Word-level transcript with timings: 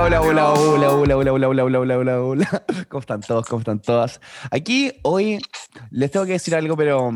hola, 0.00 0.20
hola, 0.20 0.52
hola, 0.52 0.90
hola, 0.90 1.16
hola, 1.16 1.16
hola, 1.16 1.32
hola, 1.32 1.48
hola, 1.48 1.64
hola, 1.64 1.78
hola, 1.78 1.98
hola, 1.98 2.22
hola. 2.22 2.64
¿Cómo 2.88 3.00
están 3.00 3.20
todos? 3.20 3.46
¿Cómo 3.46 3.60
están 3.60 3.80
todas? 3.80 4.20
Aquí 4.50 4.92
hoy 5.02 5.40
les 5.90 6.10
tengo 6.10 6.26
que 6.26 6.32
decir 6.32 6.54
algo, 6.54 6.76
pero 6.76 7.12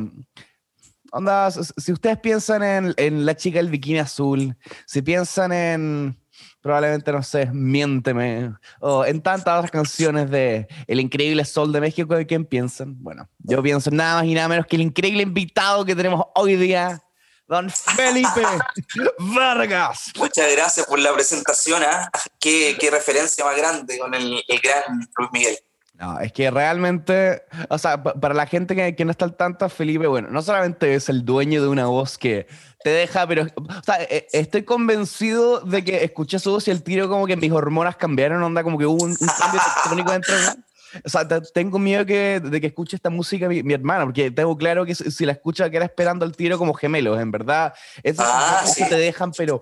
onda, 1.10 1.50
si 1.50 1.92
ustedes 1.92 2.18
piensan 2.18 2.62
en, 2.62 2.94
en 2.96 3.26
la 3.26 3.34
chica 3.34 3.58
del 3.58 3.68
bikini 3.68 3.98
azul, 3.98 4.56
si 4.86 5.02
piensan 5.02 5.52
en 5.52 6.16
probablemente, 6.60 7.10
no 7.10 7.22
sé, 7.22 7.46
Miénteme, 7.52 8.52
o 8.80 9.04
en 9.04 9.22
tantas 9.22 9.58
otras 9.58 9.70
canciones 9.70 10.30
de 10.30 10.68
El 10.86 11.00
Increíble 11.00 11.44
Sol 11.44 11.72
de 11.72 11.80
México, 11.80 12.14
¿de 12.14 12.26
quién 12.26 12.44
piensan? 12.44 13.02
Bueno, 13.02 13.28
yo 13.38 13.62
pienso 13.62 13.90
nada 13.90 14.20
más 14.20 14.26
y 14.26 14.34
nada 14.34 14.48
menos 14.48 14.66
que 14.66 14.76
el 14.76 14.82
increíble 14.82 15.22
invitado 15.22 15.84
que 15.84 15.96
tenemos 15.96 16.26
hoy 16.34 16.56
día, 16.56 17.00
don 17.48 17.70
Felipe 17.70 18.42
Vargas. 19.18 20.12
Muchas 20.16 20.52
gracias 20.52 20.86
por 20.86 20.98
la 20.98 21.12
presentación, 21.12 21.82
¿ah? 21.82 22.10
¿Qué, 22.38 22.76
¿Qué, 22.78 22.90
referencia 22.90 23.44
más 23.44 23.56
grande 23.56 23.98
con 23.98 24.14
el, 24.14 24.44
el 24.46 24.60
gran 24.60 25.08
Luis 25.16 25.30
Miguel. 25.32 25.58
No, 25.94 26.20
es 26.20 26.32
que 26.32 26.48
realmente, 26.50 27.42
o 27.70 27.78
sea, 27.78 28.00
para 28.00 28.32
la 28.32 28.46
gente 28.46 28.76
que, 28.76 28.94
que, 28.94 29.04
no 29.04 29.10
está 29.10 29.24
al 29.24 29.34
tanto, 29.34 29.68
Felipe, 29.68 30.06
bueno, 30.06 30.28
no 30.30 30.42
solamente 30.42 30.94
es 30.94 31.08
el 31.08 31.24
dueño 31.24 31.60
de 31.60 31.66
una 31.66 31.86
voz 31.86 32.18
que 32.18 32.46
te 32.84 32.90
deja, 32.90 33.26
pero, 33.26 33.46
o 33.56 33.82
sea, 33.84 34.00
e, 34.02 34.28
estoy 34.32 34.62
convencido 34.62 35.58
de 35.60 35.82
que 35.82 36.04
escuché 36.04 36.38
su 36.38 36.52
voz 36.52 36.68
y 36.68 36.70
el 36.70 36.84
tiro 36.84 37.08
como 37.08 37.26
que 37.26 37.36
mis 37.36 37.50
hormonas 37.50 37.96
cambiaron, 37.96 38.40
onda, 38.44 38.62
como 38.62 38.78
que 38.78 38.86
hubo 38.86 39.02
un, 39.02 39.10
un 39.10 39.28
cambio 39.38 39.60
electrónico 39.66 40.12
dentro 40.12 40.36
de 40.36 40.42
mí. 40.42 40.62
O 41.04 41.08
sea, 41.08 41.26
tengo 41.26 41.78
miedo 41.78 42.04
que, 42.06 42.40
de 42.40 42.60
que 42.60 42.68
escuche 42.68 42.96
esta 42.96 43.10
música 43.10 43.48
mi, 43.48 43.62
mi, 43.62 43.74
hermana, 43.74 44.04
porque 44.04 44.30
tengo 44.30 44.56
claro 44.56 44.84
que 44.84 44.94
si, 44.94 45.24
la 45.24 45.32
escucha 45.32 45.70
queda 45.70 45.84
esperando 45.84 46.24
el 46.24 46.36
tiro 46.36 46.58
como 46.58 46.74
gemelos, 46.74 47.20
en 47.20 47.30
verdad. 47.30 47.74
Esas 48.02 48.26
ah, 48.28 48.62
sí. 48.66 48.84
te 48.88 48.96
dejan, 48.96 49.32
pero... 49.32 49.60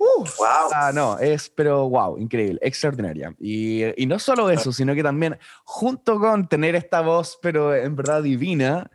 Uh, 0.00 0.22
wow. 0.38 0.70
Ah, 0.72 0.92
no, 0.94 1.18
es, 1.18 1.50
pero 1.50 1.88
wow, 1.88 2.18
increíble, 2.18 2.60
extraordinaria. 2.62 3.34
Y, 3.40 3.82
y, 4.00 4.06
no 4.06 4.20
solo 4.20 4.48
eso, 4.48 4.72
sino 4.72 4.94
que 4.94 5.02
también, 5.02 5.36
junto 5.64 6.20
con 6.20 6.48
tener 6.48 6.76
esta 6.76 7.00
voz, 7.00 7.36
pero 7.42 7.74
en 7.74 7.96
verdad 7.96 8.22
divina, 8.22 8.88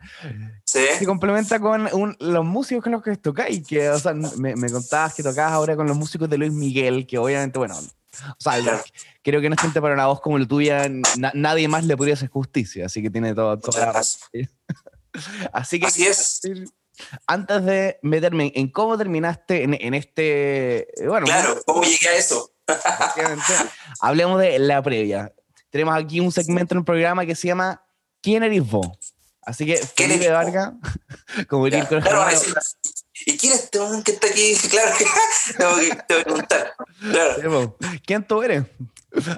¿Sí? 0.64 0.86
se 0.98 1.04
complementa 1.04 1.60
con 1.60 1.88
un, 1.92 2.16
los 2.20 2.44
músicos 2.46 2.84
con 2.84 2.92
los 2.92 3.02
que 3.02 3.16
tocáis. 3.18 3.66
Que, 3.66 3.90
o 3.90 3.98
sea, 3.98 4.14
me, 4.14 4.56
me 4.56 4.70
contabas 4.72 5.14
que 5.14 5.22
tocabas 5.22 5.52
ahora 5.52 5.76
con 5.76 5.86
los 5.86 5.96
músicos 5.96 6.30
de 6.30 6.38
Luis 6.38 6.52
Miguel, 6.52 7.06
que 7.06 7.18
obviamente, 7.18 7.58
bueno, 7.58 7.74
o 8.22 8.36
sea, 8.38 8.60
claro. 8.60 8.82
creo 9.22 9.40
que 9.40 9.50
no 9.50 9.56
gente 9.56 9.80
para 9.80 9.94
una 9.94 10.06
voz 10.06 10.20
como 10.20 10.38
la 10.38 10.46
tuya, 10.46 10.88
na, 10.88 11.32
nadie 11.34 11.68
más 11.68 11.84
le 11.84 11.96
podría 11.96 12.14
hacer 12.14 12.28
justicia, 12.28 12.86
así 12.86 13.02
que 13.02 13.10
tiene 13.10 13.34
todo, 13.34 13.58
toda 13.58 13.92
la 13.92 14.02
Así 15.52 15.78
que. 15.78 15.86
Así 15.86 16.06
es 16.06 16.40
antes 17.26 17.64
de 17.64 17.98
meterme 18.02 18.52
en 18.54 18.68
cómo 18.68 18.96
terminaste 18.96 19.62
en, 19.62 19.74
en 19.74 19.94
este. 19.94 20.88
Bueno, 21.06 21.26
claro, 21.26 21.60
¿cómo 21.66 21.82
llegué 21.82 22.08
a 22.08 22.16
eso? 22.16 22.50
hablemos 24.00 24.40
de 24.40 24.58
la 24.58 24.82
previa. 24.82 25.32
Tenemos 25.70 25.94
aquí 25.96 26.20
un 26.20 26.32
segmento 26.32 26.74
en 26.74 26.78
el 26.78 26.84
programa 26.84 27.26
que 27.26 27.34
se 27.34 27.48
llama 27.48 27.84
¿Quién 28.20 28.42
eres 28.42 28.68
vos? 28.68 28.88
Así 29.42 29.66
que 29.66 29.76
Felipe 29.76 30.30
Vargas, 30.30 30.72
como 31.48 31.64
diría 31.66 31.80
el 31.80 31.86
claro, 31.86 32.26
¿Y 33.26 33.38
quién 33.38 33.52
es 33.52 33.64
este 33.64 33.78
que 34.04 34.12
está 34.12 34.26
aquí? 34.26 34.56
Claro, 34.70 34.96
tengo 35.58 35.76
que, 35.76 35.96
te 36.06 36.14
voy 36.14 36.20
a 36.20 36.24
preguntar. 36.24 36.74
Claro. 37.00 37.76
¿Quién 38.04 38.26
tú 38.26 38.42
eres? 38.42 38.64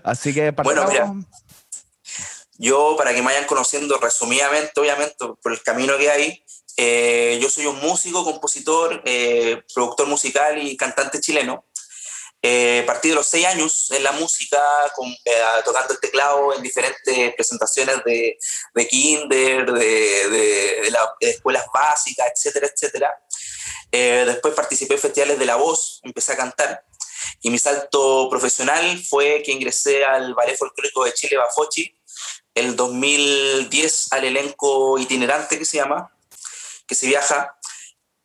Así 0.02 0.32
que 0.32 0.52
partamos. 0.52 0.84
Bueno, 0.86 1.14
mira, 1.14 1.28
yo, 2.58 2.94
para 2.96 3.12
que 3.12 3.18
me 3.18 3.26
vayan 3.26 3.44
conociendo 3.44 3.98
resumidamente, 3.98 4.80
obviamente, 4.80 5.16
por 5.42 5.52
el 5.52 5.62
camino 5.62 5.98
que 5.98 6.10
hay, 6.10 6.44
eh, 6.78 7.38
yo 7.40 7.50
soy 7.50 7.66
un 7.66 7.78
músico, 7.80 8.24
compositor, 8.24 9.02
eh, 9.04 9.62
productor 9.74 10.06
musical 10.06 10.62
y 10.62 10.76
cantante 10.76 11.20
chileno. 11.20 11.64
Eh, 12.42 12.84
partí 12.86 13.08
de 13.08 13.14
los 13.14 13.26
seis 13.26 13.46
años 13.46 13.90
en 13.90 14.04
la 14.04 14.12
música, 14.12 14.62
con, 14.94 15.10
eh, 15.10 15.42
tocando 15.64 15.94
el 15.94 16.00
teclado 16.00 16.54
en 16.54 16.62
diferentes 16.62 17.34
presentaciones 17.34 18.04
de, 18.04 18.38
de 18.74 18.88
kinder, 18.88 19.72
de, 19.72 20.28
de, 20.28 20.80
de, 20.80 21.30
escuelas 21.30 21.64
básicas, 21.74 22.26
etcétera, 22.34 22.68
etcétera. 22.72 23.18
Después 23.90 24.54
participé 24.54 24.94
en 24.94 25.00
festivales 25.00 25.38
de 25.38 25.46
la 25.46 25.56
voz, 25.56 26.00
empecé 26.02 26.32
a 26.32 26.36
cantar. 26.36 26.84
Y 27.40 27.50
mi 27.50 27.58
salto 27.58 28.28
profesional 28.30 28.98
fue 29.04 29.42
que 29.44 29.52
ingresé 29.52 30.04
al 30.04 30.34
Ballet 30.34 30.56
Folclórico 30.56 31.04
de 31.04 31.14
Chile, 31.14 31.36
Bafochi, 31.36 31.94
el 32.54 32.74
2010 32.74 34.12
al 34.12 34.24
elenco 34.24 34.98
itinerante 34.98 35.58
que 35.58 35.64
se 35.64 35.76
llama, 35.76 36.10
que 36.86 36.94
se 36.94 37.06
viaja. 37.06 37.56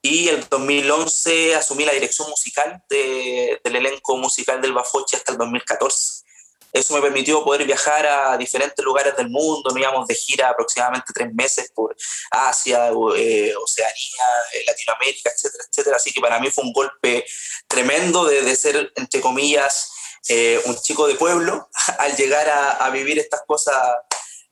Y 0.02 0.30
el 0.30 0.48
2011 0.50 1.56
asumí 1.56 1.86
la 1.86 1.94
dirección 1.94 2.30
musical 2.30 2.84
de, 2.90 3.60
del 3.64 3.76
elenco 3.76 4.18
musical 4.18 4.60
del 4.62 4.74
Bafoche 4.74 5.18
hasta 5.18 5.34
el 5.34 5.38
2014. 5.38 6.24
Eso 6.74 6.94
me 6.94 7.02
permitió 7.02 7.44
poder 7.44 7.66
viajar 7.66 8.06
a 8.06 8.38
diferentes 8.38 8.84
lugares 8.84 9.16
del 9.18 9.30
mundo, 9.30 9.76
íbamos 9.78 10.08
de 10.08 10.16
gira 10.16 10.50
aproximadamente 10.50 11.12
tres 11.14 11.34
meses 11.34 11.72
por 11.76 11.96
Asia, 12.32 12.88
eh, 13.18 13.54
Oceanía, 13.56 14.26
eh, 14.54 14.64
Latinoamérica, 14.66 15.32
etcétera, 15.32 15.64
etcétera. 15.70 15.96
Así 15.98 16.12
que 16.12 16.22
para 16.22 16.40
mí 16.40 16.50
fue 16.50 16.64
un 16.64 16.72
golpe 16.72 17.26
tremendo 17.68 18.26
de, 18.26 18.56
ser, 18.56 18.92
entre 18.96 19.20
comillas, 19.20 19.92
eh, 20.30 20.62
un 20.66 20.80
chico 20.80 21.08
de 21.08 21.16
pueblo 21.16 21.70
al 22.00 22.16
llegar 22.16 22.50
a, 22.50 22.90
vivir 22.90 23.20
estas 23.20 23.42
cosas 23.46 23.76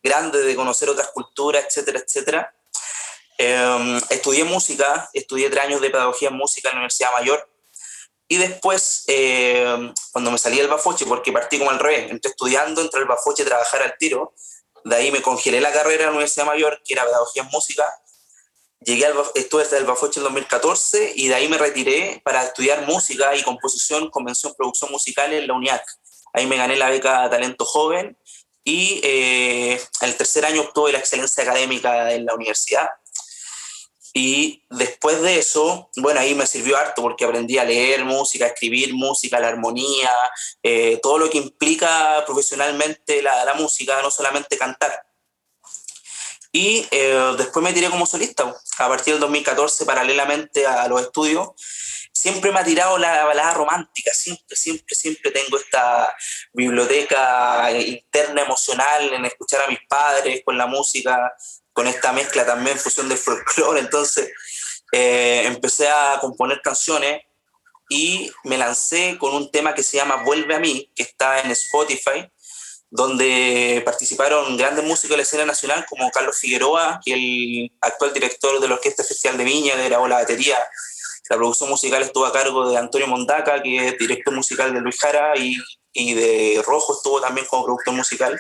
grandes, 0.03 0.46
de 0.46 0.56
conocer 0.56 0.90
otras 0.90 1.09
culturas, 1.09 1.66
etcétera, 1.66 2.00
etcétera. 2.00 2.56
Eh, 3.38 4.00
estudié 4.09 4.44
música, 4.44 5.09
estudié 5.13 5.50
tres 5.50 5.63
años 5.63 5.81
de 5.81 5.90
pedagogía 5.90 6.30
en 6.30 6.36
música 6.36 6.69
en 6.69 6.75
la 6.75 6.80
Universidad 6.80 7.12
Mayor. 7.13 7.49
Y 8.32 8.38
después, 8.38 9.06
eh, 9.08 9.92
cuando 10.12 10.30
me 10.30 10.38
salí 10.38 10.58
del 10.58 10.68
Bafoche, 10.68 11.08
porque 11.08 11.32
partí 11.32 11.58
como 11.58 11.72
al 11.72 11.80
revés, 11.80 12.12
entré 12.12 12.30
estudiando, 12.30 12.80
entré 12.80 13.00
al 13.00 13.08
Bafoche 13.08 13.42
a 13.42 13.48
trabajar 13.48 13.82
al 13.82 13.98
tiro. 13.98 14.36
De 14.86 14.96
ahí 14.96 15.12
me 15.12 15.24
congelé 15.24 15.60
la 15.60 15.74
carrera 15.74 16.04
en 16.04 16.10
la 16.10 16.12
Universidad 16.12 16.46
Mayor, 16.46 16.80
que 16.86 16.94
era 16.94 17.06
pedagogía 17.06 17.42
en 17.42 17.50
música. 17.50 17.92
Llegué 18.82 19.08
al, 19.08 19.16
estuve 19.34 19.64
desde 19.64 19.80
el 19.80 19.86
Bafoche 19.86 20.20
en 20.20 20.26
2014 20.26 21.14
y 21.16 21.28
de 21.28 21.34
ahí 21.34 21.50
me 21.50 21.58
retiré 21.58 22.22
para 22.24 22.44
estudiar 22.44 22.86
música 22.86 23.36
y 23.36 23.42
composición, 23.42 24.12
convención, 24.12 24.54
producción 24.56 24.92
musical 24.92 25.34
en 25.34 25.48
la 25.48 25.56
UNIAC. 25.56 25.84
Ahí 26.32 26.46
me 26.46 26.56
gané 26.56 26.76
la 26.76 26.92
beca 26.92 27.28
Talento 27.32 27.66
Joven 27.66 28.16
y 28.64 29.02
eh, 29.04 29.82
el 30.02 30.16
tercer 30.16 30.46
año 30.46 30.62
obtuve 30.62 30.92
la 30.92 31.00
excelencia 31.00 31.44
académica 31.44 32.14
en 32.14 32.26
la 32.26 32.36
universidad. 32.36 32.88
Y 34.14 34.66
después 34.70 35.22
de 35.22 35.38
eso, 35.38 35.90
bueno, 35.97 36.20
ahí 36.20 36.34
me 36.34 36.47
sirvió 36.47 36.78
harto 36.78 37.02
porque 37.02 37.25
aprendí 37.25 37.58
a 37.58 37.64
leer 37.64 38.06
música, 38.06 38.46
a 38.46 38.50
escribir 38.50 38.94
música, 38.94 39.40
la 39.40 39.50
armonía, 39.50 40.12
eh, 40.64 41.00
todo 41.02 41.20
lo 41.20 41.30
que 41.30 41.38
implica 41.38 42.24
profesionalmente 42.25 43.22
la, 43.22 43.46
la, 43.46 43.53
música, 43.53 44.02
no 44.02 44.09
solamente 44.09 44.58
cantar. 44.58 45.06
Y 46.52 46.88
eh, 46.90 47.36
después 47.38 47.64
me 47.64 47.74
tiré 47.74 47.90
como 47.90 48.06
solista. 48.06 48.56
A 48.80 48.88
partir 48.88 49.14
del 49.14 49.22
2014, 49.22 49.86
paralelamente 49.86 50.66
a 50.66 50.88
los 50.88 51.02
estudios, 51.02 51.50
siempre 52.12 52.52
me 52.52 52.59
ha 52.59 52.64
tirado 52.64 52.98
la 52.98 53.25
balada 53.25 53.53
romántica. 53.53 54.12
Siempre, 54.14 54.56
siempre, 54.56 54.96
siempre 54.96 55.31
tengo 55.31 55.58
esta 55.58 56.16
biblioteca 56.53 57.72
interna 57.72 58.42
emocional 58.42 59.14
en 59.14 59.25
escuchar 59.25 59.62
a 59.62 59.68
mis 59.68 59.80
padres 59.88 60.42
con 60.44 60.58
la 60.58 60.66
música 60.66 61.31
con 61.74 61.88
esta 61.88 62.12
mezcla 62.13 62.46
también, 62.46 62.78
fusión 62.78 63.09
del 63.09 63.18
folclore. 63.18 63.80
Entonces 63.80 64.31
eh, 64.91 65.44
empecé 65.46 65.90
a 65.90 66.18
componer 66.19 66.62
canciones 66.62 67.22
y 67.90 68.31
me 68.44 68.57
lancé 68.57 69.18
con 69.19 69.34
un 69.34 69.52
tema 69.52 69.74
que 69.74 69.84
se 69.84 69.97
llama 69.97 70.24
Vuelve 70.24 70.56
a 70.56 70.59
mí, 70.59 70.91
que 70.96 71.03
está 71.03 71.40
en 71.41 71.52
Spotify, 71.52 72.30
donde 72.91 73.81
participaron 73.84 74.57
grandes 74.57 74.85
músicos 74.85 75.12
de 75.12 75.18
la 75.18 75.24
escena 75.24 75.46
nacional 75.46 75.85
como 75.90 76.09
Carlos 76.12 76.38
Figueroa, 76.38 77.00
que 77.03 77.13
el 77.13 77.72
actual 77.81 78.13
director 78.13 78.59
de 78.59 78.68
la 78.68 78.75
Orquesta 78.75 79.03
Festival 79.03 79.38
de 79.38 79.44
Viña, 79.44 79.75
que 79.75 79.86
grabó 79.86 80.07
la 80.07 80.18
batería. 80.18 80.57
La 81.30 81.36
producción 81.36 81.69
musical 81.69 82.01
estuvo 82.01 82.25
a 82.25 82.34
cargo 82.34 82.69
de 82.69 82.78
Antonio 82.78 83.07
Mondaca, 83.07 83.62
que 83.62 83.90
es 83.90 83.97
director 83.97 84.34
musical 84.34 84.74
de 84.74 84.81
Luis 84.81 85.00
Jara, 85.00 85.38
y, 85.38 85.57
y 85.94 86.13
de 86.13 86.62
Rojo 86.65 86.95
estuvo 86.95 87.22
también 87.22 87.45
como 87.48 87.65
productor 87.65 87.94
musical. 87.94 88.39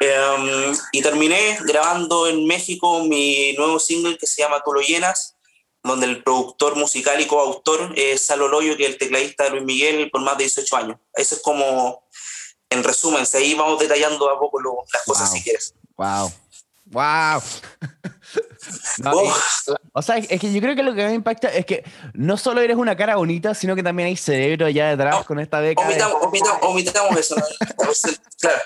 Um, 0.00 0.76
y 0.92 1.02
terminé 1.02 1.58
grabando 1.64 2.28
en 2.28 2.46
México 2.46 3.02
mi 3.02 3.52
nuevo 3.54 3.80
single 3.80 4.16
que 4.16 4.28
se 4.28 4.42
llama 4.42 4.62
Tú 4.64 4.72
lo 4.72 4.80
llenas, 4.80 5.36
donde 5.82 6.06
el 6.06 6.22
productor 6.22 6.76
musical 6.76 7.20
y 7.20 7.26
coautor 7.26 7.92
es 7.96 8.26
Salo 8.26 8.46
Loyo, 8.46 8.76
que 8.76 8.84
es 8.84 8.90
el 8.90 8.98
tecladista 8.98 9.44
de 9.44 9.50
Luis 9.50 9.64
Miguel 9.64 10.08
por 10.10 10.20
más 10.20 10.38
de 10.38 10.44
18 10.44 10.76
años. 10.76 10.98
Eso 11.14 11.34
es 11.34 11.42
como, 11.42 12.06
en 12.70 12.84
resumen, 12.84 13.24
ahí 13.34 13.54
vamos 13.54 13.80
detallando 13.80 14.30
a 14.30 14.38
poco 14.38 14.60
lo, 14.60 14.76
las 14.92 15.02
cosas 15.04 15.30
wow. 15.30 15.36
si 15.36 15.42
quieres. 15.42 15.74
¡Wow! 15.96 16.32
¡Wow! 16.86 17.42
no, 18.98 19.10
oh. 19.12 19.34
o 19.92 20.02
sea, 20.02 20.18
es 20.18 20.40
que 20.40 20.52
yo 20.52 20.60
creo 20.60 20.76
que 20.76 20.82
lo 20.82 20.94
que 20.94 21.04
me 21.04 21.14
impacta 21.14 21.48
es 21.48 21.66
que 21.66 21.84
no 22.14 22.36
solo 22.36 22.60
eres 22.60 22.76
una 22.76 22.96
cara 22.96 23.16
bonita, 23.16 23.52
sino 23.54 23.74
que 23.74 23.82
también 23.82 24.06
hay 24.06 24.16
cerebro 24.16 24.66
allá 24.66 24.90
detrás 24.90 25.16
no, 25.16 25.24
con 25.24 25.40
esta 25.40 25.60
beca. 25.60 25.82
Omitamos, 25.82 26.22
omitamos, 26.22 26.58
omitamos 26.62 27.18
eso. 27.18 27.36
¿no? 27.36 27.44
claro. 28.40 28.62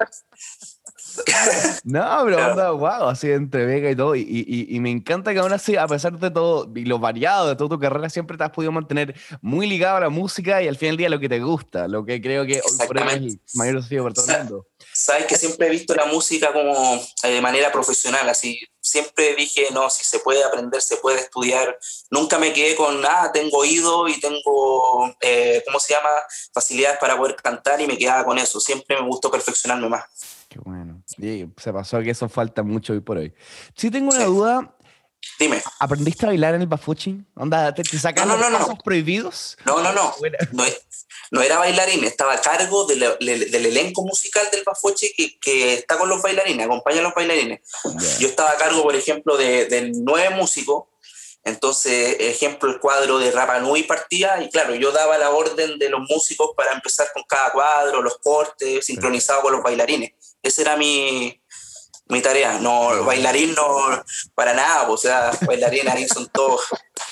No, 1.85 2.23
pero 2.25 2.51
onda, 2.51 2.71
wow, 2.71 3.09
así 3.09 3.31
entre 3.31 3.67
Vega 3.67 3.91
y 3.91 3.97
todo. 3.97 4.15
Y, 4.15 4.21
y, 4.23 4.77
y, 4.77 4.81
me 4.81 4.91
encanta 4.91 5.33
que 5.33 5.41
aún 5.41 5.53
así, 5.53 5.77
a 5.77 5.87
pesar 5.87 6.19
de 6.19 6.31
todo 6.31 6.71
y 6.75 6.85
lo 6.85 6.99
variado 6.99 7.49
de 7.49 7.57
toda 7.57 7.71
tu 7.71 7.79
carrera, 7.79 8.09
siempre 8.09 8.37
te 8.37 8.45
has 8.45 8.51
podido 8.51 8.73
mantener 8.73 9.15
muy 9.41 9.67
ligado 9.67 9.97
a 9.97 10.01
la 10.01 10.09
música 10.09 10.63
y 10.63 10.69
al 10.69 10.77
fin 10.77 10.91
del 10.91 10.97
día 10.97 11.09
lo 11.09 11.21
que 11.21 11.29
te 11.29 11.41
gusta, 11.41 11.89
lo 11.89 12.05
que 12.05 12.21
creo 12.21 12.47
que 12.47 12.61
hoy 12.61 12.87
por 12.87 12.99
hoy 12.99 13.09
es 13.09 13.15
el 13.15 13.41
mayor 13.55 13.77
desafío 13.77 14.03
para 14.05 14.15
todo 14.15 14.27
el 14.27 14.39
mundo. 14.39 14.67
Sabes 14.93 15.27
que 15.27 15.37
siempre 15.37 15.67
he 15.67 15.71
visto 15.71 15.95
la 15.95 16.07
música 16.07 16.53
como 16.53 16.95
eh, 17.25 17.31
de 17.31 17.41
manera 17.41 17.73
profesional, 17.73 18.29
así 18.29 18.59
siempre 18.83 19.35
dije, 19.37 19.69
no, 19.73 19.89
si 19.89 20.05
se 20.05 20.19
puede 20.19 20.43
aprender, 20.45 20.83
se 20.83 20.97
puede 20.97 21.21
estudiar. 21.21 21.79
Nunca 22.11 22.39
me 22.39 22.53
quedé 22.53 22.75
con, 22.75 23.03
ah, 23.07 23.31
tengo 23.33 23.59
oído 23.59 24.09
y 24.09 24.21
tengo, 24.21 25.15
eh, 25.21 25.63
¿cómo 25.65 25.79
se 25.79 25.95
llama? 25.95 26.11
Facilidades 26.53 26.99
para 26.99 27.17
poder 27.17 27.37
cantar 27.37 27.81
y 27.81 27.87
me 27.87 27.97
quedaba 27.97 28.25
con 28.25 28.39
eso. 28.39 28.61
Siempre 28.61 29.01
me 29.01 29.07
gustó 29.07 29.31
perfeccionarme 29.31 29.89
más. 29.89 30.05
Qué 30.53 30.59
bueno. 30.63 31.03
Y 31.17 31.47
se 31.57 31.73
pasó 31.73 32.01
que 32.03 32.11
eso 32.11 32.29
falta 32.29 32.63
mucho 32.63 32.93
hoy 32.93 33.01
por 33.01 33.17
hoy. 33.17 33.33
Sí 33.75 33.91
tengo 33.91 34.15
una 34.15 34.25
duda. 34.27 34.77
Dime. 35.39 35.63
¿Aprendiste 35.81 36.27
a 36.27 36.29
bailar 36.29 36.55
en 36.55 36.61
el 36.61 36.67
bafuchi? 36.67 37.25
¿Onda, 37.37 37.73
te, 37.73 37.83
te 37.83 37.99
sacan 37.99 38.29
no, 38.29 38.37
no, 38.37 38.51
los 38.51 38.61
pasos 38.61 38.79
prohibidos? 38.85 39.57
No, 39.65 39.81
no, 39.81 39.95
no. 39.95 40.15
no, 40.53 40.65
no 41.31 41.41
era 41.41 41.57
bailarín, 41.57 42.05
estaba 42.05 42.35
a 42.35 42.41
cargo 42.43 42.85
del, 42.87 43.01
del 43.19 43.67
elenco 43.67 44.03
musical 44.05 44.47
del 44.53 44.63
Bafuchi 44.63 45.15
que, 45.15 45.39
que, 45.39 45.75
está 45.75 45.97
con 45.97 46.11
los 46.11 46.21
bailarines, 46.21 46.67
acompaña 46.67 46.99
a 46.99 47.03
los 47.03 47.15
bailarines. 47.15 47.61
Yo 48.19 48.29
estaba 48.29 48.51
a 48.51 48.57
cargo, 48.57 48.83
por 48.83 48.95
ejemplo, 48.95 49.39
de, 49.39 49.67
de 49.67 49.93
nueve 49.95 50.35
músicos 50.37 50.85
entonces, 51.45 52.17
ejemplo, 52.21 52.71
el 52.71 52.79
cuadro 52.79 53.19
de 53.19 53.33
Rapa 53.33 53.59
Nui 53.59 53.83
partía 53.83 54.41
y 54.43 54.49
claro, 54.49 54.77
yo 54.77 54.93
daba 54.93 55.19
la 55.19 55.31
orden 55.31 55.77
de 55.79 55.89
los 55.89 56.01
músicos 56.09 56.51
para 56.57 56.73
empezar 56.73 57.09
con 57.13 57.25
cada 57.25 57.53
cuadro, 57.53 58.01
los 58.01 58.19
cortes, 58.19 58.87
sincronizado 58.87 59.43
con 59.43 59.53
los 59.53 59.63
bailarines. 59.63 60.13
Esa 60.43 60.63
era 60.63 60.77
mi, 60.77 61.41
mi 62.09 62.21
tarea. 62.21 62.59
No, 62.61 63.05
bailarín 63.05 63.55
no, 63.55 64.03
para 64.35 64.55
nada, 64.55 64.89
o 64.89 64.97
sea, 64.97 65.31
bailarines 65.47 65.95
ahí 65.95 66.09
son 66.09 66.29
todos 66.29 66.61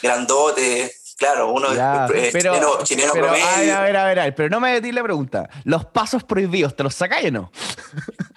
grandotes. 0.03 0.97
Claro, 1.17 1.53
uno 1.53 1.71
es 1.71 2.32
pero, 2.32 2.82
chileno, 2.82 3.12
pero, 3.12 3.27
promedio. 3.27 3.77
A 3.77 3.82
ver, 3.82 3.97
a 3.97 4.05
ver, 4.06 4.19
a 4.21 4.25
ver, 4.25 4.35
pero 4.35 4.49
no 4.49 4.59
me 4.59 4.73
metí 4.73 4.91
la 4.91 5.03
pregunta. 5.03 5.50
¿Los 5.65 5.85
pasos 5.85 6.25
prohibidos 6.25 6.75
te 6.75 6.82
los 6.82 6.94
sacáis 6.94 7.29
o 7.29 7.32
no? 7.32 7.53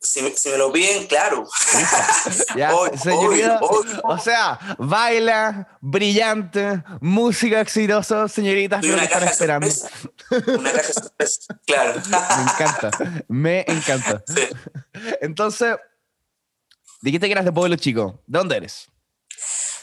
Si, 0.00 0.22
me 0.22 0.56
lo 0.56 0.72
piden, 0.72 1.06
claro. 1.06 1.44
Ya, 2.56 2.72
señorita, 3.02 3.60
o 4.04 4.18
sea, 4.18 4.58
baila, 4.78 5.68
brillante, 5.80 6.82
música 7.00 7.60
exitosa, 7.60 8.26
señoritas, 8.28 8.80
que 8.80 8.94
están 8.94 9.24
esperando. 9.24 9.68
Una 10.30 10.72
caja 10.72 10.92
sorpresa, 10.92 11.60
claro. 11.66 12.00
Me 12.08 12.42
encanta, 12.42 13.24
me 13.28 13.64
encanta. 13.66 14.24
Entonces, 15.20 15.76
dijiste 17.00 17.26
que 17.26 17.32
eras 17.32 17.44
de 17.44 17.52
Pueblo 17.52 17.76
Chico. 17.76 18.22
¿De 18.26 18.38
dónde 18.38 18.56
eres? 18.56 18.88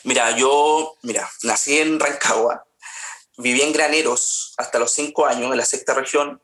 Mira, 0.03 0.37
yo, 0.37 0.97
mira, 1.01 1.29
nací 1.43 1.79
en 1.79 1.99
Rancagua, 1.99 2.65
viví 3.37 3.61
en 3.61 3.73
Graneros 3.73 4.53
hasta 4.57 4.77
los 4.77 4.91
cinco 4.91 5.25
años 5.25 5.51
en 5.51 5.57
la 5.57 5.65
sexta 5.65 5.95
región 5.95 6.41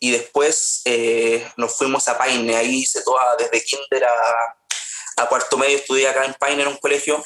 y 0.00 0.10
después 0.10 0.82
eh, 0.84 1.46
nos 1.56 1.76
fuimos 1.76 2.08
a 2.08 2.18
Paine, 2.18 2.56
ahí 2.56 2.80
hice 2.80 3.02
toda, 3.02 3.36
desde 3.36 3.64
kinder 3.64 4.04
a, 4.04 5.22
a 5.22 5.28
cuarto 5.28 5.56
medio 5.56 5.76
estudié 5.76 6.08
acá 6.08 6.24
en 6.24 6.34
Paine 6.34 6.62
en 6.62 6.68
un 6.68 6.76
colegio 6.78 7.22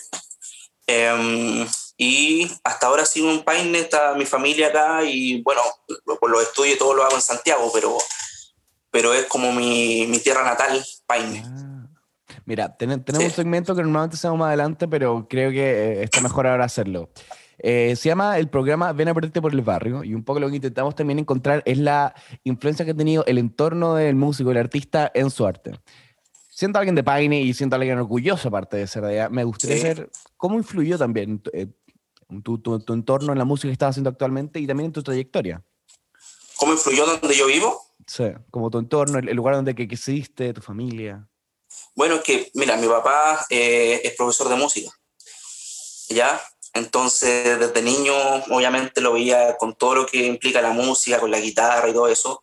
em, 0.87 1.67
y 1.97 2.51
hasta 2.65 2.87
ahora 2.87 3.05
sigo 3.05 3.31
en 3.31 3.43
Paine, 3.43 3.79
está 3.79 4.15
mi 4.15 4.27
familia 4.27 4.69
acá 4.69 5.05
y 5.05 5.43
bueno, 5.43 5.63
por 6.21 6.31
los 6.31 6.43
estudios 6.43 6.79
todo 6.79 6.95
lo 6.95 7.05
hago 7.05 7.15
en 7.15 7.23
Santiago, 7.23 7.71
pero, 7.73 7.97
pero 8.91 9.15
es 9.15 9.27
como 9.27 9.53
mi, 9.53 10.07
mi 10.07 10.19
tierra 10.19 10.45
natal, 10.45 10.85
Paine. 11.07 11.43
Ah. 11.45 11.77
Mira, 12.47 12.77
tenemos 12.77 13.03
un 13.09 13.31
segmento 13.31 13.75
que 13.75 13.83
normalmente 13.83 14.15
hacemos 14.15 14.39
más 14.39 14.49
adelante, 14.49 14.87
pero 14.87 15.27
creo 15.29 15.51
que 15.51 15.65
eh, 15.65 16.03
está 16.05 16.21
mejor 16.21 16.47
ahora 16.47 16.65
hacerlo. 16.65 17.11
Eh, 17.59 17.97
se 17.97 18.09
llama 18.09 18.39
el 18.39 18.49
programa 18.49 18.93
Ven 18.93 19.09
a 19.09 19.15
perderte 19.15 19.43
por 19.43 19.53
el 19.53 19.63
barrio 19.63 20.05
y 20.05 20.15
un 20.15 20.23
poco 20.23 20.39
lo 20.39 20.49
que 20.49 20.57
intentamos 20.57 20.95
también 20.95 21.19
encontrar 21.19 21.63
es 21.65 21.79
la 21.79 22.15
influencia 22.45 22.85
que 22.85 22.93
ha 22.93 22.97
tenido 22.97 23.25
el 23.27 23.39
entorno 23.39 23.95
del 23.95 24.15
músico, 24.15 24.53
el 24.53 24.59
artista 24.59 25.11
en 25.13 25.31
su 25.31 25.45
arte. 25.45 25.73
Siento 26.51 26.79
alguien 26.79 26.95
de 26.95 27.03
Paine 27.03 27.41
y 27.41 27.53
siento 27.53 27.77
alguien 27.77 27.99
orgulloso 27.99 28.49
aparte 28.49 28.77
de 28.77 28.87
ser 28.87 29.03
de 29.03 29.21
allá. 29.21 29.29
Me 29.29 29.43
gustaría 29.43 29.79
saber 29.79 30.11
cómo 30.37 30.57
influyó 30.57 30.97
también 30.99 31.43
eh, 31.53 31.67
tu, 32.43 32.59
tu, 32.59 32.79
tu, 32.81 32.93
entorno 32.93 33.33
en 33.33 33.39
la 33.39 33.45
música 33.45 33.69
que 33.69 33.73
estás 33.73 33.91
haciendo 33.91 34.11
actualmente 34.11 34.59
y 34.61 34.67
también 34.67 34.87
en 34.87 34.93
tu 34.93 35.03
trayectoria. 35.03 35.63
¿Cómo 36.57 36.73
influyó 36.73 37.07
donde 37.07 37.35
yo 37.35 37.47
vivo? 37.47 37.83
Sí, 38.07 38.25
como 38.51 38.71
tu 38.71 38.79
entorno, 38.79 39.19
el, 39.19 39.37
lugar 39.37 39.57
donde 39.57 39.75
que, 39.75 39.89
que 39.89 40.53
tu 40.55 40.61
familia. 40.61 41.29
Bueno, 41.95 42.17
es 42.17 42.23
que, 42.23 42.51
mira, 42.55 42.77
mi 42.77 42.87
papá 42.87 43.47
eh, 43.51 44.01
es 44.05 44.15
profesor 44.15 44.49
de 44.49 44.57
música, 44.57 44.91
¿ya? 46.09 46.41
Entonces, 46.75 47.59
desde 47.59 47.83
niño, 47.83 48.15
obviamente 48.51 49.01
lo 49.01 49.15
veía 49.15 49.57
con 49.57 49.75
todo 49.75 49.95
lo 49.95 50.07
que 50.07 50.27
implica 50.27 50.61
la 50.61 50.73
música, 50.73 51.19
con 51.19 51.31
la 51.31 51.41
guitarra 51.41 51.89
y 51.89 51.95
todo 51.95 52.09
eso. 52.09 52.43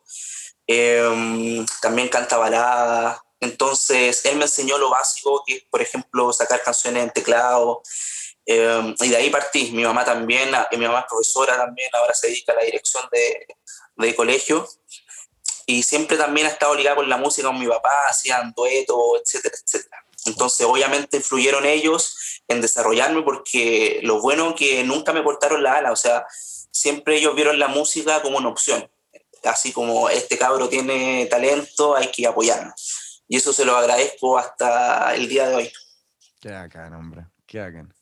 Em, 0.65 1.65
también 1.81 2.09
canta 2.09 2.37
baladas. 2.37 3.19
Entonces, 3.39 4.25
él 4.25 4.37
me 4.37 4.45
enseñó 4.45 4.77
lo 4.77 4.89
básico, 4.89 5.43
que 5.45 5.57
es, 5.57 5.63
por 5.69 5.81
ejemplo, 5.81 6.33
sacar 6.33 6.63
canciones 6.63 7.03
en 7.03 7.11
teclado. 7.11 7.83
Em, 8.45 8.95
y 8.99 9.09
de 9.09 9.15
ahí 9.15 9.29
partí. 9.29 9.71
Mi 9.71 9.83
mamá 9.83 10.03
también, 10.03 10.51
mi 10.71 10.85
mamá 10.85 10.99
es 10.99 11.05
profesora 11.07 11.57
también, 11.57 11.89
ahora 11.93 12.13
se 12.13 12.27
dedica 12.27 12.51
a 12.51 12.55
la 12.55 12.63
dirección 12.63 13.03
de, 13.11 13.47
de 13.95 14.15
colegio 14.15 14.67
y 15.65 15.83
siempre 15.83 16.17
también 16.17 16.47
ha 16.47 16.49
estado 16.49 16.75
ligado 16.75 16.97
con 16.97 17.09
la 17.09 17.17
música 17.17 17.47
con 17.47 17.59
mi 17.59 17.67
papá, 17.67 18.07
hacían 18.09 18.53
duetos, 18.55 18.97
etcétera, 19.21 19.55
etcétera. 19.63 20.05
Entonces, 20.25 20.65
obviamente 20.65 21.17
influyeron 21.17 21.65
ellos 21.65 22.41
en 22.47 22.61
desarrollarme 22.61 23.21
porque 23.23 23.99
lo 24.03 24.21
bueno 24.21 24.55
que 24.55 24.83
nunca 24.83 25.13
me 25.13 25.23
cortaron 25.23 25.63
la 25.63 25.77
ala, 25.77 25.91
o 25.91 25.95
sea, 25.95 26.25
siempre 26.29 27.17
ellos 27.17 27.35
vieron 27.35 27.59
la 27.59 27.67
música 27.67 28.21
como 28.21 28.37
una 28.37 28.49
opción, 28.49 28.89
así 29.43 29.71
como 29.71 30.09
este 30.09 30.37
cabro 30.37 30.69
tiene 30.69 31.25
talento, 31.27 31.95
hay 31.95 32.07
que 32.11 32.27
apoyarlo. 32.27 32.73
Y 33.27 33.37
eso 33.37 33.53
se 33.53 33.65
lo 33.65 33.75
agradezco 33.75 34.37
hasta 34.37 35.15
el 35.15 35.27
día 35.27 35.47
de 35.47 35.55
hoy. 35.55 35.73
Qué 36.41 36.51
bacán, 36.51 36.93
hombre, 36.93 37.25
qué 37.45 37.59
bacán. 37.59 37.93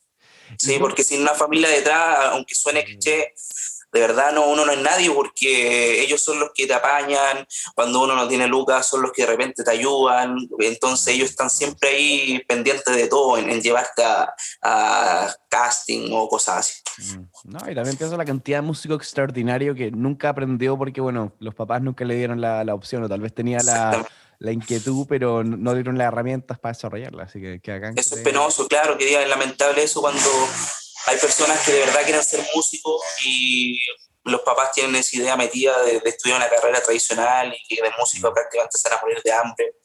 Sí, 0.61 0.77
porque 0.79 1.03
sin 1.03 1.21
una 1.21 1.33
familia 1.33 1.69
detrás, 1.69 2.19
aunque 2.31 2.53
suene 2.53 2.83
cliché, 2.83 3.33
de 3.91 3.99
verdad 3.99 4.31
no, 4.31 4.47
uno 4.47 4.65
no 4.65 4.71
es 4.71 4.79
nadie 4.79 5.11
porque 5.11 6.01
ellos 6.01 6.21
son 6.21 6.39
los 6.39 6.51
que 6.53 6.65
te 6.65 6.73
apañan, 6.73 7.45
cuando 7.75 8.01
uno 8.01 8.15
no 8.15 8.27
tiene 8.27 8.47
lucas 8.47 8.87
son 8.87 9.01
los 9.01 9.11
que 9.11 9.23
de 9.23 9.29
repente 9.29 9.63
te 9.63 9.71
ayudan, 9.71 10.37
entonces 10.59 11.15
ellos 11.15 11.31
están 11.31 11.49
siempre 11.49 11.89
ahí 11.89 12.43
pendientes 12.47 12.95
de 12.95 13.07
todo, 13.07 13.37
en, 13.37 13.61
llevarte 13.61 14.03
a, 14.03 15.35
casting 15.49 16.11
o 16.13 16.29
cosas 16.29 16.57
así. 16.59 17.17
Mm, 17.17 17.51
no, 17.51 17.59
y 17.71 17.75
también 17.75 17.97
pienso 17.97 18.15
la 18.15 18.23
cantidad 18.23 18.59
de 18.59 18.61
músicos 18.61 18.97
extraordinario 18.99 19.75
que 19.75 19.91
nunca 19.91 20.29
aprendió 20.29 20.77
porque, 20.77 21.01
bueno, 21.01 21.33
los 21.39 21.53
papás 21.53 21.81
nunca 21.81 22.05
le 22.05 22.15
dieron 22.15 22.39
la, 22.39 22.63
la 22.63 22.73
opción 22.73 23.03
o 23.03 23.09
tal 23.09 23.19
vez 23.19 23.33
tenía 23.33 23.57
la, 23.61 24.05
la 24.41 24.51
inquietud, 24.51 25.05
pero 25.07 25.43
no 25.43 25.75
dieron 25.75 25.99
las 25.99 26.07
herramientas 26.07 26.57
para 26.57 26.73
desarrollarla. 26.73 27.23
Así 27.23 27.39
que, 27.39 27.61
que 27.61 27.91
Eso 27.95 28.15
es 28.15 28.21
penoso, 28.21 28.67
claro, 28.67 28.97
que 28.97 29.21
es 29.21 29.29
lamentable 29.29 29.83
eso 29.83 30.01
cuando 30.01 30.29
hay 31.05 31.17
personas 31.17 31.63
que 31.63 31.73
de 31.73 31.79
verdad 31.81 32.01
quieren 32.03 32.23
ser 32.23 32.43
músicos 32.55 33.01
y 33.23 33.79
los 34.23 34.41
papás 34.41 34.71
tienen 34.71 34.95
esa 34.95 35.15
idea 35.15 35.37
metida 35.37 35.83
de, 35.83 36.01
estudiar 36.05 36.37
una 36.37 36.49
carrera 36.49 36.81
tradicional 36.81 37.53
y 37.53 37.75
que 37.75 37.83
de 37.83 37.91
músico 37.99 38.33
prácticamente 38.33 38.79
se 38.79 38.89
van 38.89 38.97
a 38.97 39.01
morir 39.01 39.21
de 39.23 39.31
hambre. 39.31 39.75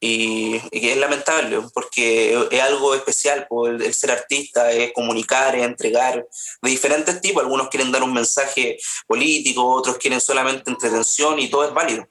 Y, 0.00 0.58
que 0.70 0.92
es 0.92 0.98
lamentable 0.98 1.60
porque 1.72 2.48
es 2.50 2.60
algo 2.60 2.96
especial, 2.96 3.46
el, 3.68 3.80
el, 3.80 3.94
ser 3.94 4.10
artista 4.10 4.72
es 4.72 4.92
comunicar, 4.92 5.54
es 5.54 5.62
entregar 5.62 6.26
de 6.62 6.70
diferentes 6.70 7.20
tipos. 7.20 7.44
Algunos 7.44 7.68
quieren 7.68 7.92
dar 7.92 8.02
un 8.02 8.12
mensaje 8.12 8.76
político, 9.06 9.64
otros 9.70 9.98
quieren 9.98 10.20
solamente 10.20 10.68
entretención 10.68 11.38
y 11.38 11.48
todo 11.48 11.64
es 11.64 11.72
válido. 11.72 12.08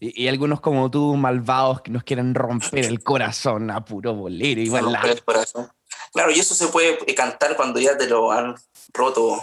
Y, 0.00 0.24
y, 0.24 0.28
algunos 0.28 0.60
como 0.60 0.90
tú, 0.90 1.14
malvados, 1.16 1.82
que 1.82 1.90
nos 1.90 2.04
quieren 2.04 2.34
romper 2.34 2.84
el 2.84 3.02
corazón 3.02 3.70
a 3.70 3.84
puro 3.84 4.14
bolero. 4.14 4.60
Igual 4.60 4.96
el 5.04 5.24
corazón. 5.24 5.70
Claro, 6.12 6.30
y 6.30 6.38
eso 6.38 6.54
se 6.54 6.68
puede 6.68 6.98
cantar 7.14 7.56
cuando 7.56 7.80
ya 7.80 7.96
te 7.96 8.06
lo 8.06 8.32
han 8.32 8.54
roto 8.92 9.42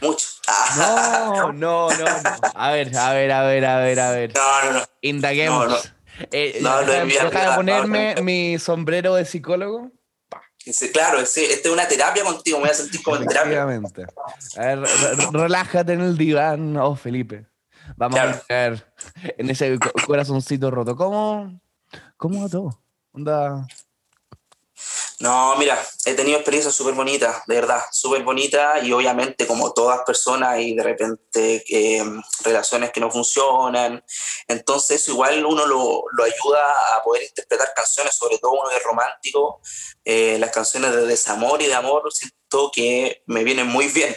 mucho. 0.00 0.26
No, 0.78 1.52
no, 1.52 1.90
no, 1.90 2.06
A 2.54 2.70
ver, 2.70 2.96
a 2.96 3.12
ver, 3.12 3.32
a 3.32 3.42
ver, 3.42 3.64
a 3.64 3.78
ver, 3.80 4.00
a 4.00 4.10
ver. 4.10 4.34
No, 4.34 4.64
no, 4.64 4.72
no. 4.78 4.84
Indaguemos. 5.02 5.68
No, 5.68 5.74
no. 5.74 5.80
Eh, 6.32 6.58
no, 6.60 6.82
de 6.82 7.54
ponerme 7.54 8.16
mi 8.22 8.58
sombrero 8.58 9.14
de 9.14 9.24
psicólogo. 9.24 9.92
claro, 10.92 11.20
esta 11.20 11.40
es 11.40 11.66
una 11.66 11.86
terapia 11.86 12.24
contigo, 12.24 12.58
me 12.58 12.64
voy 12.64 12.70
a 12.70 12.74
sentir 12.74 13.02
como 13.02 13.18
en 13.18 13.26
terapia. 13.26 13.62
A 13.62 13.66
ver, 13.66 14.80
relájate 15.32 15.92
en 15.92 16.00
el 16.00 16.18
diván, 16.18 16.76
oh 16.76 16.96
Felipe. 16.96 17.46
Vamos 17.96 18.18
a 18.18 18.42
ver 18.48 18.87
en 19.38 19.50
ese 19.50 19.78
corazoncito 20.06 20.70
roto. 20.70 20.96
¿Cómo? 20.96 21.60
¿Cómo 22.16 22.42
va 22.42 22.48
todo? 22.48 22.80
Onda. 23.12 23.66
No, 25.20 25.56
mira, 25.56 25.76
he 26.04 26.14
tenido 26.14 26.36
experiencias 26.36 26.76
súper 26.76 26.94
bonitas, 26.94 27.44
de 27.46 27.56
verdad, 27.56 27.82
súper 27.90 28.22
bonitas 28.22 28.84
y 28.84 28.92
obviamente 28.92 29.48
como 29.48 29.72
todas 29.72 30.02
personas 30.06 30.60
y 30.60 30.76
de 30.76 30.82
repente 30.84 31.64
eh, 31.68 32.04
relaciones 32.44 32.92
que 32.92 33.00
no 33.00 33.10
funcionan. 33.10 34.04
Entonces 34.46 35.08
igual 35.08 35.44
uno 35.44 35.66
lo, 35.66 36.04
lo, 36.12 36.22
ayuda 36.22 36.70
a 36.94 37.02
poder 37.02 37.24
interpretar 37.24 37.74
canciones, 37.74 38.14
sobre 38.14 38.38
todo 38.38 38.52
uno 38.52 38.68
de 38.68 38.78
romántico, 38.78 39.60
eh, 40.04 40.38
las 40.38 40.50
canciones 40.50 40.92
de 40.92 41.06
desamor 41.06 41.60
y 41.62 41.66
de 41.66 41.74
amor, 41.74 42.12
siento 42.12 42.70
que 42.72 43.24
me 43.26 43.42
vienen 43.42 43.66
muy 43.66 43.88
bien. 43.88 44.16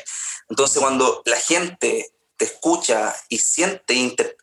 Entonces 0.49 0.79
cuando 0.79 1.23
la 1.25 1.37
gente 1.37 2.13
te 2.41 2.45
escucha 2.45 3.13
y 3.29 3.37
siente 3.37 3.93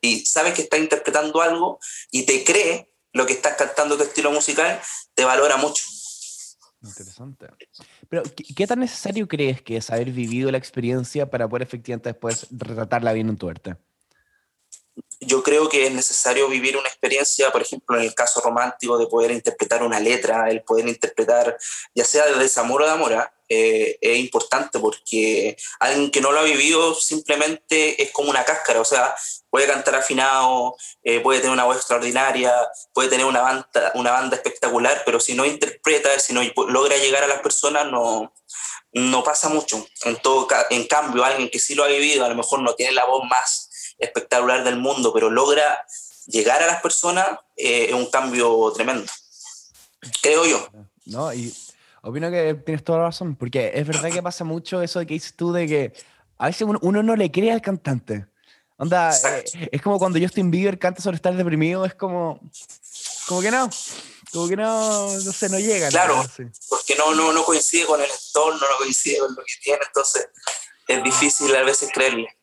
y 0.00 0.25
sabe 0.25 0.52
que 0.52 0.62
está 0.62 0.78
interpretando 0.78 1.43
algo 1.43 1.81
y 2.12 2.23
te 2.23 2.45
cree 2.45 2.93
lo 3.12 3.26
que 3.26 3.33
estás 3.33 3.57
cantando 3.57 3.97
tu 3.97 4.05
estilo 4.05 4.31
musical, 4.31 4.81
te 5.14 5.25
valora 5.25 5.57
mucho. 5.57 5.83
Interesante. 6.81 7.49
Pero, 8.09 8.23
¿qué, 8.55 8.67
tan 8.69 8.78
necesario 8.78 9.26
crees 9.26 9.62
que 9.62 9.78
es 9.78 9.90
haber 9.90 10.12
vivido 10.12 10.52
la 10.52 10.59
experiencia 10.59 11.28
para 11.28 11.49
poder 11.49 11.62
efectivamente 11.62 12.11
después 12.11 12.47
retratarla 12.52 13.12
bien 13.12 13.31
en 13.31 13.37
tu 13.37 13.49
arte? 13.49 13.75
Yo 15.21 15.43
creo 15.43 15.69
que 15.69 15.87
es 15.87 15.93
necesario 15.93 16.49
vivir 16.49 16.76
una 16.76 16.88
experiencia, 16.88 17.50
por 17.50 17.62
ejemplo, 17.62 17.97
en 17.97 18.05
el 18.05 18.14
caso 18.14 18.40
romántico, 18.40 18.99
de 18.99 19.07
poder 19.07 19.31
interpretar 19.33 19.83
una 19.83 19.99
letra, 19.99 20.49
el 20.49 20.62
poder 20.62 20.88
interpretar, 20.88 21.59
ya 21.95 22.05
sea 22.05 22.26
de 22.26 22.38
desamor 22.38 22.83
o 22.83 22.87
de 22.87 22.93
amor, 22.93 23.12
¿ah? 23.14 23.33
eh, 23.49 23.99
es 24.00 24.19
importante 24.19 24.78
porque 24.78 25.57
alguien 25.81 26.11
que 26.11 26.21
no 26.21 26.33
lo 26.33 26.40
ha 26.40 26.45
vivido 26.45 26.95
simplemente 26.95 28.00
es 28.02 28.11
como 28.12 28.31
una 28.31 28.45
cáscara, 28.45 28.81
o 28.81 28.85
sea, 28.85 29.14
puede 29.50 29.67
cantar 29.67 29.97
afinado, 29.97 30.76
eh, 31.02 31.21
puede 31.21 31.40
tener 31.40 31.52
una 31.52 31.64
voz 31.64 31.76
extraordinaria, 31.76 32.55
puede 32.93 33.09
tener 33.09 33.26
una 33.26 33.40
banda, 33.40 33.93
una 33.95 34.12
banda 34.12 34.37
espectacular, 34.37 35.02
pero 35.05 35.19
si 35.19 35.35
no 35.35 35.47
interpreta, 35.47 36.19
si 36.19 36.33
no 36.33 36.43
logra 36.69 36.97
llegar 36.99 37.25
a 37.25 37.28
las 37.28 37.40
personas, 37.40 37.87
no, 37.87 38.33
no 38.93 39.25
pasa 39.25 39.49
mucho. 39.49 39.87
En, 40.05 40.17
todo, 40.17 40.47
en 40.71 40.87
cambio, 40.87 41.25
alguien 41.25 41.49
que 41.49 41.59
sí 41.59 41.75
lo 41.75 41.85
ha 41.85 41.88
vivido, 41.88 42.25
a 42.25 42.28
lo 42.28 42.35
mejor 42.35 42.61
no 42.61 42.75
tiene 42.75 42.93
la 42.93 43.07
voz 43.07 43.25
más 43.28 43.67
espectacular 43.99 44.64
del 44.64 44.76
mundo, 44.76 45.12
pero 45.12 45.31
logra 45.31 45.85
llegar 46.26 46.62
a 46.62 46.67
las 46.67 46.83
personas, 46.83 47.26
eh, 47.57 47.87
es 47.88 47.95
un 47.95 48.11
cambio 48.11 48.73
tremendo. 48.75 49.11
Creo 50.23 50.47
yo. 50.47 50.69
No, 51.07 51.33
y 51.33 51.55
opino 52.02 52.31
que 52.31 52.55
tienes 52.55 52.85
toda 52.85 52.99
la 52.99 53.05
razón, 53.07 53.37
porque 53.37 53.73
es 53.75 53.87
verdad 53.87 54.11
que 54.11 54.23
pasa 54.23 54.45
mucho 54.45 54.83
eso 54.83 54.99
de 54.99 55.07
que 55.07 55.14
dices 55.14 55.35
tú 55.35 55.52
de 55.52 55.67
que 55.67 55.93
a 56.38 56.47
veces 56.47 56.67
uno 56.81 57.02
no 57.02 57.17
le 57.17 57.31
cree 57.31 57.52
al 57.52 57.62
cantante. 57.62 58.26
Onda, 58.76 59.11
eh, 59.12 59.69
es 59.73 59.83
como 59.83 59.99
cuando 59.99 60.21
Justin 60.21 60.52
Bieber 60.52 60.78
canta 60.78 61.02
sobre 61.02 61.17
estar 61.17 61.35
deprimido, 61.35 61.85
es 61.85 61.95
como, 61.95 62.40
como 63.26 63.40
que 63.40 63.50
no, 63.50 63.69
como 64.33 64.49
que 64.49 64.57
no, 64.57 65.12
no 65.12 65.33
sé, 65.33 65.49
no 65.49 65.59
llega. 65.59 65.88
Claro, 65.88 66.25
porque 66.69 66.95
no, 66.95 67.12
no, 67.12 67.33
no 67.33 67.45
coincide 67.45 67.87
con 67.87 68.00
el 68.00 68.09
entorno, 68.09 68.61
no 68.61 68.76
coincide 68.78 69.19
con 69.19 69.35
lo 69.35 69.43
que 69.43 69.52
tiene, 69.64 69.81
entonces 69.85 70.28
es 70.87 71.02
difícil 71.02 71.55
a 71.57 71.62
veces 71.64 71.90
creerle. 71.93 72.38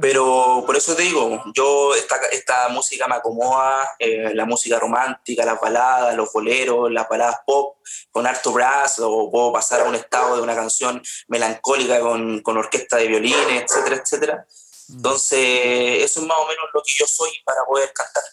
Pero 0.00 0.64
por 0.66 0.76
eso 0.76 0.96
te 0.96 1.02
digo, 1.02 1.42
yo 1.54 1.94
esta, 1.94 2.16
esta 2.32 2.68
música 2.70 3.06
me 3.06 3.16
acomoda, 3.16 3.90
eh, 3.98 4.32
la 4.34 4.44
música 4.44 4.78
romántica, 4.78 5.44
las 5.44 5.60
baladas, 5.60 6.14
los 6.16 6.32
boleros, 6.32 6.90
las 6.90 7.08
baladas 7.08 7.40
pop, 7.46 7.78
con 8.10 8.26
harto 8.26 8.52
brass, 8.52 8.98
o 8.98 9.30
puedo 9.30 9.52
pasar 9.52 9.82
a 9.82 9.84
un 9.84 9.94
estado 9.94 10.36
de 10.36 10.42
una 10.42 10.54
canción 10.54 11.00
melancólica 11.28 12.00
con, 12.00 12.40
con 12.40 12.56
orquesta 12.56 12.96
de 12.96 13.08
violines, 13.08 13.64
etcétera, 13.64 13.96
etcétera. 13.96 14.46
Entonces, 14.88 16.02
eso 16.02 16.20
es 16.20 16.26
más 16.26 16.38
o 16.38 16.48
menos 16.48 16.64
lo 16.74 16.82
que 16.82 16.92
yo 16.96 17.06
soy 17.06 17.30
para 17.44 17.64
poder 17.64 17.92
cantar. 17.92 18.24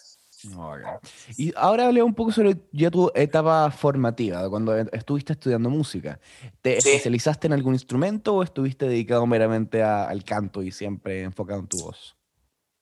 Y 1.36 1.52
ahora 1.56 1.86
hablé 1.86 2.02
un 2.02 2.14
poco 2.14 2.32
sobre 2.32 2.56
ya 2.72 2.90
tu 2.90 3.10
etapa 3.14 3.70
formativa, 3.70 4.48
cuando 4.48 4.76
estuviste 4.76 5.32
estudiando 5.32 5.70
música. 5.70 6.18
¿Te 6.62 6.78
especializaste 6.78 7.46
en 7.46 7.52
algún 7.52 7.74
instrumento 7.74 8.34
o 8.34 8.42
estuviste 8.42 8.86
dedicado 8.86 9.26
meramente 9.26 9.82
al 9.82 10.24
canto 10.24 10.62
y 10.62 10.70
siempre 10.70 11.22
enfocado 11.22 11.60
en 11.60 11.68
tu 11.68 11.78
voz? 11.78 12.16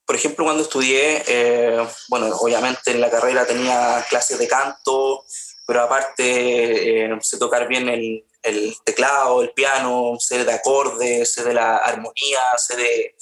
Por 0.05 0.15
ejemplo, 0.15 0.45
cuando 0.45 0.63
estudié, 0.63 1.23
eh, 1.27 1.85
bueno, 2.07 2.27
obviamente 2.39 2.91
en 2.91 3.01
la 3.01 3.09
carrera 3.09 3.45
tenía 3.45 4.05
clases 4.09 4.39
de 4.39 4.47
canto, 4.47 5.25
pero 5.65 5.81
aparte 5.81 7.03
eh, 7.03 7.17
sé 7.19 7.37
tocar 7.37 7.67
bien 7.67 7.89
el, 7.89 8.25
el, 8.41 8.73
teclado, 8.85 9.41
el 9.41 9.51
piano, 9.51 10.15
sé 10.19 10.45
de 10.45 10.53
acordes, 10.53 11.33
sé 11.33 11.43
de 11.43 11.53
la 11.53 11.75
armonía, 11.77 12.39
sé 12.57 12.77
de, 12.77 13.15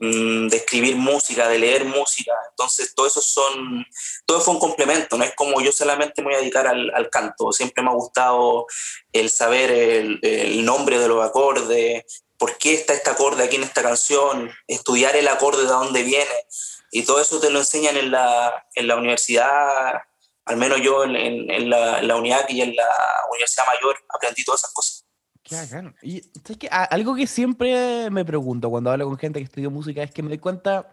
de 0.00 0.56
escribir 0.56 0.96
música, 0.96 1.48
de 1.48 1.58
leer 1.58 1.84
música. 1.84 2.32
Entonces, 2.50 2.94
todo 2.94 3.06
eso 3.06 3.20
son, 3.20 3.84
todo 4.26 4.40
fue 4.40 4.54
un 4.54 4.60
complemento, 4.60 5.18
no 5.18 5.24
es 5.24 5.34
como 5.34 5.60
yo 5.60 5.72
solamente 5.72 6.22
me 6.22 6.28
voy 6.28 6.34
a 6.34 6.38
dedicar 6.38 6.66
al, 6.66 6.90
al 6.94 7.10
canto. 7.10 7.52
Siempre 7.52 7.82
me 7.82 7.90
ha 7.90 7.94
gustado 7.94 8.66
el 9.12 9.30
saber 9.30 9.70
el, 9.70 10.20
el, 10.22 10.64
nombre 10.64 10.98
de 10.98 11.08
los 11.08 11.24
acordes, 11.24 12.04
por 12.36 12.56
qué 12.58 12.74
está 12.74 12.94
este 12.94 13.10
acorde 13.10 13.42
aquí 13.42 13.56
en 13.56 13.64
esta 13.64 13.82
canción, 13.82 14.52
estudiar 14.68 15.16
el 15.16 15.26
acorde 15.26 15.62
de 15.62 15.68
dónde 15.68 16.02
viene. 16.04 16.46
Y 16.92 17.02
todo 17.02 17.20
eso 17.20 17.40
te 17.40 17.50
lo 17.50 17.58
enseñan 17.58 17.96
en 17.96 18.12
la, 18.12 18.66
en 18.74 18.86
la 18.86 18.96
universidad, 18.96 19.94
al 20.44 20.56
menos 20.56 20.80
yo 20.80 21.04
en, 21.04 21.16
en, 21.16 21.50
en 21.50 21.68
la, 21.68 21.98
en 21.98 22.08
la 22.08 22.16
unidad 22.16 22.48
y 22.48 22.62
en 22.62 22.74
la 22.74 22.88
Universidad 23.30 23.66
Mayor 23.66 23.98
aprendí 24.08 24.44
todas 24.44 24.60
esas 24.60 24.72
cosas. 24.72 24.97
Y 26.02 26.22
algo 26.70 27.14
que 27.14 27.26
siempre 27.26 28.10
me 28.10 28.24
pregunto 28.24 28.70
cuando 28.70 28.90
hablo 28.90 29.06
con 29.06 29.18
gente 29.18 29.38
que 29.38 29.44
estudia 29.44 29.68
música 29.68 30.02
es 30.02 30.10
que 30.10 30.22
me 30.22 30.28
doy 30.28 30.38
cuenta, 30.38 30.92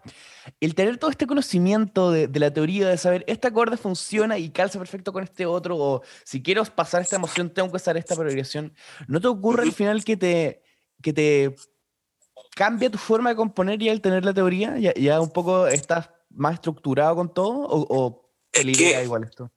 el 0.60 0.74
tener 0.74 0.98
todo 0.98 1.10
este 1.10 1.26
conocimiento 1.26 2.10
de, 2.10 2.28
la 2.38 2.52
teoría, 2.52 2.88
de 2.88 2.98
saber 2.98 3.24
este 3.26 3.48
acorde 3.48 3.76
funciona 3.76 4.38
y 4.38 4.50
calza 4.50 4.78
perfecto 4.78 5.12
con 5.12 5.24
este 5.24 5.46
otro, 5.46 5.76
o 5.76 6.02
si 6.24 6.42
quiero 6.42 6.64
pasar 6.64 7.02
esta 7.02 7.16
emoción 7.16 7.50
tengo 7.50 7.70
que 7.70 7.76
usar 7.76 7.96
esta 7.96 8.14
progresión, 8.14 8.72
¿no 9.08 9.20
te 9.20 9.28
ocurre 9.28 9.64
al 9.64 9.72
final 9.72 10.04
que 10.04 10.16
te, 10.16 10.62
que 11.02 11.12
te 11.12 11.54
cambia 12.54 12.90
tu 12.90 12.98
forma 12.98 13.30
de 13.30 13.36
componer 13.36 13.82
y 13.82 13.88
al 13.88 14.00
tener 14.00 14.24
la 14.24 14.34
teoría? 14.34 14.78
¿Ya, 14.78 14.94
ya 14.94 15.20
un 15.20 15.30
poco 15.30 15.66
estás 15.66 16.10
más 16.30 16.54
estructurado 16.54 17.16
con 17.16 17.32
todo? 17.32 17.66
¿O, 17.66 17.86
o 17.88 18.30
idea 18.62 19.02
igual 19.02 19.24
esto? 19.24 19.50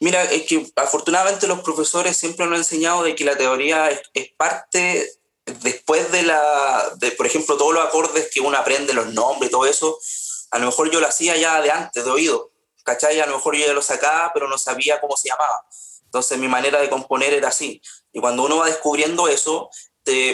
Mira, 0.00 0.24
es 0.24 0.44
que 0.46 0.66
afortunadamente 0.76 1.46
los 1.46 1.60
profesores 1.60 2.16
siempre 2.16 2.46
nos 2.46 2.54
han 2.54 2.60
enseñado 2.60 3.02
de 3.02 3.14
que 3.14 3.24
la 3.24 3.36
teoría 3.36 3.90
es, 4.14 4.30
parte 4.36 5.12
después 5.44 6.10
de 6.10 6.22
la, 6.22 6.94
de, 6.96 7.12
por 7.12 7.26
ejemplo, 7.26 7.58
todos 7.58 7.74
los 7.74 7.84
acordes 7.84 8.30
que 8.32 8.40
uno 8.40 8.56
aprende, 8.56 8.94
los 8.94 9.12
nombres, 9.12 9.50
todo 9.50 9.66
eso, 9.66 9.98
a 10.50 10.58
lo 10.58 10.66
mejor 10.66 10.90
yo 10.90 11.00
lo 11.00 11.06
hacía 11.06 11.36
ya 11.36 11.60
de 11.60 11.70
antes, 11.70 12.02
de 12.02 12.10
oído, 12.10 12.50
¿cachai? 12.82 13.20
A 13.20 13.26
lo 13.26 13.36
mejor 13.36 13.56
yo 13.56 13.66
ya 13.66 13.74
lo 13.74 13.82
sacaba, 13.82 14.30
pero 14.32 14.48
no 14.48 14.56
sabía 14.56 15.00
cómo 15.02 15.18
se 15.18 15.28
llamaba. 15.28 15.66
Entonces 16.04 16.38
mi 16.38 16.48
manera 16.48 16.80
de 16.80 16.88
componer 16.88 17.34
era 17.34 17.48
así. 17.48 17.82
Y 18.12 18.20
cuando 18.20 18.44
uno 18.44 18.56
va 18.56 18.66
descubriendo 18.66 19.28
eso, 19.28 19.68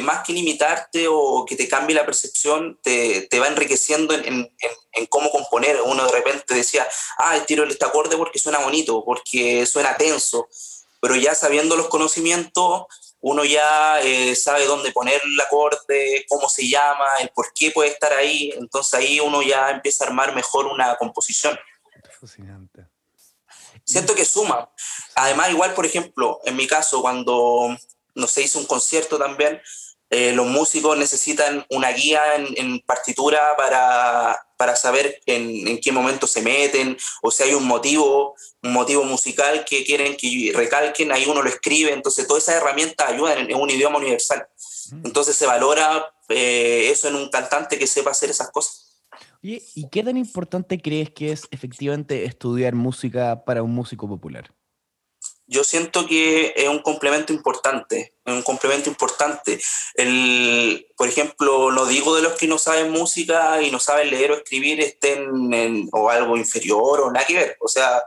más 0.01 0.25
que 0.25 0.33
limitarte 0.33 1.07
o 1.09 1.45
que 1.45 1.57
te 1.57 1.69
cambie 1.69 1.97
la 1.97 2.07
percepción, 2.07 2.79
te, 2.83 3.23
te 3.23 3.39
va 3.39 3.49
enriqueciendo 3.49 4.15
en, 4.15 4.25
en, 4.25 4.51
en, 4.93 5.07
cómo 5.07 5.31
componer. 5.31 5.81
Uno 5.83 6.07
de 6.07 6.13
repente 6.13 6.55
decía, 6.55 6.87
ah, 7.19 7.39
tiro 7.47 7.65
este 7.65 7.85
acorde 7.85 8.17
porque 8.17 8.39
suena 8.39 8.59
bonito, 8.59 9.05
porque 9.05 9.67
suena 9.67 9.97
tenso, 9.97 10.49
pero 11.01 11.17
ya 11.17 11.35
sabiendo 11.35 11.77
los 11.77 11.89
conocimientos, 11.89 12.87
uno 13.21 13.45
ya 13.45 14.01
eh, 14.03 14.37
sabe 14.37 14.67
dónde 14.67 14.93
poner 14.93 15.21
el 15.25 15.41
acorde, 15.41 16.25
cómo 16.29 16.49
se 16.49 16.69
llama, 16.69 17.07
el 17.21 17.31
por 17.31 17.53
qué 17.55 17.71
puede 17.71 17.91
estar 17.91 18.13
ahí, 18.13 18.53
entonces 18.57 18.95
ahí 18.95 19.21
uno 19.21 19.43
ya 19.43 19.71
empieza 19.71 20.05
a 20.05 20.09
armar 20.09 20.35
mejor 20.35 20.67
una 20.67 20.97
composición. 20.97 21.59
Fascinante. 22.21 22.87
Siento 23.85 24.15
que 24.15 24.25
suma. 24.25 24.69
Además, 25.15 25.51
igual, 25.51 25.75
por 25.75 25.87
ejemplo, 25.87 26.41
en 26.45 26.57
mi 26.57 26.67
caso, 26.67 27.01
cuando 27.01 27.77
no 28.17 28.27
se 28.27 28.43
hizo 28.43 28.59
un 28.59 28.67
concierto 28.67 29.19
también, 29.19 29.61
eh, 30.09 30.33
los 30.33 30.47
músicos 30.47 30.97
necesitan 30.97 31.67
una 31.69 31.91
guía 31.91 32.23
en, 32.37 32.79
partitura 32.81 33.41
para, 33.57 34.41
para 34.57 34.77
saber 34.77 35.21
en, 35.27 35.67
en, 35.67 35.81
qué 35.81 35.91
momento 35.91 36.29
se 36.29 36.43
meten 36.43 36.97
o 37.23 37.33
si 37.33 37.43
hay 37.43 37.55
un 37.55 37.67
motivo, 37.67 38.37
un 38.63 38.73
motivo 38.73 39.03
musical 39.03 39.65
que 39.69 39.85
quieren 39.85 40.17
que 40.17 40.53
recalquen, 40.55 41.11
ahí 41.11 41.27
uno 41.27 41.43
lo 41.43 41.49
escribe, 41.49 41.93
entonces 41.93 42.29
todas 42.29 42.45
esas 42.45 42.63
herramientas 42.63 43.09
ayudan 43.09 43.51
en, 43.51 43.57
un 43.57 43.69
idioma 43.69 43.99
universal. 43.99 44.47
Mm. 44.93 45.07
Entonces 45.07 45.35
se 45.35 45.47
valora 45.47 46.09
eh, 46.29 46.89
eso 46.89 47.09
en 47.09 47.17
un 47.17 47.29
cantante 47.29 47.77
que 47.77 47.89
sepa 47.89 48.13
hacer 48.13 48.31
esas 48.31 48.51
cosas. 48.53 48.85
¿y 49.43 49.89
qué 49.91 50.03
tan 50.03 50.17
importante 50.17 50.81
crees 50.81 51.11
que 51.11 51.31
es 51.31 51.47
efectivamente 51.53 52.25
estudiar 52.25 52.75
música 52.75 53.45
para 53.45 53.63
un 53.63 53.73
músico 53.73 54.09
popular? 54.09 54.53
Yo 55.47 55.63
siento 55.63 56.07
que 56.07 56.53
es 56.57 56.69
un 56.69 56.81
complemento 56.81 57.33
importante, 57.33 58.15
es 58.25 58.33
un 58.33 58.43
complemento 58.43 58.91
importante. 58.91 59.61
El, 59.95 60.87
por 60.97 61.09
ejemplo, 61.09 61.71
no 61.71 61.87
digo 61.87 62.17
de 62.17 62.23
los 62.23 62.33
que 62.35 62.49
no 62.49 62.59
saben 62.59 62.91
música 62.91 63.63
y 63.63 63.71
no 63.71 63.79
saben 63.79 64.11
leer 64.11 64.33
o 64.33 64.37
escribir 64.37 64.81
estén 64.81 65.53
en, 65.53 65.89
o 65.93 66.11
algo 66.11 66.37
inferior 66.37 67.01
o 67.01 67.13
nada 67.13 67.27
que 67.27 67.35
ver. 67.35 67.57
O 67.61 67.69
sea, 67.69 68.03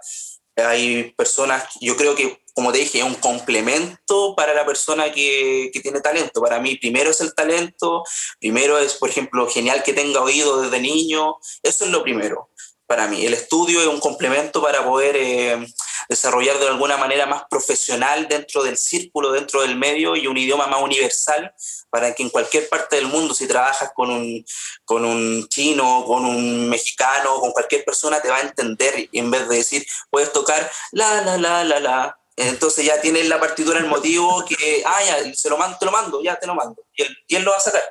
hay 0.57 1.13
personas, 1.15 1.63
yo 1.79 1.95
creo 1.95 2.13
que, 2.13 2.43
como 2.53 2.73
te 2.73 2.79
dije, 2.79 2.99
es 2.99 3.05
un 3.05 3.15
complemento 3.15 4.35
para 4.35 4.53
la 4.53 4.65
persona 4.65 5.09
que, 5.09 5.69
que 5.71 5.79
tiene 5.79 6.01
talento. 6.01 6.41
Para 6.41 6.59
mí, 6.59 6.75
primero 6.75 7.11
es 7.11 7.21
el 7.21 7.33
talento, 7.33 8.03
primero 8.39 8.77
es, 8.77 8.95
por 8.95 9.09
ejemplo, 9.09 9.47
genial 9.47 9.81
que 9.83 9.93
tenga 9.93 10.21
oído 10.21 10.61
desde 10.61 10.81
niño, 10.81 11.37
eso 11.63 11.85
es 11.85 11.91
lo 11.91 12.03
primero 12.03 12.49
para 12.85 13.07
mí. 13.07 13.23
El 13.23 13.35
estudio 13.35 13.79
es 13.81 13.87
un 13.87 13.99
complemento 13.99 14.63
para 14.63 14.83
poder 14.83 15.15
eh, 15.15 15.67
desarrollar 16.09 16.57
de 16.57 16.67
alguna 16.67 16.97
manera 16.97 17.27
más 17.27 17.43
profesional 17.47 18.27
dentro 18.27 18.63
del 18.63 18.77
círculo, 18.77 19.31
dentro 19.31 19.61
del 19.61 19.77
medio 19.77 20.15
y 20.15 20.25
un 20.25 20.35
idioma 20.35 20.65
más 20.65 20.81
universal 20.81 21.53
para 21.91 22.15
que 22.15 22.23
en 22.23 22.29
cualquier 22.29 22.67
parte 22.67 22.95
del 22.95 23.05
mundo, 23.05 23.35
si 23.35 23.47
trabajas 23.47 23.91
con 23.95 24.09
un, 24.09 24.43
con 24.83 25.05
un 25.05 25.47
chino, 25.47 26.03
con 26.05 26.25
un 26.25 26.67
mexicano, 26.67 27.39
con 27.39 27.51
cualquier 27.51 27.85
persona, 27.85 28.19
te 28.21 28.29
va 28.29 28.37
a 28.37 28.41
entender 28.41 29.07
y 29.11 29.19
en 29.19 29.29
vez 29.29 29.47
de 29.47 29.57
decir, 29.57 29.85
puedes 30.09 30.33
tocar 30.33 30.69
la, 30.91 31.21
la, 31.21 31.37
la, 31.37 31.63
la, 31.63 31.79
la. 31.79 32.19
Entonces 32.35 32.85
ya 32.85 32.99
tienes 32.99 33.27
la 33.27 33.39
partitura, 33.39 33.79
el 33.79 33.85
motivo 33.85 34.43
que, 34.45 34.81
ah, 34.85 35.03
ya, 35.03 35.33
se 35.35 35.49
lo 35.49 35.57
mando, 35.57 35.77
te 35.77 35.85
lo 35.85 35.91
mando, 35.91 36.23
ya 36.23 36.39
te 36.39 36.47
lo 36.47 36.55
mando. 36.55 36.83
Y 36.95 37.03
él, 37.03 37.17
y 37.27 37.35
él 37.35 37.43
lo 37.43 37.51
va 37.51 37.57
a 37.57 37.61
sacar. 37.61 37.83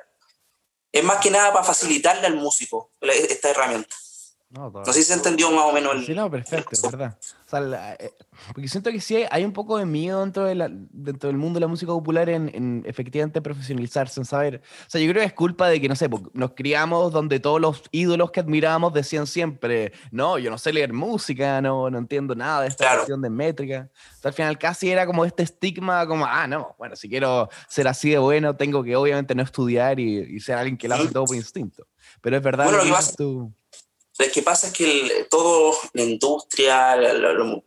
Es 0.91 1.05
más 1.05 1.19
que 1.21 1.31
nada 1.31 1.53
para 1.53 1.65
facilitarle 1.65 2.27
al 2.27 2.35
músico 2.35 2.91
esta 3.01 3.51
herramienta. 3.51 3.95
No, 4.51 4.73
sé 4.87 4.95
si 4.95 5.03
se 5.03 5.13
entendió 5.13 5.51
más 5.51 5.67
o 5.67 5.73
menos 5.73 5.95
el. 5.95 6.07
Sí, 6.07 6.15
no, 6.15 6.31
perfecto, 6.31 6.71
es 6.73 6.81
verdad. 6.81 7.19
O 7.21 7.51
sea, 7.51 7.97
eh, 8.01 8.15
porque 8.55 8.67
siento 8.67 8.91
que 8.91 8.99
sí 8.99 9.23
hay, 9.31 9.45
un 9.45 9.53
poco 9.53 9.77
de 9.77 9.85
miedo 9.85 10.21
dentro, 10.21 10.47
de 10.47 10.55
la, 10.55 10.69
dentro 10.71 11.29
del 11.29 11.37
mundo 11.37 11.59
de 11.59 11.61
la 11.61 11.67
música 11.67 11.93
popular 11.93 12.31
en, 12.31 12.51
en, 12.55 12.83
efectivamente 12.87 13.43
profesionalizarse, 13.43 14.21
en 14.21 14.25
saber. 14.25 14.63
O 14.87 14.91
sea, 14.91 15.03
yo 15.03 15.11
creo 15.11 15.21
que 15.21 15.27
es 15.27 15.35
culpa 15.35 15.69
de 15.69 15.79
que, 15.83 15.89
no 15.91 15.95
sé, 15.95 16.09
nos 16.33 16.53
criamos 16.53 17.13
donde 17.13 17.41
todos 17.41 17.61
los 17.61 17.83
ídolos 17.91 18.31
que 18.31 18.41
admirábamos 18.41 18.95
decían 18.95 19.27
siempre, 19.27 19.93
no, 20.13 20.39
yo 20.39 20.51
no 20.51 20.57
sé 20.57 20.73
leer 20.73 20.95
música, 20.95 21.61
no, 21.61 21.91
no 21.91 21.99
entiendo 21.99 22.35
nada 22.35 22.63
de 22.63 22.69
esta 22.69 22.95
cuestión 22.95 23.21
de 23.21 23.29
métrica. 23.29 23.91
O 24.17 24.21
sea, 24.23 24.31
al 24.31 24.35
final 24.35 24.59
casi 24.59 24.91
era 24.91 25.05
como 25.05 25.27
este 25.27 25.43
estigma, 25.43 26.07
como, 26.07 26.25
ah, 26.25 26.47
no, 26.47 26.75
bueno, 26.79 26.97
si 26.97 27.11
quiero 27.11 27.51
ser 27.69 27.87
así 27.87 28.11
de 28.11 28.19
bueno, 28.19 28.57
tengo 28.57 28.83
que 28.83 28.97
obviamente 28.97 29.35
no 29.35 29.43
estudiar 29.43 30.01
y, 30.01 30.21
y 30.21 30.41
ser 30.41 30.57
alguien 30.57 30.79
que 30.79 30.89
lo 30.89 30.95
hace 30.95 31.09
todo 31.09 31.27
por 31.27 31.37
instinto. 31.37 31.87
Pero 32.23 32.39
es 32.39 32.43
verdad 32.43 32.65
bueno, 32.65 32.79
lo 32.83 32.97
que, 32.97 33.03
tú 33.15 33.53
lo 34.19 34.33
que 34.33 34.43
pasa 34.43 34.67
es 34.67 34.73
que 34.73 35.27
todo, 35.31 35.79
la 35.93 36.03
industria, 36.03 36.97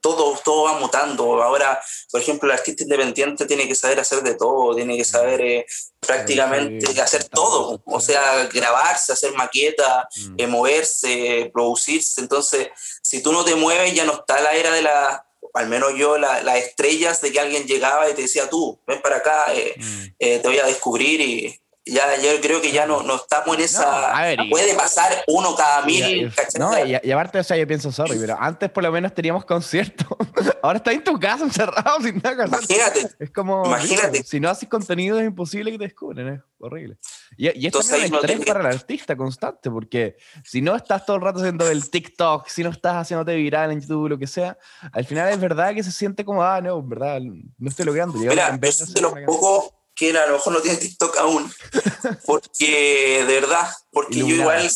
todo, 0.02 0.38
todo 0.44 0.64
va 0.64 0.80
mutando. 0.80 1.42
Ahora, 1.42 1.82
por 2.12 2.20
ejemplo, 2.20 2.50
el 2.50 2.58
artista 2.58 2.84
independiente 2.84 3.46
tiene 3.46 3.70
que 3.70 3.76
saber 3.76 4.02
hacer 4.02 4.22
de 4.22 4.36
todo, 4.36 4.76
tiene 4.76 4.98
que 4.98 5.06
saber 5.06 5.40
eh, 5.40 5.66
prácticamente 6.02 7.00
hacer 7.02 7.24
todo. 7.24 7.82
O 7.86 8.02
sea, 8.02 8.50
grabarse, 8.52 9.14
hacer 9.14 9.32
maqueta, 9.34 10.10
mm. 10.14 10.36
eh, 10.38 10.48
moverse, 10.48 11.50
producirse. 11.54 12.20
Entonces, 12.20 12.68
si 13.02 13.24
tú 13.24 13.32
no 13.32 13.46
te 13.46 13.56
mueves, 13.56 13.94
ya 13.94 14.04
no 14.04 14.14
está 14.14 14.42
la 14.42 14.52
era 14.52 14.72
de 14.72 14.82
la, 14.82 15.26
al 15.54 15.70
menos 15.70 15.94
yo, 15.96 16.18
las 16.18 16.58
estrellas 16.58 17.22
de 17.22 17.32
que 17.32 17.40
alguien 17.40 17.66
llegaba 17.66 18.10
y 18.10 18.14
te 18.14 18.24
decía, 18.24 18.50
tú, 18.50 18.78
ven 18.86 19.02
para 19.02 19.18
acá, 19.18 19.54
eh, 19.56 19.74
mm. 19.78 20.42
te 20.42 20.42
voy 20.44 20.60
a 20.60 20.66
descubrir 20.66 21.22
y 21.22 21.62
ya 21.86 22.16
yo 22.22 22.40
creo 22.42 22.62
que 22.62 22.72
ya 22.72 22.86
no, 22.86 23.02
no 23.02 23.16
estamos 23.16 23.58
en 23.58 23.64
esa. 23.64 24.14
puede 24.50 24.76
pasar 24.76 25.24
uno 25.28 25.56
cada 25.56 25.84
mil. 25.84 26.32
no, 26.60 26.86
y, 26.86 27.12
aparte, 27.12 27.40
o 27.40 27.44
sea, 27.44 27.58
yo 27.58 27.66
pienso, 27.66 27.92
sorry, 27.92 28.18
pero 28.20 28.38
antes 28.40 28.70
por 28.70 28.84
lo 28.84 28.92
menos 28.92 29.14
teníamos 29.14 29.46
conciertos. 29.46 30.08
Ahora 30.62 30.78
estás 30.78 30.94
en 30.94 31.04
tu 31.04 31.20
casa 31.20 31.44
encerrado 31.44 32.00
sin 32.02 32.22
nada 32.24 32.46
Imagínate. 32.46 33.10
Es 33.18 33.32
como. 33.32 33.66
Imagínate. 33.66 34.24
si 34.24 34.40
no 34.40 34.50
haces 34.50 34.70
contenido 34.70 35.20
es 35.20 35.26
imposible 35.26 35.72
que 35.72 35.80
te 35.80 35.84
descubren, 35.86 36.28
es 36.28 36.42
horrible. 36.60 36.98
Y, 37.36 37.60
y 37.60 37.66
esto 37.66 37.80
es 37.80 37.92
un 37.92 38.16
estrés 38.16 38.46
para 38.46 38.60
el 38.60 38.68
artista 38.68 39.16
constante, 39.16 39.72
porque 39.72 40.18
si 40.44 40.62
no 40.62 40.76
estás 40.76 41.06
todo 41.06 41.16
el 41.16 41.24
rato 41.24 41.40
haciendo 41.40 41.70
el 41.70 41.90
TikTok, 41.90 42.48
si 42.48 42.64
no 42.64 42.70
estás 42.70 42.96
haciéndote 42.96 43.36
viral 43.36 43.72
en 43.72 43.82
YouTube, 43.82 44.10
lo 44.10 44.20
que 44.20 44.28
sea, 44.28 44.58
al 44.92 45.06
final 45.06 45.30
es 45.30 45.40
verdad 45.40 45.74
que 45.74 45.84
se 45.84 45.92
siente 45.92 46.24
como, 46.24 46.44
ah, 46.44 46.62
no, 46.62 46.82
verdad, 46.84 47.20
no 47.22 47.70
estoy 47.70 47.86
logrando. 47.86 48.20
Mira, 48.20 48.50
en 48.50 48.60
vez 48.60 48.94
de 48.94 49.02
los 49.02 49.14
pocos 49.26 49.74
que 50.02 50.18
a 50.18 50.26
lo 50.26 50.34
mejor 50.34 50.54
no 50.54 50.62
tiene 50.62 50.80
TikTok 50.80 51.16
aún, 51.18 51.54
porque 52.26 53.24
de 53.28 53.34
verdad, 53.40 53.72
porque 53.92 54.18
yo 54.18 54.30
igual 54.30 54.68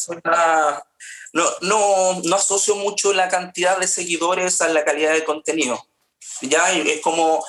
no, 1.34 1.44
no, 1.62 2.22
no 2.24 2.36
asocio 2.36 2.75
mucho 2.75 3.12
la 3.12 3.27
cantidad 3.27 3.79
de 3.79 3.88
seguidores 3.88 4.62
a 4.62 4.70
la 4.70 4.86
calidad 4.86 5.13
de 5.13 5.24
contenido. 5.24 5.84
Ya 6.41 6.72
es 6.72 7.01
como 7.01 7.44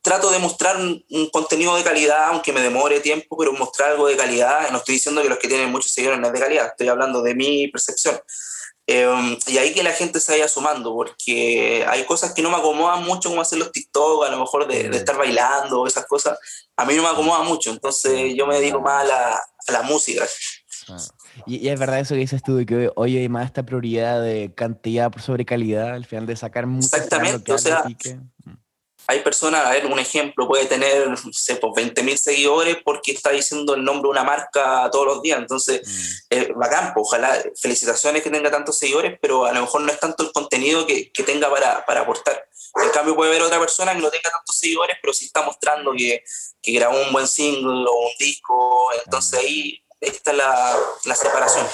trato 0.00 0.30
de 0.30 0.38
mostrar 0.38 0.76
un, 0.76 1.04
contenido 1.32 1.74
de 1.74 1.82
calidad, 1.82 2.28
aunque 2.28 2.52
me 2.52 2.62
demore 2.62 3.00
tiempo, 3.00 3.36
pero 3.36 3.52
mostrar 3.52 3.90
algo 3.90 4.06
de 4.06 4.16
calidad. 4.16 4.70
No 4.70 4.78
estoy 4.78 4.94
diciendo 4.94 5.22
que 5.22 5.28
los 5.28 5.38
que 5.38 5.48
tienen 5.48 5.72
muchos 5.72 5.90
seguidores 5.90 6.20
no 6.20 6.28
es 6.28 6.32
de 6.32 6.38
calidad, 6.38 6.66
estoy 6.68 6.86
hablando 6.86 7.20
de 7.20 7.34
mi 7.34 7.66
percepción. 7.66 8.16
Em, 8.92 9.38
y 9.46 9.56
ahí 9.56 9.72
que 9.72 9.84
la 9.84 9.92
gente 9.92 10.18
se 10.18 10.32
vaya 10.32 10.48
sumando, 10.48 10.92
porque 10.92 11.86
hay 11.88 12.04
cosas 12.06 12.34
que 12.34 12.42
no 12.42 12.50
me 12.50 12.56
acomodan 12.56 13.04
mucho, 13.04 13.28
como 13.28 13.40
hacer 13.40 13.60
los 13.60 13.70
TikTok, 13.70 14.24
a 14.24 14.30
lo 14.30 14.40
mejor 14.40 14.66
de, 14.66 14.88
de 14.88 14.96
estar 14.96 15.16
bailando, 15.16 15.86
esas 15.86 16.06
cosas. 16.06 16.36
A 16.76 16.84
mí 16.84 16.96
no 16.96 17.04
me 17.04 17.08
acomoda 17.08 17.44
mucho, 17.44 17.70
entonces 17.70 18.34
yo 18.34 18.48
me 18.48 18.56
dedico 18.56 18.80
más 18.80 19.04
a 19.04 19.06
la, 19.06 19.34
a 19.68 19.72
la 19.72 19.82
música. 19.82 20.24
Ah. 20.88 20.96
Y, 21.46 21.68
es 21.68 21.78
verdad 21.78 22.00
eso 22.00 22.14
que 22.14 22.20
dices 22.20 22.42
tú, 22.42 22.56
de 22.56 22.66
que 22.66 22.90
hoy 22.96 23.16
hay 23.16 23.28
más 23.28 23.46
esta 23.46 23.62
prioridad 23.62 24.20
de 24.20 24.52
cantidad 24.56 25.12
sobre 25.20 25.44
calidad, 25.44 25.94
al 25.94 26.04
final 26.04 26.26
de 26.26 26.34
sacar 26.34 26.66
mucho. 26.66 26.86
Exactamente, 26.86 27.52
o 27.52 27.58
sea, 27.58 27.84
hay 29.06 29.20
personas, 29.20 29.66
a 29.66 29.70
ver, 29.70 29.86
un 29.86 29.98
ejemplo, 29.98 30.46
puede 30.46 30.66
tener, 30.66 31.08
no 31.08 31.16
sé, 31.32 31.56
pues 31.56 31.72
20.000 31.72 32.16
seguidores 32.16 32.76
porque 32.84 33.12
está 33.12 33.30
diciendo 33.30 33.74
el 33.74 33.84
nombre 33.84 34.06
de 34.06 34.10
una 34.10 34.24
marca 34.24 34.88
todos 34.92 35.06
los 35.06 35.22
días. 35.22 35.38
Entonces, 35.38 35.82
mm. 35.84 36.16
eh, 36.30 36.52
bacán, 36.54 36.92
pues, 36.94 37.06
ojalá, 37.06 37.42
felicitaciones 37.60 38.22
que 38.22 38.30
tenga 38.30 38.50
tantos 38.50 38.78
seguidores, 38.78 39.18
pero 39.20 39.46
a 39.46 39.52
lo 39.52 39.62
mejor 39.62 39.80
no 39.80 39.90
es 39.90 39.98
tanto 39.98 40.22
el 40.22 40.32
contenido 40.32 40.86
que, 40.86 41.10
que 41.10 41.22
tenga 41.22 41.50
para, 41.50 41.84
para, 41.84 42.02
aportar. 42.02 42.46
En 42.82 42.90
cambio, 42.90 43.16
puede 43.16 43.30
haber 43.30 43.42
otra 43.42 43.58
persona 43.58 43.94
que 43.94 44.00
no 44.00 44.10
tenga 44.10 44.30
tantos 44.30 44.56
seguidores, 44.56 44.96
pero 45.02 45.12
sí 45.12 45.24
está 45.24 45.42
mostrando 45.42 45.92
que, 45.92 46.22
que 46.62 46.72
grabó 46.72 47.02
un 47.02 47.12
buen 47.12 47.26
single 47.26 47.86
o 47.88 48.06
un 48.06 48.12
disco. 48.18 48.90
Entonces, 49.04 49.40
ahí 49.40 49.82
está 50.00 50.32
la, 50.32 50.78
la 51.04 51.14
separación 51.14 51.66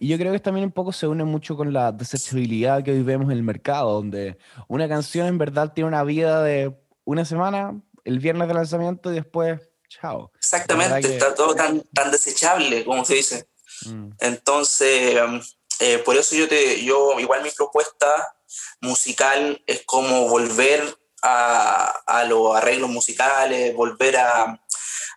y 0.00 0.08
yo 0.08 0.18
creo 0.18 0.32
que 0.32 0.40
también 0.40 0.66
un 0.66 0.72
poco 0.72 0.92
se 0.92 1.06
une 1.06 1.24
mucho 1.24 1.56
con 1.56 1.72
la 1.72 1.92
desechabilidad 1.92 2.82
que 2.82 2.92
hoy 2.92 3.02
vemos 3.02 3.26
en 3.26 3.32
el 3.32 3.42
mercado, 3.42 3.92
donde 3.92 4.38
una 4.68 4.88
canción 4.88 5.26
en 5.26 5.38
verdad 5.38 5.72
tiene 5.72 5.88
una 5.88 6.04
vida 6.04 6.42
de 6.42 6.74
una 7.04 7.24
semana, 7.24 7.80
el 8.04 8.18
viernes 8.18 8.48
de 8.48 8.54
lanzamiento 8.54 9.10
y 9.10 9.16
después, 9.16 9.60
chao. 9.88 10.30
Exactamente, 10.36 11.14
está 11.14 11.34
todo 11.34 11.54
tan, 11.54 11.82
tan 11.92 12.10
desechable, 12.10 12.84
como 12.84 13.04
se 13.04 13.14
dice. 13.14 13.48
Mm. 13.86 14.10
Entonces, 14.20 15.16
eh, 15.80 15.98
por 15.98 16.16
eso 16.16 16.34
yo, 16.36 16.48
te, 16.48 16.84
yo, 16.84 17.18
igual 17.18 17.42
mi 17.42 17.50
propuesta 17.50 18.36
musical 18.80 19.62
es 19.66 19.82
como 19.84 20.28
volver 20.28 20.96
a, 21.22 21.86
a 22.06 22.24
los 22.24 22.54
arreglos 22.54 22.90
musicales, 22.90 23.74
volver 23.74 24.18
a, 24.18 24.60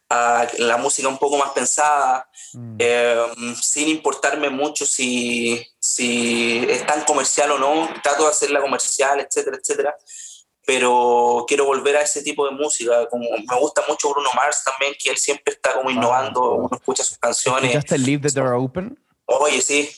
a 0.10 0.48
la 0.60 0.78
música 0.78 1.08
un 1.08 1.18
poco 1.18 1.38
más 1.38 1.52
pensada, 1.52 2.30
mm. 2.54 2.76
em, 2.80 3.56
sin 3.56 3.90
importarme 3.90 4.50
mucho 4.50 4.86
si, 4.86 5.66
si 5.80 6.66
es 6.70 6.86
tan 6.86 7.04
comercial 7.04 7.52
o 7.52 7.58
no, 7.58 7.90
trato 8.02 8.24
de 8.24 8.30
hacerla 8.30 8.62
comercial, 8.62 9.20
etcétera, 9.20 9.58
etcétera, 9.58 9.96
pero 10.66 11.46
quiero 11.48 11.66
volver 11.66 11.98
a 11.98 12.02
ese 12.02 12.22
tipo 12.22 12.46
de 12.46 12.52
música, 12.52 13.08
como 13.10 13.30
me 13.30 13.60
gusta 13.60 13.84
mucho 13.88 14.10
Bruno 14.10 14.30
Mars 14.36 14.64
también, 14.66 14.94
que 15.02 15.10
él 15.10 15.18
siempre 15.18 15.54
está 15.54 15.74
como 15.74 15.90
innovando, 15.90 16.56
uno 16.56 16.70
escucha 16.74 17.04
sus 17.04 17.18
canciones. 17.18 17.72
¿Escuchaste 17.72 17.98
Leave 17.98 18.30
the 18.30 18.40
Door 18.40 18.54
Open? 18.54 19.00
Oye, 19.26 19.62
sí. 19.62 19.90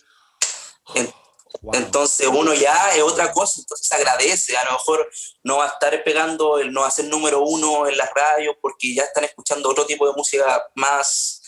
Entonces 1.74 2.28
uno 2.28 2.54
ya 2.54 2.92
es 2.96 3.04
otra 3.04 3.32
cosa, 3.32 3.60
entonces 3.60 3.92
agradece, 3.92 4.56
a 4.56 4.66
lo 4.66 4.72
mejor 4.74 5.10
no 5.44 5.58
va 5.58 5.66
a 5.66 5.70
estar 5.70 6.04
pegando, 6.04 6.64
no 6.66 6.82
va 6.82 6.88
a 6.88 6.92
ser 6.92 7.06
número 7.06 7.42
uno 7.42 7.88
en 7.88 7.98
las 7.98 8.10
radios 8.14 8.56
porque 8.62 8.94
ya 8.94 9.04
están 9.04 9.26
escuchando 9.26 9.70
otro 9.70 9.86
tipo 9.86 10.08
de 10.08 10.14
música 10.16 10.68
más, 10.76 11.42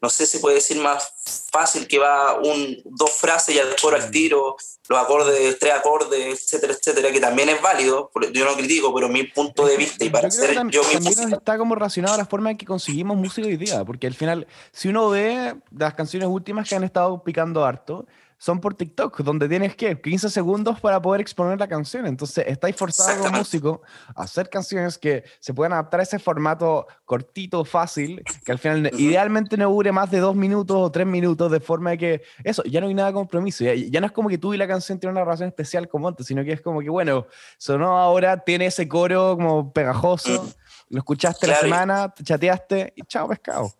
no 0.00 0.08
sé 0.08 0.26
si 0.26 0.38
puede 0.38 0.56
decir 0.56 0.78
más 0.78 1.12
fácil, 1.50 1.88
que 1.88 1.98
va 1.98 2.38
un, 2.38 2.80
dos 2.84 3.10
frases 3.10 3.56
y 3.56 3.58
después 3.58 3.94
al 3.94 4.10
tiro, 4.10 4.56
los 4.88 4.98
acordes, 4.98 5.58
tres 5.58 5.74
acordes, 5.74 6.44
etcétera, 6.44 6.72
etcétera, 6.72 7.10
que 7.10 7.20
también 7.20 7.48
es 7.48 7.60
válido, 7.60 8.12
yo 8.32 8.44
no 8.44 8.54
critico, 8.54 8.94
pero 8.94 9.08
mi 9.08 9.24
punto 9.24 9.66
de 9.66 9.76
vista 9.76 10.04
y 10.04 10.10
para 10.10 10.30
ser 10.30 10.54
yo 10.70 10.84
mi 10.84 11.00
música... 11.00 11.36
está 11.36 11.58
como 11.58 11.74
relacionado 11.74 12.16
la 12.16 12.26
forma 12.26 12.52
en 12.52 12.56
que 12.56 12.66
conseguimos 12.66 13.16
música 13.16 13.48
hoy 13.48 13.56
día, 13.56 13.84
porque 13.84 14.06
al 14.06 14.14
final, 14.14 14.46
si 14.70 14.88
uno 14.88 15.10
ve 15.10 15.56
las 15.76 15.94
canciones 15.94 16.28
últimas 16.28 16.68
que 16.68 16.76
han 16.76 16.84
estado 16.84 17.24
picando 17.24 17.64
harto, 17.64 18.06
son 18.46 18.60
por 18.60 18.74
TikTok, 18.74 19.22
donde 19.22 19.48
tienes 19.48 19.74
que 19.74 20.00
15 20.00 20.30
segundos 20.30 20.78
para 20.78 21.02
poder 21.02 21.20
exponer 21.20 21.58
la 21.58 21.66
canción. 21.66 22.06
Entonces, 22.06 22.44
estáis 22.46 22.76
forzados 22.76 23.16
como 23.16 23.38
músico 23.38 23.82
a 24.14 24.22
hacer 24.22 24.48
canciones 24.48 24.98
que 24.98 25.24
se 25.40 25.52
puedan 25.52 25.72
adaptar 25.72 25.98
a 25.98 26.02
ese 26.04 26.20
formato 26.20 26.86
cortito, 27.04 27.64
fácil, 27.64 28.22
que 28.44 28.52
al 28.52 28.60
final 28.60 28.88
idealmente 29.00 29.56
no 29.56 29.68
dure 29.68 29.90
más 29.90 30.12
de 30.12 30.20
dos 30.20 30.36
minutos 30.36 30.76
o 30.78 30.92
tres 30.92 31.08
minutos, 31.08 31.50
de 31.50 31.58
forma 31.58 31.90
de 31.90 31.98
que 31.98 32.22
eso, 32.44 32.62
ya 32.62 32.80
no 32.80 32.86
hay 32.86 32.94
nada 32.94 33.08
de 33.08 33.14
compromiso. 33.14 33.64
Ya, 33.64 34.00
no 34.00 34.06
es 34.06 34.12
como 34.12 34.28
que 34.28 34.38
tú 34.38 34.54
y 34.54 34.56
la 34.56 34.68
canción 34.68 35.00
tienen 35.00 35.16
una 35.16 35.24
relación 35.24 35.48
especial 35.48 35.88
como 35.88 36.06
antes, 36.06 36.24
sino 36.24 36.44
que 36.44 36.52
es 36.52 36.60
como 36.60 36.80
que, 36.80 36.88
bueno, 36.88 37.26
sonó 37.58 37.98
ahora, 37.98 38.44
tiene 38.44 38.66
ese 38.66 38.86
coro 38.86 39.34
como 39.34 39.72
pegajoso, 39.72 40.54
lo 40.90 40.98
escuchaste 40.98 41.48
la 41.48 41.56
semana, 41.56 42.14
te 42.14 42.22
chateaste 42.22 42.92
y 42.94 43.02
chao, 43.08 43.26
pescado. 43.26 43.72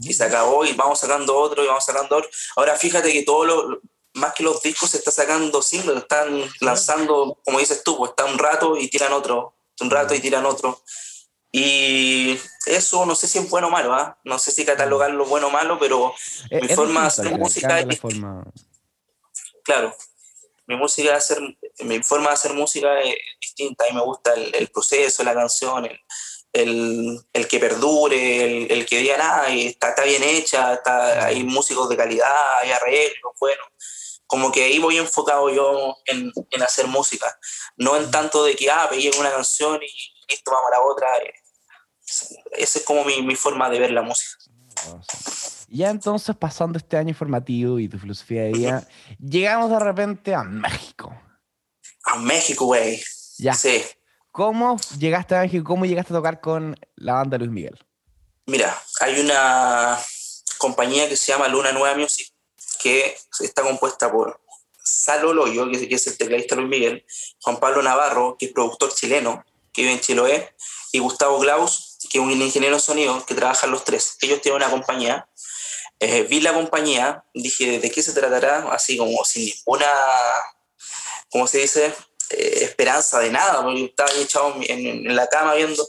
Y 0.00 0.12
se 0.12 0.24
acabó 0.24 0.64
y 0.64 0.72
vamos 0.72 0.98
sacando 0.98 1.38
otro 1.38 1.62
y 1.62 1.68
vamos 1.68 1.84
sacando 1.84 2.16
otro. 2.16 2.28
Ahora 2.56 2.74
fíjate 2.74 3.12
que 3.12 3.22
todo 3.22 3.44
lo, 3.44 3.80
más 4.18 4.34
que 4.34 4.42
los 4.42 4.62
discos, 4.62 4.90
se 4.90 4.98
está 4.98 5.10
sacando 5.10 5.62
singles, 5.62 5.98
están 5.98 6.44
lanzando, 6.60 7.38
como 7.44 7.58
dices 7.58 7.82
tú, 7.82 7.96
pues 7.96 8.10
está 8.10 8.24
un 8.26 8.38
rato 8.38 8.76
y 8.76 8.88
tiran 8.88 9.12
otro, 9.12 9.54
un 9.80 9.90
rato 9.90 10.14
y 10.14 10.20
tiran 10.20 10.44
otro. 10.46 10.82
Y 11.50 12.38
eso 12.66 13.06
no 13.06 13.14
sé 13.14 13.26
si 13.26 13.38
es 13.38 13.48
bueno 13.48 13.68
o 13.68 13.70
malo, 13.70 13.94
¿ah? 13.94 14.18
no 14.24 14.38
sé 14.38 14.50
si 14.50 14.64
catalogarlo 14.64 15.24
bueno 15.24 15.46
o 15.46 15.50
malo, 15.50 15.78
pero 15.78 16.12
mi 16.50 16.68
forma 16.68 17.02
de 17.02 17.06
hacer 17.06 17.38
música 17.38 17.80
es... 17.80 18.00
Claro. 19.64 19.94
Mi 20.66 20.76
música 20.76 21.16
hacer, 21.16 21.38
mi 21.80 22.02
forma 22.02 22.28
de 22.28 22.34
hacer 22.34 22.52
música 22.52 23.00
es 23.00 23.14
distinta. 23.40 23.84
A 23.84 23.88
mí 23.88 23.94
me 23.94 24.02
gusta 24.02 24.34
el, 24.34 24.68
proceso, 24.68 25.22
la 25.22 25.32
canción, 25.32 25.88
el, 26.52 27.20
el, 27.32 27.48
que 27.48 27.58
perdure, 27.58 28.70
el, 28.70 28.84
que 28.84 28.98
diga 28.98 29.16
nada, 29.16 29.50
y 29.50 29.68
está, 29.68 29.90
está, 29.90 30.04
bien 30.04 30.22
hecha, 30.22 30.74
está, 30.74 31.24
hay 31.24 31.42
músicos 31.42 31.88
de 31.88 31.96
calidad, 31.96 32.58
hay 32.60 32.72
arreglos, 32.72 33.32
bueno. 33.40 33.62
Como 34.28 34.52
que 34.52 34.62
ahí 34.62 34.78
voy 34.78 34.98
enfocado 34.98 35.50
yo 35.50 35.96
en, 36.06 36.32
en 36.50 36.62
hacer 36.62 36.86
música. 36.86 37.36
No 37.76 37.96
en 37.96 38.08
tanto 38.12 38.44
de 38.44 38.54
que, 38.54 38.70
ah, 38.70 38.86
pegué 38.88 39.10
una 39.18 39.32
canción 39.32 39.80
y 39.82 40.32
listo, 40.32 40.52
vamos 40.52 40.70
a 40.70 40.78
la 40.78 40.84
otra. 40.84 41.08
Esa 42.52 42.78
es 42.78 42.84
como 42.84 43.04
mi, 43.04 43.22
mi 43.22 43.34
forma 43.34 43.68
de 43.68 43.80
ver 43.80 43.90
la 43.90 44.02
música. 44.02 44.36
Ya 45.68 45.90
entonces, 45.90 46.36
pasando 46.36 46.78
este 46.78 46.96
año 46.96 47.10
informativo 47.10 47.78
y 47.78 47.88
tu 47.88 47.98
filosofía 47.98 48.42
de 48.44 48.52
vida, 48.52 48.88
llegamos 49.18 49.70
de 49.70 49.80
repente 49.80 50.34
a 50.34 50.44
México. 50.44 51.12
A 52.04 52.16
México, 52.16 52.66
güey. 52.66 53.02
Ya. 53.38 53.54
Sí. 53.54 53.84
¿Cómo 54.30 54.76
llegaste 54.98 55.34
a 55.34 55.40
México? 55.40 55.64
¿Cómo 55.64 55.84
llegaste 55.84 56.12
a 56.12 56.16
tocar 56.16 56.40
con 56.40 56.78
la 56.94 57.14
banda 57.14 57.38
Luis 57.38 57.50
Miguel? 57.50 57.78
Mira, 58.46 58.80
hay 59.00 59.20
una 59.20 59.98
compañía 60.58 61.08
que 61.08 61.16
se 61.16 61.32
llama 61.32 61.48
Luna 61.48 61.72
Nueva 61.72 61.96
Music, 61.96 62.28
que 62.78 63.16
está 63.40 63.62
compuesta 63.62 64.10
por 64.10 64.40
Salo 64.82 65.32
Loyo, 65.34 65.70
que 65.70 65.94
es 65.94 66.06
el 66.06 66.16
tecladista 66.16 66.56
Luis 66.56 66.68
Miguel, 66.68 67.04
Juan 67.42 67.58
Pablo 67.58 67.82
Navarro, 67.82 68.36
que 68.38 68.46
es 68.46 68.52
productor 68.52 68.94
chileno, 68.94 69.44
que 69.72 69.82
vive 69.82 69.94
en 69.94 70.00
Chiloé, 70.00 70.54
y 70.92 70.98
Gustavo 71.00 71.38
Klaus, 71.40 71.98
que 72.10 72.18
es 72.18 72.24
un 72.24 72.30
ingeniero 72.30 72.76
de 72.76 72.80
sonido 72.80 73.24
que 73.26 73.34
trabaja 73.34 73.66
los 73.66 73.84
tres. 73.84 74.16
Ellos 74.22 74.40
tienen 74.40 74.62
una 74.62 74.70
compañía 74.70 75.28
eh, 76.00 76.22
vi 76.22 76.40
la 76.40 76.54
compañía, 76.54 77.24
dije, 77.34 77.80
¿de 77.80 77.90
qué 77.90 78.02
se 78.02 78.12
tratará? 78.12 78.70
Así 78.70 78.96
como 78.96 79.24
sin 79.24 79.46
ninguna, 79.46 79.86
¿cómo 81.30 81.46
se 81.48 81.58
dice? 81.58 81.92
Eh, 82.30 82.58
esperanza 82.62 83.18
de 83.18 83.30
nada, 83.30 83.62
porque 83.62 83.86
estaba 83.86 84.10
echado 84.12 84.54
en, 84.62 85.16
la 85.16 85.26
cama 85.26 85.54
viendo. 85.54 85.88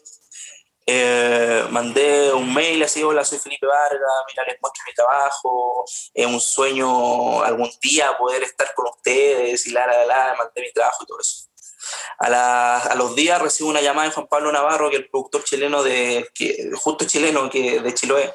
Eh, 0.91 1.65
mandé 1.69 2.33
un 2.33 2.51
mail 2.51 2.81
así, 2.81 3.03
hola, 3.03 3.23
soy 3.23 3.37
Felipe 3.37 3.67
Vargas, 3.67 4.23
mira, 4.27 4.43
les 4.43 4.59
muestro 4.59 4.83
mi 4.87 4.93
trabajo, 4.95 5.85
es 6.15 6.25
un 6.25 6.41
sueño 6.41 7.43
algún 7.43 7.69
día 7.79 8.17
poder 8.17 8.41
estar 8.41 8.73
con 8.73 8.87
ustedes 8.87 9.67
y 9.67 9.71
la, 9.71 9.85
la, 9.85 10.03
la, 10.07 10.35
mandé 10.35 10.61
mi 10.61 10.73
trabajo 10.73 11.03
y 11.03 11.05
todo 11.05 11.19
eso. 11.19 11.45
A, 12.17 12.77
a, 12.77 12.95
los 12.95 13.15
días 13.15 13.39
recibo 13.39 13.69
una 13.69 13.81
llamada 13.81 14.07
de 14.07 14.15
Juan 14.15 14.27
Pablo 14.27 14.51
Navarro, 14.51 14.89
que 14.89 14.95
es 14.95 15.03
el 15.03 15.09
productor 15.11 15.43
chileno 15.43 15.83
de, 15.83 16.27
que, 16.33 16.71
justo 16.73 17.05
chileno 17.05 17.51
que, 17.51 17.81
de 17.81 17.93
Chiloé, 17.93 18.33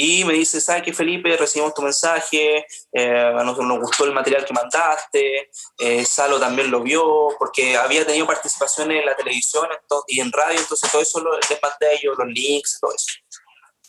y 0.00 0.24
me 0.24 0.34
dice, 0.34 0.60
¿sabes 0.60 0.84
qué, 0.84 0.92
Felipe? 0.92 1.36
Recibimos 1.36 1.74
tu 1.74 1.82
mensaje, 1.82 2.64
eh, 2.92 3.10
a 3.10 3.42
nosotros 3.42 3.66
nos 3.66 3.80
gustó 3.80 4.04
el 4.04 4.12
material 4.12 4.44
que 4.44 4.54
mandaste, 4.54 5.50
eh, 5.76 6.04
Salo 6.04 6.38
también 6.38 6.70
lo 6.70 6.84
vio, 6.84 7.30
porque 7.36 7.76
había 7.76 8.06
tenido 8.06 8.24
participación 8.24 8.92
en 8.92 9.04
la 9.04 9.16
televisión 9.16 9.66
y 10.06 10.20
en 10.20 10.30
radio, 10.30 10.60
entonces 10.60 10.88
todo 10.88 11.02
eso 11.02 11.18
lo, 11.18 11.36
les 11.36 11.60
mandé 11.60 11.86
a 11.88 11.92
ellos, 11.94 12.16
los 12.16 12.28
links, 12.28 12.78
todo 12.80 12.94
eso. 12.94 13.08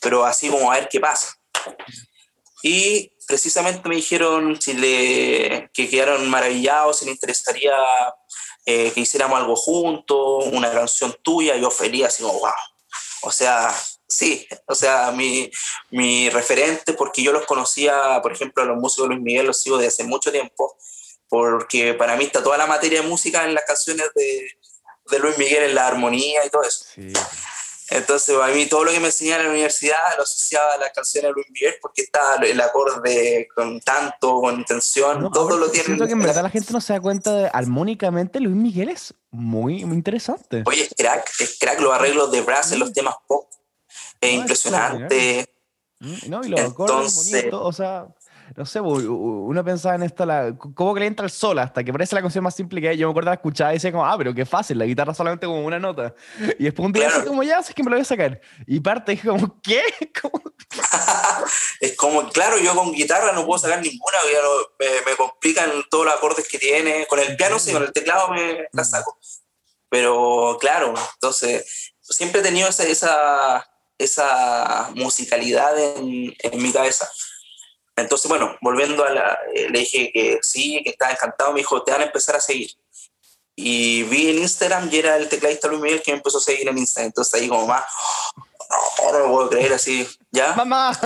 Pero 0.01 0.25
así 0.25 0.49
como 0.49 0.71
a 0.71 0.79
ver 0.79 0.89
qué 0.89 0.99
pasa. 0.99 1.31
Y 2.63 3.11
precisamente 3.27 3.87
me 3.87 3.97
dijeron 3.97 4.59
si 4.59 4.73
le, 4.73 5.69
que 5.75 5.87
quedaron 5.87 6.27
maravillados, 6.27 6.97
si 6.97 7.05
les 7.05 7.13
interesaría 7.13 7.77
eh, 8.65 8.91
que 8.93 9.01
hiciéramos 9.01 9.37
algo 9.37 9.55
juntos, 9.55 10.45
una 10.53 10.71
canción 10.71 11.15
tuya, 11.21 11.55
yo 11.55 11.69
feliz, 11.69 12.05
así 12.05 12.23
como, 12.23 12.39
wow. 12.39 12.51
O 13.21 13.31
sea, 13.31 13.71
sí, 14.09 14.47
o 14.65 14.75
sea, 14.75 15.11
mi, 15.11 15.49
mi, 15.91 16.29
referente, 16.29 16.93
porque 16.93 17.23
yo 17.23 17.31
los 17.31 17.45
conocía, 17.45 18.19
por 18.21 18.33
ejemplo, 18.33 18.63
a 18.63 18.65
los 18.65 18.77
músicos 18.77 19.07
de 19.07 19.15
Luis 19.15 19.23
Miguel, 19.23 19.45
los 19.45 19.61
sigo 19.61 19.77
desde 19.77 19.89
hace 19.89 20.03
mucho 20.03 20.31
tiempo, 20.31 20.75
porque 21.29 21.93
para 21.93 22.17
mí 22.17 22.25
está 22.25 22.43
toda 22.43 22.57
la 22.57 22.65
materia 22.65 23.01
de 23.01 23.07
música 23.07 23.45
en 23.45 23.53
las 23.53 23.63
canciones 23.65 24.07
de, 24.15 24.51
de 25.11 25.19
Luis 25.19 25.37
Miguel, 25.37 25.63
en 25.63 25.75
la 25.75 25.87
armonía 25.87 26.43
y 26.45 26.49
todo 26.49 26.63
eso. 26.63 26.85
Entonces, 27.91 28.35
a 28.39 28.47
mí 28.47 28.67
todo 28.67 28.83
lo 28.83 28.91
que 28.91 28.99
me 28.99 29.07
enseñaba 29.07 29.39
en 29.39 29.45
la 29.45 29.51
universidad 29.51 29.97
lo 30.15 30.23
asociaba 30.23 30.73
a 30.73 30.77
las 30.77 30.91
canciones 30.91 31.29
de 31.29 31.33
Luis 31.33 31.47
Miguel 31.49 31.75
porque 31.81 32.03
está 32.03 32.35
el 32.35 32.61
acorde 32.61 33.47
con 33.55 33.79
tanto, 33.81 34.41
con 34.41 34.59
intención, 34.59 35.31
todo 35.31 35.57
lo 35.57 35.71
tiene. 35.71 35.85
Siento 35.85 36.05
que 36.05 36.13
en 36.13 36.21
verdad 36.21 36.43
la 36.43 36.51
gente 36.51 36.71
no 36.71 36.81
se 36.81 36.93
da 36.93 37.01
cuenta 37.01 37.33
de 37.33 37.49
armónicamente 37.51 38.39
Luis 38.39 38.55
Miguel 38.55 38.89
es 38.89 39.15
muy, 39.31 39.85
muy 39.85 39.97
interesante. 39.97 40.63
Oye, 40.67 40.83
es 40.83 40.93
crack, 40.95 41.31
es 41.39 41.57
crack 41.59 41.79
los 41.79 41.91
arreglos 41.91 42.31
de 42.31 42.41
brass 42.41 42.71
en 42.71 42.79
los 42.79 42.93
temas 42.93 43.15
pop 43.27 43.49
es 44.21 44.33
impresionante. 44.33 45.53
No, 46.27 46.43
y 46.43 46.49
lo 46.49 46.57
Entonces, 46.57 47.49
o 47.51 47.73
sea, 47.73 48.07
no 48.55 48.65
sé, 48.65 48.79
uno 48.79 49.63
pensaba 49.63 49.95
en 49.95 50.03
esto, 50.03 50.25
la, 50.25 50.55
¿cómo 50.57 50.93
que 50.93 51.01
le 51.01 51.05
entra 51.05 51.25
el 51.25 51.31
sol? 51.31 51.59
Hasta 51.59 51.83
que 51.83 51.91
parece 51.91 52.15
la 52.15 52.21
canción 52.21 52.43
más 52.43 52.55
simple 52.55 52.81
que 52.81 52.89
hay. 52.89 52.97
Yo 52.97 53.07
me 53.07 53.11
acuerdo 53.11 53.29
de 53.29 53.35
escuchar 53.35 53.71
y 53.71 53.73
decía 53.75 53.91
como, 53.91 54.05
ah, 54.05 54.17
pero 54.17 54.33
qué 54.33 54.45
fácil, 54.45 54.79
la 54.79 54.85
guitarra 54.85 55.13
solamente 55.13 55.45
como 55.45 55.63
una 55.63 55.77
nota. 55.77 56.15
Y 56.57 56.63
después 56.63 56.85
un 56.85 56.93
día 56.93 57.09
así 57.09 57.27
como, 57.27 57.43
ya, 57.43 57.61
sé 57.61 57.73
que 57.73 57.83
me 57.83 57.89
lo 57.89 57.97
voy 57.97 58.01
a 58.01 58.05
sacar. 58.05 58.39
Y 58.65 58.79
parte 58.79 59.13
es 59.13 59.21
como, 59.21 59.59
¿qué? 59.61 59.83
es 61.79 61.95
como, 61.95 62.29
claro, 62.29 62.57
yo 62.57 62.73
con 62.75 62.91
guitarra 62.93 63.33
no 63.33 63.45
puedo 63.45 63.59
sacar 63.59 63.81
ninguna, 63.81 64.17
me, 64.79 64.85
me, 65.11 65.17
complican 65.17 65.69
todos 65.89 66.05
los 66.05 66.15
acordes 66.15 66.47
que 66.47 66.57
tiene. 66.57 67.05
Con 67.07 67.19
el 67.19 67.35
piano 67.35 67.59
sí, 67.59 67.71
con 67.71 67.83
el 67.83 67.91
teclado 67.91 68.29
me 68.29 68.67
la 68.71 68.83
mm. 68.83 68.85
saco. 68.85 69.17
Pero 69.89 70.57
claro, 70.59 70.93
entonces, 71.15 71.93
siempre 72.01 72.41
he 72.41 72.43
tenido 72.43 72.69
esa, 72.69 72.83
esa 72.83 73.65
esa 73.99 74.89
musicalidad 74.95 75.77
en, 75.77 76.35
en, 76.39 76.63
mi 76.63 76.71
cabeza. 76.71 77.11
Entonces, 77.95 78.29
bueno, 78.29 78.57
volviendo 78.61 79.03
a 79.03 79.09
la, 79.11 79.39
eh, 79.53 79.67
le 79.69 79.79
dije 79.79 80.09
que 80.13 80.39
sí, 80.41 80.81
que 80.83 80.91
estaba 80.91 81.11
encantado, 81.11 81.51
me 81.51 81.59
dijo, 81.59 81.83
te 81.83 81.91
van 81.91 82.01
a 82.01 82.05
empezar 82.05 82.35
a 82.35 82.39
seguir. 82.39 82.71
Y 83.55 84.03
vi 84.03 84.29
en 84.29 84.37
Instagram 84.37 84.89
y 84.89 84.99
era 84.99 85.17
el 85.17 85.27
tecladista 85.27 85.67
Luis 85.67 85.81
Miguel 85.81 86.01
que 86.01 86.11
me 86.11 86.17
empezó 86.17 86.37
a 86.37 86.41
seguir 86.41 86.69
en 86.69 86.77
Instagram. 86.77 87.07
Entonces 87.07 87.33
ahí 87.33 87.49
como 87.49 87.67
más, 87.67 87.83
no, 88.69 89.11
no 89.11 89.19
lo 89.19 89.31
puedo 89.33 89.49
creer 89.49 89.73
así, 89.73 90.07
¿ya? 90.31 90.53
Mamá, 90.53 90.97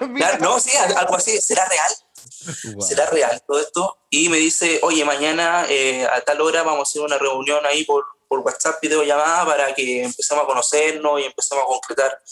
mamá 0.00 0.32
no, 0.38 0.60
sí, 0.60 0.76
algo 0.76 1.16
así, 1.16 1.40
¿será 1.40 1.64
real? 1.64 2.78
¿Será 2.80 3.06
real 3.06 3.42
todo 3.46 3.60
esto? 3.60 3.98
Y 4.10 4.28
me 4.28 4.36
dice, 4.36 4.80
oye, 4.82 5.04
mañana 5.06 5.64
eh, 5.68 6.06
a 6.06 6.20
tal 6.20 6.42
hora 6.42 6.62
vamos 6.62 6.80
a 6.80 6.90
hacer 6.90 7.02
una 7.02 7.16
reunión 7.16 7.64
ahí 7.64 7.84
por, 7.84 8.04
por 8.28 8.40
WhatsApp, 8.40 8.80
videollamada, 8.80 9.46
para 9.46 9.74
que 9.74 10.04
empecemos 10.04 10.44
a 10.44 10.46
conocernos 10.46 11.20
y 11.20 11.24
empecemos 11.24 11.64
a 11.64 11.66
concretar 11.66 12.22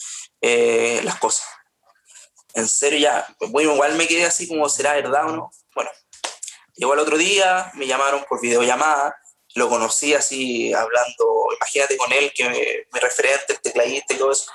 eh, 0.40 1.00
las 1.02 1.16
cosas. 1.18 1.46
En 2.54 2.68
serio, 2.68 2.98
ya, 2.98 3.26
bueno, 3.48 3.74
igual 3.74 3.94
me 3.96 4.06
quedé 4.06 4.24
así 4.24 4.46
como, 4.46 4.68
¿será 4.68 4.94
verdad 4.94 5.28
o 5.28 5.36
no? 5.36 5.50
Bueno, 5.74 5.90
llegó 6.74 6.94
el 6.94 7.00
otro 7.00 7.18
día, 7.18 7.70
me 7.74 7.86
llamaron 7.86 8.24
por 8.28 8.40
videollamada, 8.40 9.16
lo 9.54 9.68
conocí 9.68 10.14
así 10.14 10.72
hablando, 10.72 11.48
imagínate 11.56 11.96
con 11.96 12.12
él, 12.12 12.32
que 12.34 12.48
me, 12.48 13.00
referente, 13.00 13.54
el 13.54 13.60
tecladista 13.60 14.14
y 14.14 14.16
todo 14.18 14.32
eso. 14.32 14.50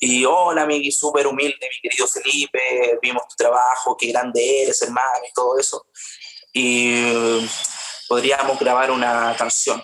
Y 0.00 0.24
hola, 0.24 0.64
Miki, 0.64 0.92
súper 0.92 1.26
humilde, 1.26 1.58
mi 1.60 1.90
querido 1.90 2.06
Felipe, 2.06 2.98
vimos 3.02 3.26
tu 3.28 3.36
trabajo, 3.36 3.96
qué 3.96 4.06
grande 4.06 4.62
eres, 4.62 4.80
hermano, 4.82 5.24
y 5.28 5.32
todo 5.32 5.58
eso. 5.58 5.86
Y 6.52 7.46
podríamos 8.08 8.58
grabar 8.58 8.90
una 8.90 9.34
canción 9.36 9.82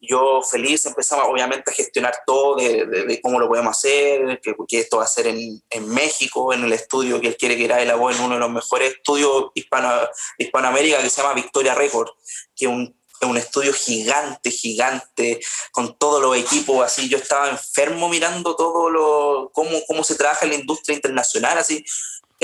yo 0.00 0.42
feliz 0.42 0.86
empezamos 0.86 1.26
obviamente 1.28 1.70
a 1.70 1.74
gestionar 1.74 2.14
todo 2.26 2.56
de, 2.56 3.20
cómo 3.22 3.40
lo 3.40 3.48
podemos 3.48 3.76
hacer, 3.76 4.40
que, 4.40 4.54
esto 4.78 4.98
va 4.98 5.04
a 5.04 5.08
ser 5.08 5.26
en, 5.26 5.62
en, 5.70 5.88
México, 5.88 6.52
en 6.52 6.64
el 6.64 6.72
estudio 6.72 7.20
que 7.20 7.28
él 7.28 7.36
quiere 7.36 7.56
que 7.56 7.64
era 7.64 7.82
en 7.82 7.90
uno 7.90 8.34
de 8.34 8.40
los 8.40 8.50
mejores 8.50 8.94
estudios 8.94 9.46
hispano, 9.54 9.90
Hispanoamérica 10.38 11.02
que 11.02 11.10
se 11.10 11.20
llama 11.20 11.34
Victoria 11.34 11.74
Record, 11.74 12.10
que 12.54 12.66
es 12.66 12.70
un, 12.70 12.96
un, 13.22 13.36
estudio 13.36 13.72
gigante, 13.72 14.50
gigante, 14.50 15.40
con 15.72 15.98
todos 15.98 16.22
los 16.22 16.36
equipos, 16.36 16.84
así 16.84 17.08
yo 17.08 17.18
estaba 17.18 17.50
enfermo 17.50 18.08
mirando 18.08 18.54
todo 18.54 18.90
lo, 18.90 19.50
cómo, 19.52 19.78
cómo 19.86 20.04
se 20.04 20.14
trabaja 20.14 20.44
en 20.44 20.52
la 20.52 20.58
industria 20.58 20.94
internacional, 20.94 21.58
así 21.58 21.84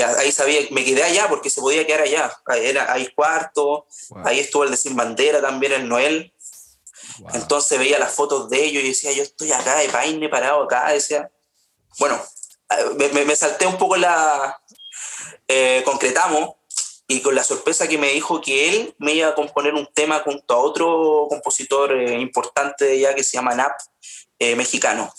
ahí 0.02 0.32
sabía, 0.32 0.60
me 0.70 0.84
quedé 0.84 1.02
allá 1.02 1.28
porque 1.28 1.50
se 1.50 1.60
podía 1.60 1.86
quedar 1.86 2.02
allá. 2.02 2.36
Era, 2.56 2.92
ahí 2.92 3.08
cuarto, 3.14 3.86
ahí 4.24 4.40
estuvo 4.40 4.64
el 4.64 4.70
de 4.70 4.76
Sin 4.76 4.96
Bandera 4.96 5.40
también, 5.40 5.72
el 5.72 5.88
Noel, 5.88 6.33
entonces 7.33 7.79
veía 7.79 7.98
las 7.98 8.12
fotos 8.12 8.48
de 8.50 8.64
ellos 8.64 8.83
y 8.83 8.88
decía, 8.88 9.12
yo 9.12 9.22
estoy 9.22 9.53
acá 9.53 9.77
de 9.77 9.88
Paine 9.88 10.29
parado 10.29 10.62
acá, 10.62 10.90
decía. 10.90 11.31
Bueno, 11.98 12.20
me, 12.96 13.24
me 13.24 13.37
salté 13.37 13.66
un 13.66 13.79
poco 13.79 13.96
la... 13.96 14.61
Eh, 15.46 15.83
concretamos 15.85 16.55
y 17.07 17.20
con 17.20 17.35
la 17.35 17.44
sorpresa 17.44 17.87
que 17.87 17.98
me 17.98 18.09
dijo 18.09 18.40
que 18.40 18.68
él 18.68 18.94
me 18.98 19.12
iba 19.12 19.29
a 19.29 19.35
componer 19.35 19.74
un 19.74 19.87
tema 19.92 20.20
junto 20.20 20.55
a 20.55 20.59
otro 20.59 21.27
compositor 21.29 21.92
eh, 21.92 22.18
importante 22.18 22.98
ya 22.98 23.14
que 23.14 23.22
se 23.22 23.37
llama 23.37 23.55
Nap, 23.55 23.72
eh, 24.38 24.57
mexicano. 24.57 25.12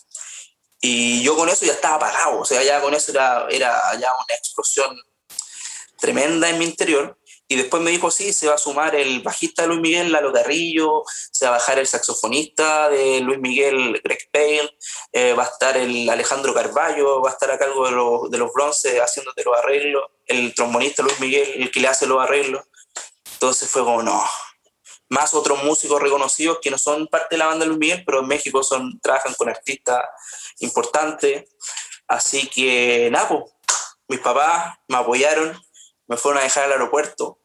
Y 0.81 1.21
yo 1.21 1.35
con 1.35 1.49
eso 1.49 1.65
ya 1.65 1.73
estaba 1.73 1.95
apagado, 1.95 2.39
o 2.39 2.45
sea, 2.45 2.63
ya 2.63 2.81
con 2.81 2.93
eso 2.93 3.11
era, 3.11 3.47
era 3.49 3.81
ya 3.99 4.11
una 4.13 4.35
explosión 4.35 4.99
tremenda 5.99 6.49
en 6.49 6.57
mi 6.59 6.65
interior. 6.65 7.17
Y 7.47 7.55
después 7.55 7.83
me 7.83 7.91
dijo, 7.91 8.09
sí, 8.09 8.33
se 8.33 8.47
va 8.47 8.55
a 8.55 8.57
sumar 8.57 8.95
el 8.95 9.21
bajista 9.21 9.61
de 9.61 9.67
Luis 9.67 9.79
Miguel, 9.79 10.11
Lalo 10.11 10.33
Carrillo, 10.33 11.03
se 11.31 11.45
va 11.45 11.55
a 11.55 11.57
bajar 11.57 11.77
el 11.77 11.85
saxofonista 11.85 12.89
de 12.89 13.19
Luis 13.19 13.39
Miguel, 13.39 14.01
Greg 14.03 14.29
Pale, 14.31 14.77
eh, 15.11 15.33
va 15.33 15.43
a 15.43 15.47
estar 15.47 15.77
el 15.77 16.09
Alejandro 16.09 16.55
Carballo, 16.55 17.21
va 17.21 17.29
a 17.29 17.33
estar 17.33 17.51
a 17.51 17.59
cargo 17.59 17.85
de, 17.85 17.91
los, 17.91 18.31
de 18.31 18.37
los 18.39 18.51
bronces 18.51 18.99
haciéndote 18.99 19.43
los 19.43 19.55
arreglos, 19.55 20.03
el 20.25 20.55
trombonista 20.55 21.03
Luis 21.03 21.19
Miguel, 21.19 21.47
el 21.55 21.71
que 21.71 21.79
le 21.79 21.87
hace 21.87 22.07
los 22.07 22.19
arreglos. 22.19 22.63
Entonces 23.33 23.69
fue 23.69 23.83
como, 23.83 24.01
no. 24.01 24.23
Más 25.09 25.35
otros 25.35 25.63
músicos 25.63 26.01
reconocidos 26.01 26.57
que 26.59 26.71
no 26.71 26.79
son 26.79 27.05
parte 27.05 27.35
de 27.35 27.37
la 27.37 27.45
banda 27.45 27.65
Luis 27.67 27.77
Miguel, 27.77 28.03
pero 28.03 28.21
en 28.21 28.27
México 28.27 28.63
son, 28.63 28.99
trabajan 29.01 29.35
con 29.35 29.49
artistas 29.49 30.03
importantes. 30.59 31.43
Así 32.07 32.47
que, 32.47 33.09
nada, 33.11 33.27
pues, 33.27 33.43
mis 34.07 34.19
papás 34.19 34.77
me 34.87 34.97
apoyaron, 34.97 35.59
me 36.07 36.17
fueron 36.17 36.39
a 36.39 36.43
dejar 36.43 36.65
al 36.65 36.73
aeropuerto 36.73 37.39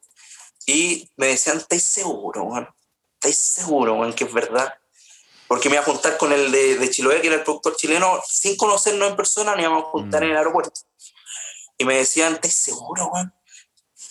y 0.66 1.10
me 1.16 1.28
decían, 1.28 1.58
¿estáis 1.58 1.82
seguro, 1.84 2.46
man? 2.46 2.68
¿Estáis 3.14 3.36
seguro, 3.36 3.96
man, 3.96 4.12
que 4.12 4.24
es 4.24 4.32
verdad? 4.32 4.72
Porque 5.48 5.68
me 5.68 5.76
iba 5.76 5.82
a 5.82 5.86
juntar 5.86 6.16
con 6.16 6.32
el 6.32 6.52
de, 6.52 6.76
de 6.76 6.90
Chiloé, 6.90 7.20
que 7.20 7.26
era 7.26 7.36
el 7.36 7.42
productor 7.42 7.76
chileno, 7.76 8.22
sin 8.26 8.56
conocernos 8.56 9.10
en 9.10 9.16
persona, 9.16 9.52
nos 9.52 9.60
íbamos 9.60 9.84
a 9.84 9.88
juntar 9.88 10.20
Mm. 10.20 10.24
en 10.24 10.30
el 10.30 10.36
aeropuerto. 10.36 10.80
Y 11.78 11.84
me 11.84 11.96
decían, 11.96 12.34
¿estáis 12.34 12.54
seguro, 12.54 13.10
man? 13.12 13.34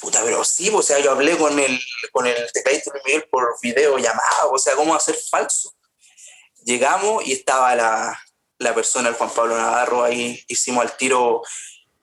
Puta, 0.02 0.22
pero 0.24 0.44
sí, 0.44 0.70
pues, 0.72 0.86
o 0.86 0.88
sea, 0.88 1.00
yo 1.00 1.12
hablé 1.12 1.38
con 1.38 1.58
el, 1.60 1.80
con 2.12 2.26
el 2.26 2.36
tecladista 2.52 2.92
Luis 2.92 3.04
Miguel 3.06 3.28
por 3.30 3.56
video 3.62 3.98
llamado, 3.98 4.52
o 4.52 4.58
sea, 4.58 4.76
¿cómo 4.76 4.96
hacer 4.96 5.16
falso? 5.30 5.74
Llegamos 6.64 7.26
y 7.26 7.34
estaba 7.34 7.76
la, 7.76 8.20
la 8.58 8.76
persona, 8.76 9.10
el 9.10 9.16
Juan 9.16 9.30
Pablo 9.30 9.58
Navarro, 9.58 10.04
ahí 10.04 10.44
hicimos 10.48 10.84
al 10.84 10.96
tiro, 10.98 11.42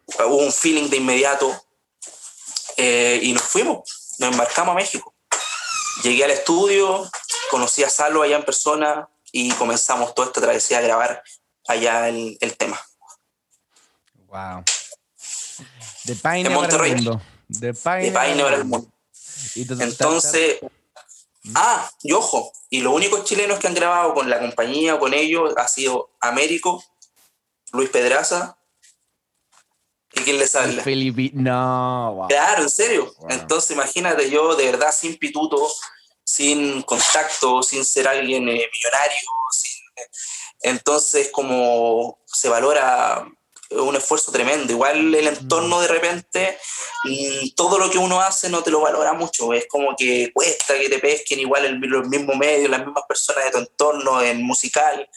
hubo 0.06 0.36
un 0.36 0.52
feeling 0.52 0.88
de 0.88 0.96
inmediato 0.98 1.65
eh, 2.76 3.20
y 3.22 3.32
nos 3.32 3.42
fuimos, 3.42 4.16
nos 4.18 4.32
embarcamos 4.32 4.72
a 4.72 4.76
México. 4.76 5.14
Llegué 6.02 6.24
al 6.24 6.30
estudio, 6.30 7.10
conocí 7.50 7.82
a 7.82 7.90
Salo 7.90 8.22
allá 8.22 8.36
en 8.36 8.44
persona 8.44 9.08
y 9.32 9.50
comenzamos 9.52 10.14
toda 10.14 10.28
esta 10.28 10.40
travesía 10.40 10.78
a 10.78 10.82
grabar 10.82 11.22
allá 11.68 12.08
el, 12.08 12.36
el 12.40 12.56
tema. 12.56 12.80
Wow. 14.26 14.64
De 16.04 16.14
Paine 16.16 16.48
En 16.48 16.54
para 16.54 16.66
el 16.66 16.70
Monterrey. 16.70 16.94
mundo. 16.94 17.22
De 17.48 17.74
Paine, 17.74 18.12
Paine 18.12 18.42
para 18.42 18.56
el 18.56 18.64
mundo. 18.64 18.88
Entonces, 19.54 20.58
ah, 21.54 21.90
y 22.02 22.12
ojo, 22.12 22.52
y 22.70 22.80
los 22.80 22.92
únicos 22.92 23.24
chilenos 23.24 23.58
que 23.58 23.66
han 23.66 23.74
grabado 23.74 24.14
con 24.14 24.28
la 24.28 24.38
compañía 24.38 24.94
o 24.94 24.98
con 24.98 25.14
ellos 25.14 25.54
ha 25.56 25.68
sido 25.68 26.10
Américo, 26.20 26.84
Luis 27.72 27.90
Pedraza 27.90 28.56
y 30.16 30.20
quién 30.24 30.38
les 30.38 30.54
habla. 30.54 30.82
Felipe. 30.82 31.30
No, 31.34 32.14
wow. 32.16 32.28
Claro, 32.28 32.62
en 32.62 32.70
serio. 32.70 33.14
Wow. 33.18 33.30
Entonces, 33.30 33.70
imagínate 33.72 34.28
yo, 34.30 34.54
de 34.56 34.66
verdad, 34.66 34.92
sin 34.98 35.16
pituto, 35.16 35.68
sin 36.24 36.82
contacto, 36.82 37.62
sin 37.62 37.84
ser 37.84 38.08
alguien 38.08 38.48
eh, 38.48 38.68
millonario, 38.72 39.28
sin- 39.52 39.82
entonces 40.62 41.30
como 41.30 42.18
se 42.26 42.48
valora 42.48 43.26
un 43.70 43.96
esfuerzo 43.96 44.30
tremendo. 44.32 44.72
Igual 44.72 45.14
el 45.14 45.26
entorno 45.26 45.80
de 45.80 45.88
repente, 45.88 46.56
mm, 47.04 47.50
todo 47.56 47.78
lo 47.78 47.90
que 47.90 47.98
uno 47.98 48.20
hace 48.20 48.48
no 48.48 48.62
te 48.62 48.70
lo 48.70 48.80
valora 48.80 49.12
mucho. 49.12 49.52
Es 49.52 49.66
como 49.68 49.94
que 49.96 50.30
cuesta 50.32 50.78
que 50.78 50.88
te 50.88 50.98
pesquen 51.00 51.40
igual 51.40 51.64
el, 51.64 51.74
los 51.80 52.06
mismos 52.08 52.36
medios, 52.36 52.70
las 52.70 52.84
mismas 52.84 53.04
personas 53.08 53.44
de 53.44 53.50
tu 53.50 53.58
entorno, 53.58 54.22
en 54.22 54.42
musical. 54.42 55.08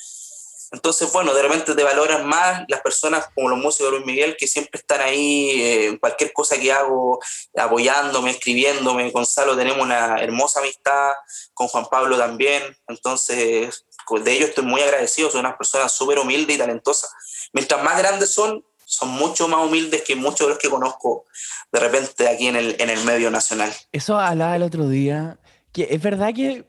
Entonces, 0.71 1.11
bueno, 1.11 1.33
de 1.33 1.41
repente 1.41 1.73
te 1.73 1.83
valoran 1.83 2.27
más 2.27 2.63
las 2.67 2.81
personas 2.81 3.27
como 3.33 3.49
los 3.49 3.57
músicos 3.57 3.91
de 3.91 3.97
Luis 3.97 4.05
Miguel 4.05 4.37
que 4.37 4.47
siempre 4.47 4.79
están 4.79 5.01
ahí 5.01 5.49
eh, 5.61 5.85
en 5.87 5.97
cualquier 5.97 6.31
cosa 6.31 6.59
que 6.59 6.71
hago, 6.71 7.19
apoyándome, 7.57 8.31
escribiéndome. 8.31 9.11
Con 9.11 9.25
Salo 9.25 9.57
tenemos 9.57 9.81
una 9.81 10.17
hermosa 10.17 10.59
amistad, 10.59 11.11
con 11.53 11.67
Juan 11.67 11.87
Pablo 11.89 12.17
también. 12.17 12.63
Entonces, 12.87 13.85
de 14.17 14.31
ellos 14.31 14.49
estoy 14.49 14.65
muy 14.65 14.81
agradecido. 14.81 15.29
Son 15.29 15.39
unas 15.41 15.57
personas 15.57 15.91
súper 15.91 16.19
humildes 16.19 16.55
y 16.55 16.59
talentosas. 16.59 17.11
Mientras 17.53 17.83
más 17.83 17.97
grandes 17.97 18.31
son, 18.31 18.63
son 18.85 19.09
mucho 19.09 19.47
más 19.47 19.65
humildes 19.65 20.03
que 20.03 20.15
muchos 20.15 20.47
de 20.47 20.53
los 20.53 20.57
que 20.59 20.69
conozco 20.69 21.25
de 21.71 21.79
repente 21.79 22.27
aquí 22.27 22.47
en 22.47 22.55
el, 22.55 22.75
en 22.79 22.89
el 22.89 23.03
medio 23.05 23.31
nacional. 23.31 23.71
Eso 23.91 24.19
hablaba 24.19 24.55
el 24.55 24.63
otro 24.63 24.87
día. 24.87 25.39
Que 25.71 25.87
es 25.91 26.01
verdad 26.01 26.33
que. 26.33 26.68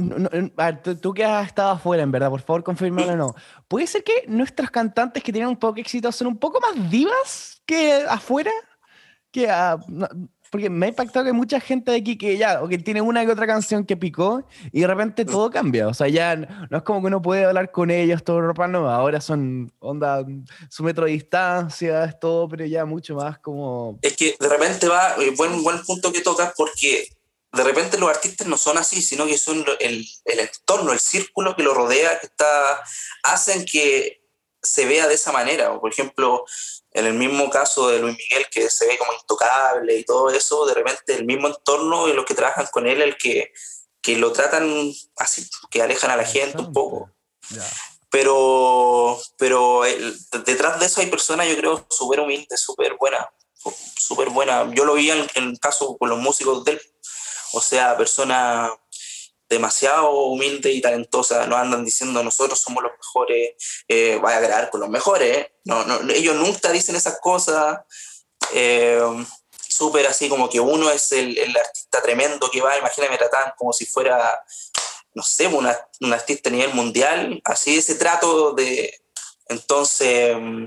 No- 0.00 0.18
no- 0.18 0.28
no- 0.30 0.50
a 0.56 0.64
ver, 0.66 0.82
tú, 0.82 0.96
tú 0.96 1.12
que 1.14 1.24
has 1.24 1.46
estado 1.46 1.70
afuera, 1.70 2.02
en 2.02 2.12
verdad, 2.12 2.30
por 2.30 2.40
favor, 2.42 2.62
confírmalo 2.62 3.12
o 3.12 3.16
no. 3.16 3.34
¿Puede 3.68 3.86
ser 3.86 4.04
que 4.04 4.24
nuestros 4.28 4.70
cantantes 4.70 5.22
que 5.22 5.32
tienen 5.32 5.48
un 5.48 5.56
poco 5.56 5.74
de 5.74 5.80
éxito 5.82 6.10
son 6.12 6.28
un 6.28 6.38
poco 6.38 6.60
más 6.60 6.90
divas 6.90 7.60
que 7.66 8.04
afuera? 8.08 8.50
Que, 9.30 9.48
no- 9.88 10.08
porque 10.50 10.70
me 10.70 10.86
ha 10.86 10.88
impactado 10.90 11.24
que 11.24 11.32
mucha 11.32 11.58
gente 11.58 11.90
de 11.90 11.96
aquí 11.96 12.16
que 12.16 12.38
ya, 12.38 12.62
o 12.62 12.68
que 12.68 12.78
tiene 12.78 13.00
una 13.00 13.24
que 13.26 13.32
otra 13.32 13.44
canción 13.48 13.84
que 13.84 13.96
picó 13.96 14.46
y 14.70 14.82
de 14.82 14.86
repente 14.86 15.24
todo 15.24 15.50
cambia. 15.50 15.88
O 15.88 15.94
sea, 15.94 16.06
ya 16.06 16.36
no, 16.36 16.46
no 16.70 16.76
es 16.78 16.84
como 16.84 17.00
que 17.00 17.08
uno 17.08 17.20
puede 17.20 17.44
hablar 17.44 17.72
con 17.72 17.90
ellos 17.90 18.22
todo 18.22 18.40
ropa, 18.40 18.68
no. 18.68 18.88
Ahora 18.88 19.20
son 19.20 19.72
onda, 19.80 20.24
su 20.70 20.84
metro 20.84 21.06
de 21.06 21.10
distancia, 21.10 22.04
es 22.04 22.20
todo, 22.20 22.48
pero 22.48 22.64
ya 22.66 22.84
mucho 22.84 23.16
más 23.16 23.40
como. 23.40 23.98
es 24.02 24.16
que 24.16 24.36
de 24.38 24.48
repente 24.48 24.86
va, 24.86 25.16
eh, 25.20 25.32
buen, 25.36 25.60
buen 25.64 25.82
punto 25.82 26.12
que 26.12 26.20
tocas, 26.20 26.52
porque 26.56 27.08
de 27.54 27.64
repente 27.64 27.98
los 27.98 28.10
artistas 28.10 28.46
no 28.46 28.56
son 28.58 28.78
así, 28.78 29.02
sino 29.02 29.26
que 29.26 29.38
son 29.38 29.64
el, 29.80 30.06
el 30.24 30.40
entorno, 30.40 30.92
el 30.92 31.00
círculo 31.00 31.56
que 31.56 31.62
lo 31.62 31.74
rodea, 31.74 32.18
que 32.20 32.26
está, 32.26 32.82
hacen 33.22 33.64
que 33.64 34.22
se 34.62 34.86
vea 34.86 35.06
de 35.06 35.14
esa 35.14 35.32
manera. 35.32 35.72
O, 35.72 35.80
por 35.80 35.92
ejemplo, 35.92 36.44
en 36.92 37.06
el 37.06 37.14
mismo 37.14 37.50
caso 37.50 37.88
de 37.88 37.98
Luis 37.98 38.16
Miguel, 38.16 38.46
que 38.50 38.68
se 38.70 38.86
ve 38.86 38.98
como 38.98 39.12
intocable 39.12 39.96
y 39.96 40.04
todo 40.04 40.30
eso, 40.30 40.66
de 40.66 40.74
repente 40.74 41.14
el 41.14 41.24
mismo 41.24 41.48
entorno 41.48 42.08
y 42.08 42.12
los 42.12 42.24
que 42.24 42.34
trabajan 42.34 42.66
con 42.72 42.86
él, 42.86 43.02
el 43.02 43.16
que, 43.16 43.52
que 44.00 44.16
lo 44.16 44.32
tratan 44.32 44.92
así, 45.16 45.48
que 45.70 45.82
alejan 45.82 46.10
a 46.10 46.16
la 46.16 46.24
gente 46.24 46.58
un 46.58 46.72
poco 46.72 47.10
pero, 48.14 49.20
pero 49.38 49.84
el- 49.84 50.16
detrás 50.44 50.78
de 50.78 50.86
eso 50.86 51.00
hay 51.00 51.08
personas, 51.08 51.48
yo 51.48 51.56
creo, 51.56 51.84
súper 51.90 52.20
humildes, 52.20 52.60
súper 52.60 52.96
buenas, 52.96 53.26
súper 53.98 54.30
buenas. 54.30 54.72
Yo 54.72 54.84
lo 54.84 54.94
vi 54.94 55.10
en, 55.10 55.26
el 55.34 55.58
caso 55.58 55.96
con 55.98 56.08
los 56.10 56.20
músicos 56.20 56.64
de 56.64 56.72
él, 56.72 56.82
o 57.54 57.60
sea, 57.60 57.96
personas 57.96 58.70
demasiado 59.48 60.10
humildes 60.26 60.74
y 60.74 60.80
talentosas, 60.80 61.46
no 61.46 61.56
andan 61.56 61.84
diciendo 61.84 62.22
nosotros 62.22 62.58
somos 62.60 62.82
los 62.82 62.92
mejores, 62.92 63.50
eh, 63.88 64.18
vaya 64.20 64.38
a 64.38 64.40
grabar 64.40 64.70
con 64.70 64.80
los 64.80 64.88
mejores, 64.88 65.46
no, 65.64 65.84
no, 65.84 66.10
ellos 66.12 66.34
nunca 66.36 66.72
dicen 66.72 66.96
esas 66.96 67.20
cosas, 67.20 67.80
eh, 68.52 69.00
súper 69.68 70.06
así 70.06 70.28
como 70.28 70.48
que 70.48 70.60
uno 70.60 70.90
es 70.90 71.12
el, 71.12 71.36
el 71.38 71.56
artista 71.56 72.02
tremendo 72.02 72.50
que 72.50 72.60
va, 72.60 72.78
imagínate, 72.78 73.12
me 73.12 73.18
tratan 73.18 73.52
como 73.56 73.72
si 73.72 73.86
fuera 73.86 74.42
no 75.14 75.22
sé, 75.22 75.46
una, 75.46 75.76
un 76.00 76.12
artista 76.12 76.48
a 76.48 76.52
nivel 76.52 76.74
mundial, 76.74 77.40
así 77.44 77.78
ese 77.78 77.94
trato 77.94 78.52
de... 78.52 79.00
Entonces, 79.46 80.36
mm, 80.38 80.66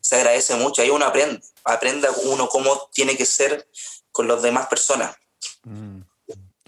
se 0.00 0.16
agradece 0.16 0.54
mucho, 0.54 0.82
ahí 0.82 0.90
uno 0.90 1.04
aprende, 1.04 1.40
aprende 1.64 2.08
uno 2.24 2.48
cómo 2.48 2.88
tiene 2.92 3.16
que 3.16 3.26
ser 3.26 3.68
con 4.12 4.28
las 4.28 4.40
demás 4.42 4.66
personas. 4.68 5.16
Mm, 5.64 5.97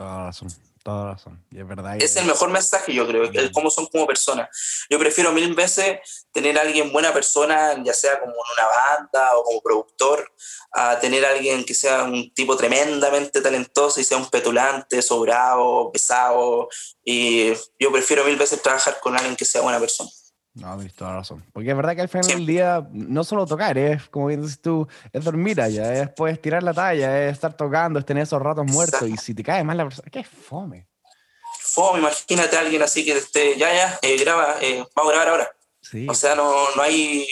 toda 0.01 0.25
razón, 0.29 0.49
toda 0.83 1.13
razón. 1.13 1.45
Y 1.51 1.61
es 1.61 1.69
verdad. 1.69 1.99
que- 1.99 2.05
Es 2.07 2.17
el 2.17 2.25
mejor 2.25 2.49
mensaje, 2.49 2.95
yo 2.95 3.07
creo, 3.07 3.25
el 3.25 3.53
cómo 3.53 3.69
son 3.71 3.85
como 3.87 4.07
personas. 4.07 4.49
Yo 4.89 4.99
prefiero 4.99 5.31
mil 5.31 5.55
veces 5.55 6.27
tener 6.33 6.57
a 6.59 6.63
alguien 6.63 6.91
buena 6.91 7.13
persona, 7.13 7.75
ya 7.85 7.93
sea 7.93 8.19
como 8.19 8.33
en 8.33 8.39
una 8.57 8.67
banda 8.67 9.37
o 9.37 9.45
como 9.45 9.61
productor, 9.61 10.33
a 10.73 10.99
tener 10.99 11.23
a 11.27 11.31
alguien 11.33 11.65
que 11.65 11.75
sea 11.75 12.05
un 12.05 12.33
tipo 12.33 12.57
tremendamente 12.57 13.43
talentoso 13.43 14.01
y 14.01 14.05
sea 14.05 14.17
un 14.17 14.31
petulante, 14.31 15.03
sobrado, 15.03 15.91
pesado. 15.93 16.69
Y 17.05 17.53
yo 17.79 17.93
prefiero 17.93 18.25
mil 18.25 18.37
veces 18.37 18.63
trabajar 18.63 19.01
con 19.01 19.15
alguien 19.17 19.37
que 19.37 19.45
sea 19.45 19.61
buena 19.61 19.79
persona. 19.81 20.09
No, 20.55 20.75
tienes 20.77 20.95
toda 20.95 21.15
razón. 21.15 21.45
Porque 21.53 21.71
es 21.71 21.77
verdad 21.77 21.95
que 21.95 22.03
al 22.03 22.09
final 22.09 22.27
del 22.27 22.47
día 22.47 22.87
no 22.91 23.23
solo 23.23 23.47
tocar, 23.47 23.79
es 23.79 24.09
como 24.09 24.27
bien 24.27 24.43
dices 24.43 24.61
tú, 24.61 24.87
es 25.13 25.25
dormir 25.25 25.61
allá, 25.61 25.93
es 25.93 26.01
después 26.01 26.41
tirar 26.43 26.63
la 26.63 26.75
talla, 26.75 27.27
es 27.27 27.35
estar 27.35 27.57
tocando, 27.57 27.99
es 28.01 28.05
tener 28.05 28.25
esos 28.25 28.43
ratos 28.43 28.67
muertos. 28.67 29.09
Y 29.09 29.17
si 29.17 29.35
te 29.35 29.45
cae 29.45 29.63
mal 29.63 29.77
la 29.77 29.85
persona, 29.85 30.09
qué 30.11 30.25
fome. 30.25 30.89
Fome, 31.61 32.01
imagínate 32.01 32.57
a 32.57 32.61
alguien 32.61 32.83
así 32.83 33.05
que 33.05 33.17
esté, 33.17 33.57
ya, 33.57 33.73
ya, 33.73 33.99
eh, 34.03 34.17
graba, 34.19 34.57
eh, 34.61 34.85
vamos 34.95 35.13
a 35.13 35.15
grabar 35.15 35.29
ahora. 35.29 35.57
Sí. 35.81 36.07
O 36.09 36.15
sea, 36.15 36.35
no, 36.35 36.53
no 36.75 36.83
hay. 36.83 37.27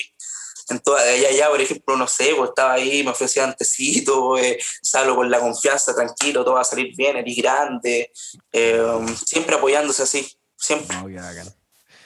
En 0.70 0.78
toda, 0.80 1.00
allá, 1.00 1.28
allá, 1.28 1.48
por 1.48 1.60
ejemplo, 1.62 1.96
no 1.96 2.06
sé, 2.06 2.34
pues 2.36 2.50
estaba 2.50 2.74
ahí, 2.74 3.02
me 3.02 3.10
ofrecía 3.10 3.44
antecito, 3.44 4.36
eh, 4.36 4.58
salgo 4.82 5.16
con 5.16 5.30
la 5.30 5.40
confianza, 5.40 5.94
tranquilo, 5.94 6.44
todo 6.44 6.54
va 6.56 6.60
a 6.60 6.64
salir 6.64 6.94
bien, 6.94 7.16
eres 7.16 7.36
grande, 7.36 8.12
eh, 8.52 9.06
siempre 9.24 9.56
apoyándose 9.56 10.02
así, 10.02 10.30
siempre. 10.54 10.94
No. 10.98 11.08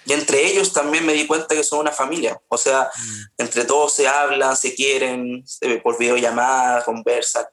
Y 0.05 0.12
entre 0.12 0.47
ellos 0.47 0.73
también 0.73 1.07
me 1.07 1.12
di 1.12 1.27
cuenta 1.27 1.55
que 1.55 1.62
son 1.62 1.81
una 1.81 1.93
familia, 1.93 2.41
o 2.49 2.59
sea, 2.59 2.91
entre 3.38 3.65
todos 3.65 3.95
se 3.95 4.09
hablan, 4.09 4.57
se 4.57 4.75
quieren, 4.75 5.45
eh, 5.61 5.81
por 5.83 5.99
videollamada, 5.99 6.85
conversan. 6.85 7.45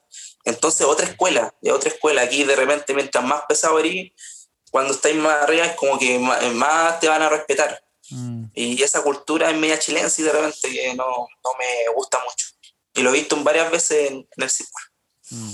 Entonces, 0.45 0.87
otra 0.87 1.05
escuela, 1.05 1.53
ya 1.61 1.75
otra 1.75 1.89
escuela. 1.89 2.21
Aquí 2.23 2.43
de 2.43 2.55
repente, 2.55 2.93
mientras 2.93 3.23
más 3.23 3.41
pesado 3.47 3.77
eres, 3.79 4.11
cuando 4.71 4.93
estáis 4.93 5.15
más 5.15 5.43
arriba, 5.43 5.65
es 5.65 5.75
como 5.75 5.99
que 5.99 6.17
más, 6.17 6.43
más 6.53 6.99
te 6.99 7.07
van 7.07 7.21
a 7.21 7.29
respetar. 7.29 7.83
Mm. 8.09 8.45
Y 8.55 8.81
esa 8.81 9.03
cultura 9.03 9.51
es 9.51 9.57
media 9.57 9.77
chilense 9.77 10.21
y 10.21 10.25
de 10.25 10.31
repente 10.31 10.71
que 10.71 10.95
no, 10.95 11.05
no 11.05 11.51
me 11.59 11.93
gusta 11.95 12.17
mucho. 12.23 12.47
Y 12.95 13.03
lo 13.03 13.11
he 13.11 13.13
visto 13.13 13.35
varias 13.43 13.69
veces 13.71 14.09
en, 14.09 14.17
en 14.17 14.43
el 14.43 14.49
círculo. 14.49 14.85
Mm. 15.29 15.53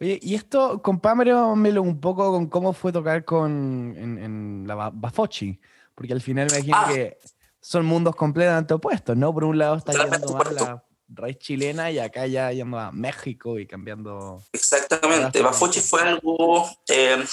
Oye, 0.00 0.18
y 0.22 0.34
esto, 0.34 0.80
compámelo 0.82 1.52
un 1.52 2.00
poco 2.00 2.32
con 2.32 2.46
cómo 2.46 2.72
fue 2.72 2.92
tocar 2.92 3.24
con, 3.24 3.94
en, 3.98 4.18
en 4.18 4.64
la 4.66 4.74
Ba- 4.74 4.90
Bafochi, 4.92 5.60
porque 5.94 6.12
al 6.12 6.20
final 6.20 6.48
me 6.50 6.58
imagino 6.58 6.76
Ah. 6.76 6.92
que 6.92 7.18
son 7.60 7.86
mundos 7.86 8.16
completamente 8.16 8.74
opuestos, 8.74 9.16
¿no? 9.16 9.32
Por 9.32 9.44
un 9.44 9.58
lado 9.58 9.76
está 9.76 9.92
llegando 9.92 10.32
más 10.34 10.52
la, 10.52 10.84
raíz 11.14 11.38
chilena 11.38 11.90
y 11.90 11.98
acá 11.98 12.26
ya 12.26 12.50
yendo 12.52 12.78
a 12.78 12.90
México 12.90 13.58
y 13.58 13.66
cambiando. 13.66 14.42
Exactamente. 14.52 15.42
Bafochi 15.42 15.80
fue 15.80 16.02
algo 16.02 16.68
eh, 16.88 17.24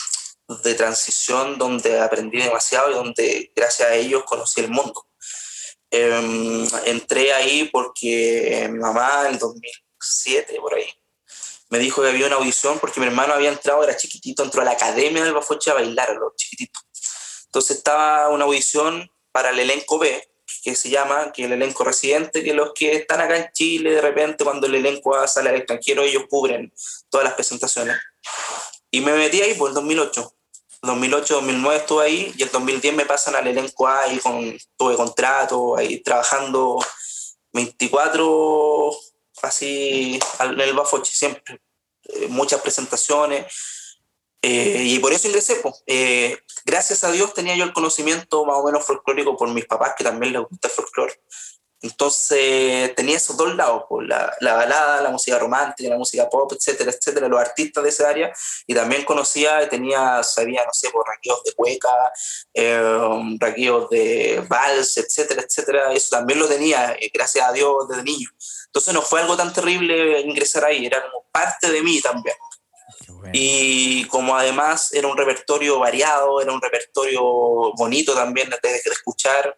de 0.63 0.75
transición 0.75 1.57
donde 1.57 1.99
aprendí 1.99 2.39
demasiado 2.39 2.91
y 2.91 2.93
donde 2.93 3.51
gracias 3.55 3.89
a 3.89 3.95
ellos 3.95 4.23
conocí 4.25 4.61
el 4.61 4.69
mundo. 4.69 5.07
Em, 5.91 6.67
entré 6.85 7.33
ahí 7.33 7.69
porque 7.71 8.67
mi 8.71 8.79
mamá 8.79 9.27
en 9.29 9.39
2007, 9.39 10.57
por 10.59 10.75
ahí, 10.75 10.85
me 11.69 11.79
dijo 11.79 12.01
que 12.01 12.09
había 12.09 12.27
una 12.27 12.35
audición 12.35 12.79
porque 12.79 12.99
mi 12.99 13.07
hermano 13.07 13.33
había 13.33 13.49
entrado, 13.49 13.83
era 13.83 13.95
chiquitito, 13.95 14.43
entró 14.43 14.61
a 14.61 14.65
la 14.65 14.71
academia 14.71 15.23
del 15.23 15.33
Bafoche 15.33 15.71
a 15.71 15.75
bailar 15.75 16.11
a 16.11 16.13
los 16.13 16.35
chiquititos. 16.35 16.83
Entonces 17.49 17.77
estaba 17.77 18.29
una 18.29 18.45
audición 18.45 19.09
para 19.31 19.49
el 19.49 19.59
elenco 19.59 19.97
B, 19.97 20.23
que 20.63 20.75
se 20.75 20.89
llama, 20.89 21.31
que 21.31 21.45
el 21.45 21.53
elenco 21.53 21.83
residente, 21.83 22.43
que 22.43 22.53
los 22.53 22.73
que 22.73 22.93
están 22.93 23.21
acá 23.21 23.37
en 23.37 23.49
Chile, 23.53 23.91
de 23.91 24.01
repente 24.01 24.43
cuando 24.43 24.67
el 24.67 24.75
elenco 24.75 25.27
sale 25.27 25.49
al 25.49 25.55
extranjero, 25.55 26.03
ellos 26.03 26.23
cubren 26.29 26.71
todas 27.09 27.25
las 27.25 27.33
presentaciones. 27.33 27.97
Y 28.91 29.01
me 29.01 29.13
metí 29.13 29.41
ahí 29.41 29.55
por 29.55 29.69
el 29.69 29.75
2008. 29.75 30.33
2008-2009 30.81 31.75
estuve 31.75 32.03
ahí 32.05 32.33
y 32.37 32.43
el 32.43 32.51
2010 32.51 32.95
me 32.95 33.05
pasan 33.05 33.35
al 33.35 33.47
elenco 33.47 33.87
A 33.87 34.07
y 34.07 34.19
con, 34.19 34.57
tuve 34.77 34.95
contrato, 34.95 35.75
ahí 35.75 35.99
trabajando 35.99 36.79
24 37.51 38.95
así 39.41 40.19
en 40.39 40.59
el 40.59 40.73
Bafochi 40.73 41.13
siempre, 41.13 41.59
eh, 42.03 42.27
muchas 42.29 42.61
presentaciones. 42.61 43.51
Eh, 44.41 44.83
y 44.85 44.99
por 44.99 45.11
eso 45.13 45.27
ingresé. 45.27 45.55
Pues. 45.55 45.83
gracias 46.65 47.03
a 47.03 47.11
Dios 47.11 47.33
tenía 47.33 47.55
yo 47.55 47.65
el 47.65 47.73
conocimiento 47.73 48.45
más 48.45 48.57
o 48.57 48.63
menos 48.63 48.85
folclórico 48.85 49.35
por 49.35 49.49
mis 49.49 49.65
papás, 49.65 49.93
que 49.97 50.03
también 50.03 50.33
les 50.33 50.41
gusta 50.41 50.67
el 50.67 50.73
folclore. 50.73 51.19
Entonces 51.81 52.93
tenía 52.95 53.15
esos 53.15 53.37
dos 53.37 53.55
lados, 53.55 53.83
pues, 53.87 54.05
la, 54.07 54.33
la, 54.41 54.53
balada, 54.53 55.01
la 55.01 55.09
música 55.11 55.39
romántica, 55.39 55.89
la 55.89 55.97
música 55.97 56.29
pop, 56.29 56.51
etcétera, 56.53 56.91
etcétera, 56.91 57.29
los 57.29 57.39
artistas 57.39 57.83
de 57.83 57.89
esa 57.89 58.09
área, 58.09 58.33
y 58.67 58.73
también 58.73 59.05
conocía, 59.05 59.67
tenía, 59.69 60.21
sabía, 60.23 60.61
no 60.65 60.73
sé, 60.73 60.89
por 60.89 61.07
raqueos 61.07 61.41
de 61.45 61.53
cueca, 61.53 61.89
eh, 62.53 62.81
raqueos 63.39 63.89
de 63.89 64.43
vals, 64.49 64.97
etcétera, 64.97 65.41
etcétera, 65.41 65.93
eso 65.93 66.17
también 66.17 66.39
lo 66.39 66.47
tenía, 66.47 66.97
eh, 66.99 67.09
gracias 67.13 67.47
a 67.47 67.53
Dios, 67.53 67.87
desde 67.87 68.03
niño. 68.03 68.29
Entonces 68.65 68.93
no 68.93 69.01
fue 69.01 69.21
algo 69.21 69.37
tan 69.37 69.53
terrible 69.53 70.19
ingresar 70.21 70.65
ahí, 70.65 70.85
era 70.85 71.01
como 71.01 71.25
parte 71.31 71.71
de 71.71 71.81
mí 71.81 72.01
también. 72.01 72.35
Y 73.33 74.05
como 74.05 74.35
además 74.35 74.93
era 74.93 75.07
un 75.07 75.17
repertorio 75.17 75.79
variado, 75.79 76.41
era 76.41 76.51
un 76.51 76.61
repertorio 76.61 77.21
bonito 77.77 78.13
también 78.13 78.49
de, 78.49 78.69
de 78.69 78.77
escuchar, 78.91 79.57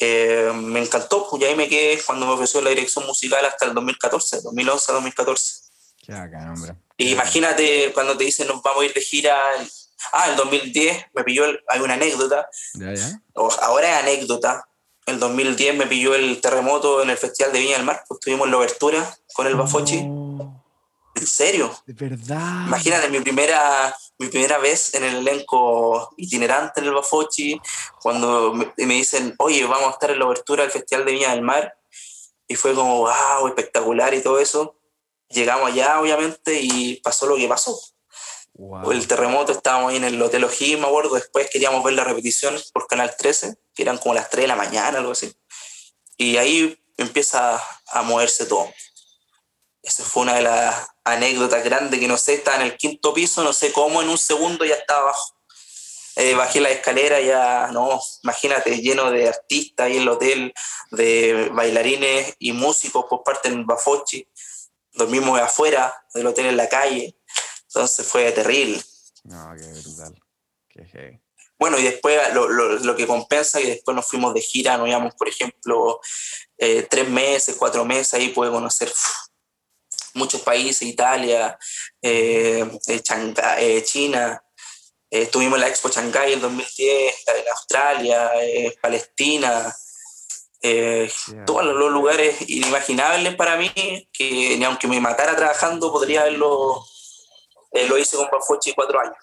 eh, 0.00 0.52
me 0.54 0.80
encantó, 0.80 1.26
pues 1.28 1.42
ahí 1.42 1.56
me 1.56 1.68
quedé 1.68 2.00
cuando 2.02 2.26
me 2.26 2.32
ofreció 2.32 2.60
la 2.60 2.70
dirección 2.70 3.04
musical 3.06 3.44
hasta 3.44 3.66
el 3.66 3.74
2014, 3.74 4.42
2011-2014. 4.42 5.70
Qué 6.06 6.12
bacán, 6.12 6.50
hombre. 6.50 6.76
Y 6.96 7.12
imagínate 7.12 7.92
cuando 7.92 8.16
te 8.16 8.24
dicen 8.24 8.46
nos 8.46 8.62
vamos 8.62 8.82
a 8.82 8.86
ir 8.86 8.94
de 8.94 9.00
gira. 9.00 9.36
Ah, 10.12 10.30
el 10.30 10.36
2010 10.36 11.06
me 11.14 11.24
pilló, 11.24 11.44
hay 11.66 11.80
una 11.80 11.94
anécdota. 11.94 12.48
¿Ya, 12.74 12.94
ya? 12.94 13.20
ahora 13.34 13.90
es 13.90 14.04
anécdota. 14.04 14.68
El 15.06 15.18
2010 15.18 15.76
me 15.76 15.86
pilló 15.86 16.14
el 16.14 16.40
terremoto 16.40 17.02
en 17.02 17.10
el 17.10 17.16
Festival 17.16 17.52
de 17.52 17.60
Viña 17.60 17.76
del 17.76 17.86
Mar, 17.86 18.04
pues 18.06 18.20
tuvimos 18.20 18.48
la 18.48 18.58
obertura 18.58 19.16
con 19.34 19.46
el 19.46 19.56
Bafochi. 19.56 20.06
¿En 21.18 21.26
serio? 21.26 21.76
De 21.84 21.94
verdad. 21.94 22.66
Imagínate, 22.66 23.08
mi 23.08 23.18
primera, 23.18 23.92
mi 24.18 24.28
primera 24.28 24.58
vez 24.58 24.94
en 24.94 25.02
el 25.02 25.16
elenco 25.16 26.14
itinerante 26.16 26.80
en 26.80 26.86
el 26.86 26.94
Bafochi, 26.94 27.60
cuando 28.00 28.54
me, 28.54 28.94
dicen, 28.94 29.34
oye, 29.38 29.64
vamos 29.64 29.88
a 29.88 29.90
estar 29.90 30.12
en 30.12 30.20
la 30.20 30.26
obertura 30.26 30.62
del 30.62 30.70
Festival 30.70 31.04
de 31.04 31.12
Viña 31.12 31.30
del 31.30 31.42
Mar. 31.42 31.76
Y 32.46 32.54
fue 32.54 32.72
como, 32.72 32.98
wow, 32.98 33.48
espectacular 33.48 34.14
y 34.14 34.22
todo 34.22 34.38
eso. 34.38 34.76
Llegamos 35.28 35.72
allá, 35.72 36.00
obviamente, 36.00 36.60
y 36.62 37.00
pasó 37.02 37.26
lo 37.26 37.36
que 37.36 37.48
pasó. 37.48 37.76
El 38.90 39.06
terremoto, 39.08 39.52
estábamos 39.52 39.90
ahí 39.90 39.96
en 39.96 40.04
el 40.04 40.22
Hotel 40.22 40.44
O'Higgins, 40.44 40.80
me 40.80 40.86
acuerdo. 40.86 41.16
Después 41.16 41.50
queríamos 41.50 41.82
ver 41.82 41.94
la 41.94 42.04
repetición 42.04 42.56
por 42.72 42.86
Canal 42.86 43.12
13, 43.16 43.56
que 43.74 43.82
eran 43.82 43.98
como 43.98 44.14
las 44.14 44.30
3 44.30 44.44
de 44.44 44.48
la 44.48 44.56
mañana, 44.56 44.98
algo 44.98 45.12
así. 45.12 45.32
Y 46.16 46.36
ahí 46.36 46.80
empieza 46.96 47.60
a 47.88 48.02
moverse 48.02 48.46
todo. 48.46 48.68
Esa 49.88 50.04
fue 50.04 50.24
una 50.24 50.34
de 50.34 50.42
las 50.42 50.86
anécdotas 51.02 51.64
grandes 51.64 51.98
que 51.98 52.06
no 52.06 52.18
sé, 52.18 52.34
estaba 52.34 52.58
en 52.58 52.64
el 52.64 52.76
quinto 52.76 53.14
piso, 53.14 53.42
no 53.42 53.54
sé 53.54 53.72
cómo 53.72 54.02
en 54.02 54.10
un 54.10 54.18
segundo 54.18 54.66
ya 54.66 54.74
estaba 54.74 55.00
abajo. 55.00 55.34
Eh, 56.16 56.34
bajé 56.34 56.60
la 56.60 56.68
escalera, 56.68 57.18
ya 57.22 57.70
no, 57.72 57.98
imagínate, 58.22 58.82
lleno 58.82 59.10
de 59.10 59.28
artistas 59.28 59.86
ahí 59.86 59.96
en 59.96 60.02
el 60.02 60.08
hotel, 60.10 60.52
de 60.90 61.48
bailarines 61.52 62.34
y 62.38 62.52
músicos 62.52 63.06
por 63.08 63.22
parte 63.22 63.48
del 63.48 63.64
Bafochi. 63.64 64.28
Dormimos 64.92 65.40
afuera 65.40 66.04
del 66.12 66.26
hotel 66.26 66.46
en 66.46 66.58
la 66.58 66.68
calle. 66.68 67.16
Entonces 67.68 68.06
fue 68.06 68.30
terrible. 68.32 68.82
No, 69.24 69.54
qué 69.56 69.64
brutal. 69.80 70.22
Qué 70.68 71.20
Bueno, 71.58 71.78
y 71.78 71.82
después 71.82 72.34
lo, 72.34 72.46
lo, 72.46 72.78
lo, 72.78 72.94
que 72.94 73.06
compensa 73.06 73.58
que 73.58 73.68
después 73.68 73.94
nos 73.94 74.04
fuimos 74.04 74.34
de 74.34 74.42
gira, 74.42 74.76
nos 74.76 74.88
íbamos, 74.88 75.14
por 75.14 75.28
ejemplo, 75.28 76.00
eh, 76.58 76.86
tres 76.90 77.08
meses, 77.08 77.56
cuatro 77.56 77.86
meses, 77.86 78.14
ahí 78.14 78.28
pude 78.30 78.50
conocer 78.50 78.92
muchos 80.18 80.42
países, 80.42 80.82
Italia, 80.82 81.58
eh, 82.02 82.64
eh, 82.86 83.02
eh 83.58 83.82
China, 83.84 84.42
eh, 85.10 85.22
estuvimos 85.22 85.56
en 85.56 85.60
la 85.62 85.68
Expo 85.68 85.88
Shanghai 85.88 86.34
en 86.34 86.40
2010, 86.40 87.24
en 87.28 87.48
Australia, 87.50 88.30
Palestina, 88.82 89.74
todos 91.46 91.64
los 91.64 91.92
lugares 91.92 92.36
inimaginables 92.48 93.34
para 93.36 93.56
mí, 93.56 93.70
que 94.12 94.56
ni 94.58 94.64
aunque 94.64 94.88
me 94.88 95.00
matara 95.00 95.34
trabajando, 95.36 95.92
podría 95.92 96.22
haberlo, 96.22 96.84
lo 97.88 97.98
hice 97.98 98.16
con 98.16 98.28
Bafochi 98.30 98.74
cuatro 98.74 99.00
años. 99.00 99.16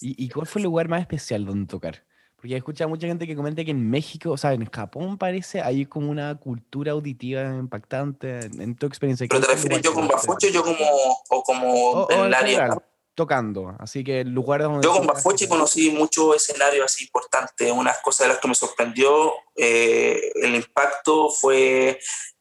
¿Y, 0.00 0.24
¿Y 0.24 0.28
cuál 0.28 0.46
fue 0.46 0.60
el 0.60 0.64
lugar 0.64 0.88
más 0.88 1.00
especial 1.00 1.46
donde 1.46 1.70
tocar? 1.70 2.04
Porque 2.44 2.56
he 2.56 2.58
escuchado 2.58 2.90
mucha 2.90 3.06
gente 3.06 3.26
que 3.26 3.34
comenta 3.34 3.64
que 3.64 3.70
en 3.70 3.88
México, 3.88 4.32
o 4.32 4.36
sea, 4.36 4.52
en 4.52 4.66
Japón 4.66 5.16
parece, 5.16 5.62
hay 5.62 5.86
como 5.86 6.10
una 6.10 6.34
cultura 6.34 6.92
auditiva 6.92 7.40
impactante 7.40 8.40
en, 8.40 8.76
tu 8.76 8.84
experiencia. 8.84 9.26
¿Pero 9.30 9.40
te 9.40 9.46
refieres 9.46 9.80
yo 9.80 9.94
con 9.94 10.06
Bafoche 10.06 10.52
yo 10.52 10.62
como, 10.62 10.84
o 11.30 11.42
como 11.42 12.06
en 12.10 12.20
el 12.20 12.34
área? 12.34 12.76
Tocando, 13.14 13.74
así 13.78 14.04
que 14.04 14.20
el 14.20 14.28
lugar 14.28 14.60
donde... 14.60 14.86
Yo 14.86 14.92
con 14.92 15.06
Bafoche 15.06 15.48
conocí 15.48 15.90
muchos 15.90 16.36
escenarios 16.36 16.84
así 16.84 17.04
importantes. 17.04 17.72
Una 17.72 17.94
cosa 18.02 18.24
de 18.24 18.28
las 18.28 18.38
que 18.40 18.48
me 18.48 18.54
sorprendió 18.54 19.32
eh, 19.56 20.30
el 20.34 20.54
impacto 20.54 21.30
fue 21.30 21.98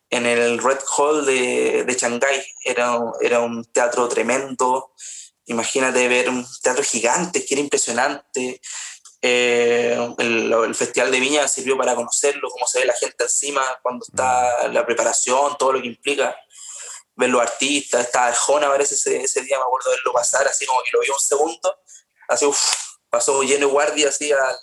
en 0.10 0.26
el 0.26 0.58
Red 0.58 0.80
Hall 0.98 1.26
de, 1.26 1.86
de 1.86 1.94
Shanghái. 1.94 2.44
Era, 2.66 3.00
era 3.22 3.40
un 3.40 3.64
teatro 3.64 4.10
tremendo. 4.10 4.92
Imagínate 5.46 6.10
ver 6.10 6.28
un 6.28 6.46
teatro 6.62 6.84
gigante, 6.84 7.46
que 7.46 7.54
era 7.54 7.62
impresionante. 7.62 8.60
Eh, 9.26 9.98
el, 10.18 10.76
Festival 10.76 11.10
de 11.10 11.20
Viña 11.22 11.48
sirvió 11.48 11.78
para 11.78 11.96
conocerlo, 11.96 12.50
cómo 12.50 12.68
se 12.68 12.80
ve 12.80 12.86
la 12.86 12.94
gente 12.94 13.24
encima, 13.24 13.64
cuando 13.82 14.06
está 14.06 14.68
la 14.68 14.86
preparación, 14.86 15.58
todo 15.58 15.72
lo 15.72 15.82
que 15.82 15.88
implica. 15.88 16.36
Ver 17.16 17.30
los 17.30 17.42
artistas, 17.42 18.06
está 18.06 18.26
Arjona, 18.26 18.68
parece 18.68 18.96
ese, 18.96 19.22
ese 19.24 19.42
día, 19.42 19.58
me 19.58 19.64
acuerdo 19.64 19.92
de 19.92 19.96
verlo 19.98 20.12
pasar, 20.12 20.46
así 20.46 20.66
como 20.66 20.82
que 20.84 20.90
lo 20.92 21.00
vi 21.00 21.10
un 21.10 21.20
segundo, 21.20 21.80
así 22.28 22.46
pasó 23.10 23.42
lleno 23.44 23.68
de 23.68 23.72
guardia, 23.72 24.10
así, 24.10 24.32
a, 24.32 24.60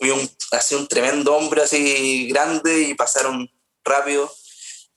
un, 0.00 0.36
así 0.50 0.74
un 0.74 0.86
tremendo 0.86 1.34
hombre, 1.34 1.62
así 1.62 2.28
grande, 2.28 2.82
y 2.82 2.94
pasaron 2.94 3.48
rápido. 3.84 4.30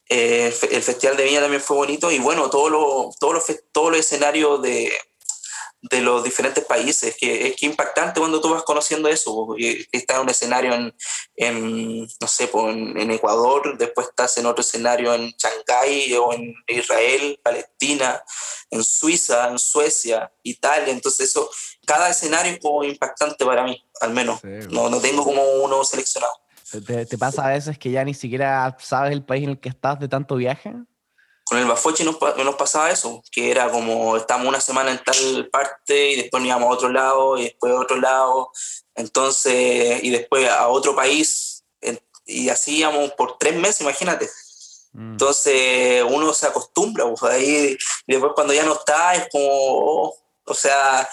Eh, 0.09 0.53
el 0.71 0.83
Festival 0.83 1.15
de 1.15 1.23
Viña 1.23 1.39
también 1.39 1.61
fue 1.61 1.77
bonito, 1.77 2.11
y 2.11 2.19
bueno, 2.19 2.49
todos 2.49 2.71
los 2.71 3.17
todo 3.19 3.41
todo 3.71 3.91
los 3.91 3.99
escenarios 3.99 4.61
de, 4.61 4.91
de 5.81 6.01
los 6.01 6.23
diferentes 6.23 6.65
países, 6.65 7.15
que 7.17 7.47
es 7.47 7.55
que 7.55 7.65
impactante 7.67 8.19
cuando 8.19 8.41
tú 8.41 8.49
vas 8.49 8.63
conociendo 8.63 9.07
eso, 9.09 9.55
estás 9.91 10.17
en 10.17 10.21
un 10.23 10.29
escenario 10.29 10.73
en, 10.73 10.93
en 11.35 12.01
no 12.01 12.27
sé, 12.27 12.49
en, 12.53 13.11
Ecuador, 13.11 13.77
después 13.77 14.07
estás 14.07 14.37
en 14.37 14.47
otro 14.47 14.61
escenario 14.61 15.13
en 15.13 15.33
Shanghái 15.37 16.13
o 16.15 16.33
en 16.33 16.55
Israel, 16.67 17.39
Palestina, 17.43 18.23
en 18.71 18.83
Suiza, 18.83 19.49
en 19.49 19.59
Suecia, 19.59 20.31
Italia, 20.43 20.91
entonces 20.91 21.29
eso, 21.29 21.49
cada 21.85 22.09
escenario 22.09 22.53
es 22.53 22.59
como 22.59 22.83
impactante 22.83 23.45
para 23.45 23.63
mí, 23.63 23.83
al 24.01 24.13
menos, 24.13 24.43
no, 24.43 24.89
no 24.89 24.99
tengo 24.99 25.23
como 25.23 25.43
uno 25.63 25.83
seleccionado. 25.83 26.33
¿Te, 26.85 27.05
¿Te 27.05 27.17
pasa 27.17 27.45
a 27.45 27.49
veces 27.49 27.77
que 27.77 27.91
ya 27.91 28.03
ni 28.03 28.13
siquiera 28.13 28.75
sabes 28.79 29.13
el 29.13 29.23
país 29.23 29.43
en 29.43 29.51
el 29.51 29.59
que 29.59 29.69
estás 29.69 29.99
de 29.99 30.09
tanto 30.09 30.35
viaje? 30.35 30.73
Con 31.47 31.57
el 31.57 31.65
Bafoche 31.65 32.03
nos, 32.03 32.17
nos, 32.19 32.55
pasaba 32.55 32.91
eso, 32.91 33.23
que 33.31 33.51
era 33.51 33.71
como 33.71 34.17
estábamos 34.17 34.49
una 34.49 34.59
semana 34.59 34.91
en 34.91 35.01
tal 35.01 35.49
parte 35.49 36.11
y 36.11 36.15
después 36.17 36.41
nos 36.41 36.49
íbamos 36.49 36.69
a 36.69 36.73
otro 36.73 36.89
lado 36.89 37.37
y 37.37 37.43
después 37.45 37.71
a 37.71 37.79
otro 37.79 37.95
lado, 38.01 38.51
entonces, 38.95 40.03
y 40.03 40.09
después 40.09 40.49
a 40.49 40.67
otro 40.67 40.93
país, 40.93 41.63
y 42.25 42.49
así 42.49 42.79
íbamos 42.79 43.11
por 43.13 43.37
tres 43.37 43.55
meses, 43.55 43.81
imagínate. 43.81 44.29
Mm. 44.91 45.11
Entonces 45.13 46.03
uno 46.09 46.33
se 46.33 46.47
acostumbra, 46.47 47.05
pues 47.05 47.23
ahí, 47.23 47.77
y 48.05 48.11
después 48.11 48.33
cuando 48.35 48.53
ya 48.53 48.63
no 48.63 48.73
está 48.73 49.15
es 49.15 49.29
como, 49.31 49.47
oh, 49.47 50.17
o 50.45 50.53
sea, 50.53 51.07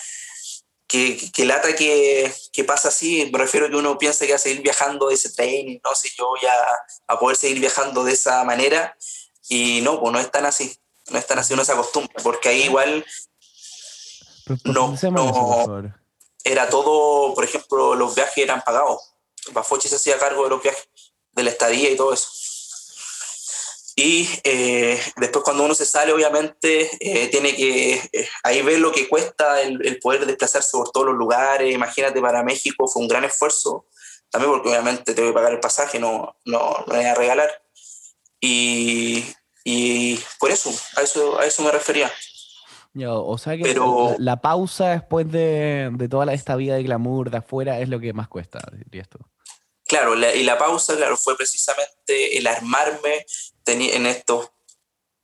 que, 0.89 1.31
que 1.33 1.45
lata 1.45 1.75
que, 1.77 2.33
que, 2.53 2.65
pasa 2.65 2.89
así, 2.89 3.31
me 3.33 3.39
refiero 3.39 3.67
a 3.67 3.71
que 3.71 3.77
uno 3.77 3.99
piensa 3.99 4.27
que 4.27 4.33
va 4.33 4.37
a 4.37 4.41
seguir 4.41 4.63
viajando 4.63 5.09
de 5.09 5.15
ese 5.15 5.31
tren, 5.31 5.81
no 5.85 5.95
sé, 5.95 6.09
yo 6.17 6.27
voy 6.27 6.41
a, 6.45 7.15
a, 7.15 7.19
poder 7.19 7.37
seguir 7.37 7.61
viajando 7.61 8.03
de 8.05 8.13
esa 8.13 8.43
manera, 8.45 8.97
y 9.49 9.81
no, 9.83 10.01
pues 10.01 10.13
no 10.13 10.19
es 10.19 10.31
tan 10.31 10.47
así, 10.47 10.77
no 11.11 11.19
es 11.19 11.27
tan 11.27 11.39
así, 11.39 11.55
uno 11.55 11.65
se 11.65 11.73
acostumbra, 11.73 12.15
porque 12.23 12.49
ahí 12.49 12.63
igual 12.65 13.05
no, 14.65 14.97
no 15.11 15.95
era 16.45 16.69
todo, 16.69 17.35
por 17.35 17.45
ejemplo, 17.45 17.95
los 17.95 18.15
viajes 18.15 18.45
eran 18.45 18.63
pagados, 18.63 19.15
Bafoche 19.53 19.89
se 19.89 19.97
hacía 19.97 20.19
cargo 20.19 20.45
de 20.45 20.51
los 20.51 20.63
viajes, 20.63 20.89
de 21.33 21.43
la 21.43 21.51
estadía 21.51 21.91
y 21.91 21.97
todo 21.97 22.13
eso. 22.13 22.29
Y 23.97 24.29
eh, 24.43 25.01
después 25.17 25.45
cuando 25.45 25.63
uno 25.63 25.75
se 25.75 25.87
sale, 25.87 26.13
obviamente, 26.13 26.91
eh, 26.99 27.29
tiene 27.29 27.55
que 27.55 27.95
eh, 28.13 28.29
ahí 28.43 28.61
ver 28.63 28.81
lo 28.81 28.91
que 28.91 29.09
cuesta 29.09 29.63
el, 29.63 29.87
el, 29.87 30.01
poder 30.01 30.27
desplazarse 30.27 30.73
por 30.73 30.91
todos 30.91 31.07
los 31.07 31.15
lugares. 31.15 31.73
Imagínate, 31.73 32.21
para 32.21 32.43
México 32.43 32.89
fue 32.89 33.03
un 33.03 33.09
gran 33.09 33.23
esfuerzo, 33.25 33.87
también 34.31 34.53
porque 34.53 34.69
obviamente 34.69 35.15
te 35.15 35.21
voy 35.21 35.31
a 35.31 35.35
pagar 35.35 35.53
el 35.53 35.61
pasaje, 35.61 36.01
no, 36.01 36.37
no, 36.45 36.85
no 36.87 36.95
voy 36.95 37.05
a 37.05 37.15
regalar. 37.15 37.64
Y, 38.47 39.25
y, 39.65 40.21
por 40.39 40.51
eso, 40.51 40.71
a 40.97 41.01
eso, 41.01 41.39
a 41.39 41.47
eso 41.47 41.63
me 41.63 41.71
refería. 41.71 42.13
o 43.09 43.39
sea 43.39 43.57
que 43.57 43.63
Pero, 43.63 44.11
la, 44.11 44.17
la, 44.19 44.41
pausa 44.43 44.91
después 44.91 45.33
de, 45.33 45.89
de 45.91 46.09
toda 46.11 46.31
esta 46.35 46.55
vida 46.55 46.75
de 46.75 46.83
glamour 46.83 47.31
de 47.31 47.39
afuera 47.39 47.81
es 47.81 47.89
lo 47.89 48.01
que 48.01 48.13
más 48.13 48.29
cuesta, 48.29 48.61
dirías 48.85 49.09
tú. 49.09 49.19
Claro, 49.87 50.15
la, 50.15 50.35
y 50.35 50.43
la 50.43 50.59
pausa, 50.59 50.95
claro, 50.95 51.17
fue 51.17 51.39
precisamente 51.39 52.37
el 52.37 52.47
armarme 52.47 53.25
en 53.67 54.07
estos... 54.07 54.51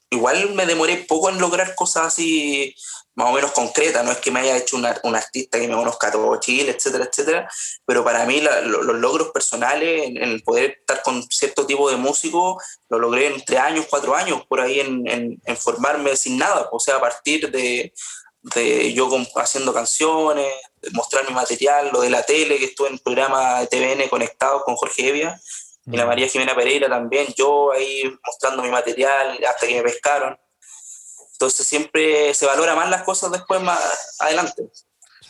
Igual 0.09 0.55
me 0.55 0.65
demoré 0.65 1.05
poco 1.07 1.29
en 1.29 1.39
lograr 1.39 1.75
cosas 1.75 2.07
así 2.07 2.75
más 3.15 3.29
o 3.29 3.33
menos 3.33 3.51
concretas, 3.51 4.03
no 4.05 4.11
es 4.11 4.19
que 4.19 4.31
me 4.31 4.39
haya 4.39 4.57
hecho 4.57 4.77
una, 4.77 4.99
un 5.03 5.15
artista 5.15 5.59
que 5.59 5.67
me 5.67 5.75
conozca 5.75 6.11
todo 6.11 6.39
Chile, 6.39 6.71
etcétera, 6.71 7.05
etcétera, 7.05 7.49
pero 7.85 8.03
para 8.03 8.25
mí 8.25 8.39
la, 8.39 8.61
lo, 8.61 8.83
los 8.83 8.95
logros 8.95 9.31
personales, 9.31 10.07
en, 10.07 10.17
en, 10.17 10.29
el 10.29 10.43
poder 10.43 10.77
estar 10.79 11.01
con 11.03 11.21
cierto 11.23 11.65
tipo 11.65 11.89
de 11.89 11.97
músico, 11.97 12.61
lo 12.89 12.99
logré 12.99 13.27
en 13.27 13.43
tres 13.43 13.59
años, 13.59 13.87
cuatro 13.89 14.15
años, 14.15 14.45
por 14.47 14.61
ahí 14.61 14.79
en, 14.79 15.07
en, 15.07 15.41
en 15.43 15.57
formarme 15.57 16.15
sin 16.15 16.37
nada, 16.37 16.69
o 16.71 16.79
sea, 16.79 16.97
a 16.97 17.01
partir 17.01 17.51
de, 17.51 17.93
de 18.41 18.93
yo 18.93 19.09
haciendo 19.35 19.73
canciones, 19.73 20.51
mostrar 20.93 21.27
mi 21.27 21.33
material, 21.33 21.89
lo 21.91 22.01
de 22.01 22.09
la 22.09 22.23
tele, 22.23 22.57
que 22.57 22.65
estuve 22.65 22.87
en 22.87 22.93
el 22.93 22.99
programa 22.99 23.59
de 23.59 23.67
TVN 23.67 24.09
conectados 24.09 24.63
con 24.63 24.75
Jorge 24.75 25.09
Evia, 25.09 25.39
y 25.85 25.97
la 25.97 26.05
María 26.05 26.27
Jimena 26.27 26.55
Pereira 26.55 26.87
también, 26.87 27.27
yo 27.35 27.71
ahí 27.71 28.03
mostrando 28.25 28.61
mi 28.61 28.69
material 28.69 29.39
hasta 29.47 29.67
que 29.67 29.75
me 29.75 29.81
pescaron. 29.81 30.37
Entonces 31.41 31.65
siempre 31.65 32.35
se 32.35 32.45
valora 32.45 32.75
más 32.75 32.87
las 32.87 33.01
cosas 33.01 33.31
después 33.31 33.59
más 33.63 33.79
adelante. 34.19 34.69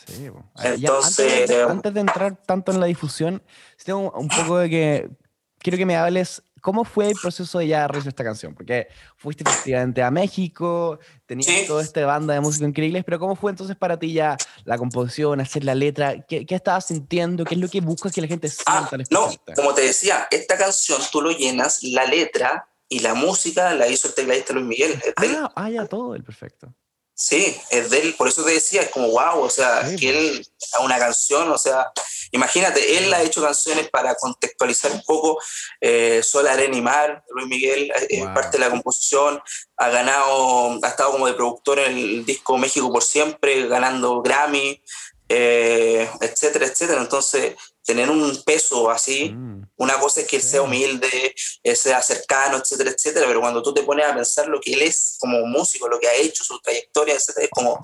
Sí, 0.06 0.28
bueno. 0.28 0.52
Entonces, 0.62 1.32
antes, 1.32 1.48
de, 1.48 1.62
antes, 1.62 1.94
de, 1.94 2.00
entrar 2.00 2.36
tanto 2.44 2.70
en 2.70 2.80
la 2.80 2.86
difusión, 2.86 3.42
tengo 3.82 4.10
un 4.12 4.28
poco 4.28 4.58
de 4.58 4.68
que 4.68 5.10
quiero 5.58 5.78
que 5.78 5.86
me 5.86 5.96
hables 5.96 6.42
¿Cómo 6.62 6.84
fue 6.84 7.08
el 7.08 7.16
proceso 7.20 7.58
de 7.58 7.66
ya 7.66 7.88
realizar 7.88 8.10
esta 8.10 8.22
canción? 8.22 8.54
Porque 8.54 8.86
fuiste 9.16 9.42
efectivamente 9.42 10.00
a 10.00 10.12
México, 10.12 11.00
tenías 11.26 11.46
sí. 11.46 11.64
toda 11.66 11.82
esta 11.82 12.06
banda 12.06 12.34
de 12.34 12.40
música 12.40 12.64
increíbles, 12.64 13.02
pero 13.04 13.18
¿cómo 13.18 13.34
fue 13.34 13.50
entonces 13.50 13.74
para 13.74 13.98
ti 13.98 14.12
ya 14.12 14.36
la 14.64 14.78
composición, 14.78 15.40
hacer 15.40 15.64
la 15.64 15.74
letra? 15.74 16.22
¿Qué, 16.22 16.46
qué 16.46 16.54
estabas 16.54 16.86
sintiendo? 16.86 17.44
¿Qué 17.44 17.56
es 17.56 17.60
lo 17.60 17.68
que 17.68 17.80
buscas 17.80 18.12
que 18.12 18.20
la 18.20 18.28
gente 18.28 18.48
sienta? 18.48 18.88
Ah, 18.92 18.96
no, 19.10 19.28
como 19.56 19.74
te 19.74 19.82
decía, 19.82 20.28
esta 20.30 20.56
canción 20.56 21.00
tú 21.10 21.20
lo 21.20 21.32
llenas, 21.32 21.82
la 21.82 22.04
letra 22.04 22.68
y 22.92 22.98
la 22.98 23.14
música 23.14 23.72
la 23.74 23.88
hizo 23.88 24.08
el 24.08 24.14
tecladista 24.14 24.52
Luis 24.52 24.66
Miguel. 24.66 25.02
Ah, 25.16 25.50
ah, 25.56 25.70
ya 25.70 25.86
todo, 25.86 26.14
el 26.14 26.22
perfecto. 26.22 26.74
Sí, 27.14 27.56
es 27.70 27.90
de 27.90 28.00
él, 28.00 28.14
por 28.18 28.28
eso 28.28 28.42
te 28.44 28.50
decía, 28.50 28.82
es 28.82 28.90
como 28.90 29.08
wow, 29.08 29.40
o 29.42 29.50
sea, 29.50 29.86
sí, 29.88 29.96
que 29.96 30.10
él 30.10 30.46
a 30.72 30.82
una 30.82 30.98
canción, 30.98 31.50
o 31.50 31.56
sea, 31.56 31.92
imagínate, 32.32 32.98
él 32.98 33.12
ha 33.14 33.22
hecho 33.22 33.42
canciones 33.42 33.88
para 33.90 34.14
contextualizar 34.16 34.90
un 34.92 35.02
poco 35.02 35.38
eh, 35.80 36.20
Sol, 36.22 36.48
Arena 36.48 36.76
y 36.76 36.80
Mar, 36.80 37.22
Luis 37.30 37.46
Miguel, 37.46 37.92
es 38.08 38.18
wow. 38.18 38.34
parte 38.34 38.58
de 38.58 38.64
la 38.64 38.70
composición, 38.70 39.40
ha 39.76 39.88
ganado, 39.88 40.78
ha 40.82 40.88
estado 40.88 41.12
como 41.12 41.26
de 41.26 41.34
productor 41.34 41.78
en 41.78 41.96
el 41.96 42.24
disco 42.24 42.58
México 42.58 42.90
por 42.90 43.02
siempre, 43.02 43.68
ganando 43.68 44.20
Grammy, 44.20 44.82
eh, 45.28 46.08
etcétera, 46.20 46.66
etcétera. 46.66 47.00
Entonces, 47.00 47.54
tener 47.84 48.10
un 48.10 48.42
peso 48.44 48.90
así, 48.90 49.30
mm. 49.30 49.62
una 49.76 49.98
cosa 49.98 50.20
es 50.20 50.26
que 50.26 50.36
él 50.36 50.42
sea 50.42 50.62
humilde, 50.62 51.34
sea 51.74 52.02
cercano, 52.02 52.58
etcétera, 52.58 52.90
etcétera, 52.90 53.26
pero 53.26 53.40
cuando 53.40 53.62
tú 53.62 53.74
te 53.74 53.82
pones 53.82 54.06
a 54.06 54.14
pensar 54.14 54.48
lo 54.48 54.60
que 54.60 54.72
él 54.72 54.82
es 54.82 55.16
como 55.20 55.44
músico, 55.46 55.88
lo 55.88 55.98
que 55.98 56.08
ha 56.08 56.14
hecho, 56.14 56.44
su 56.44 56.58
trayectoria, 56.60 57.14
etcétera, 57.14 57.44
es 57.44 57.50
como, 57.50 57.80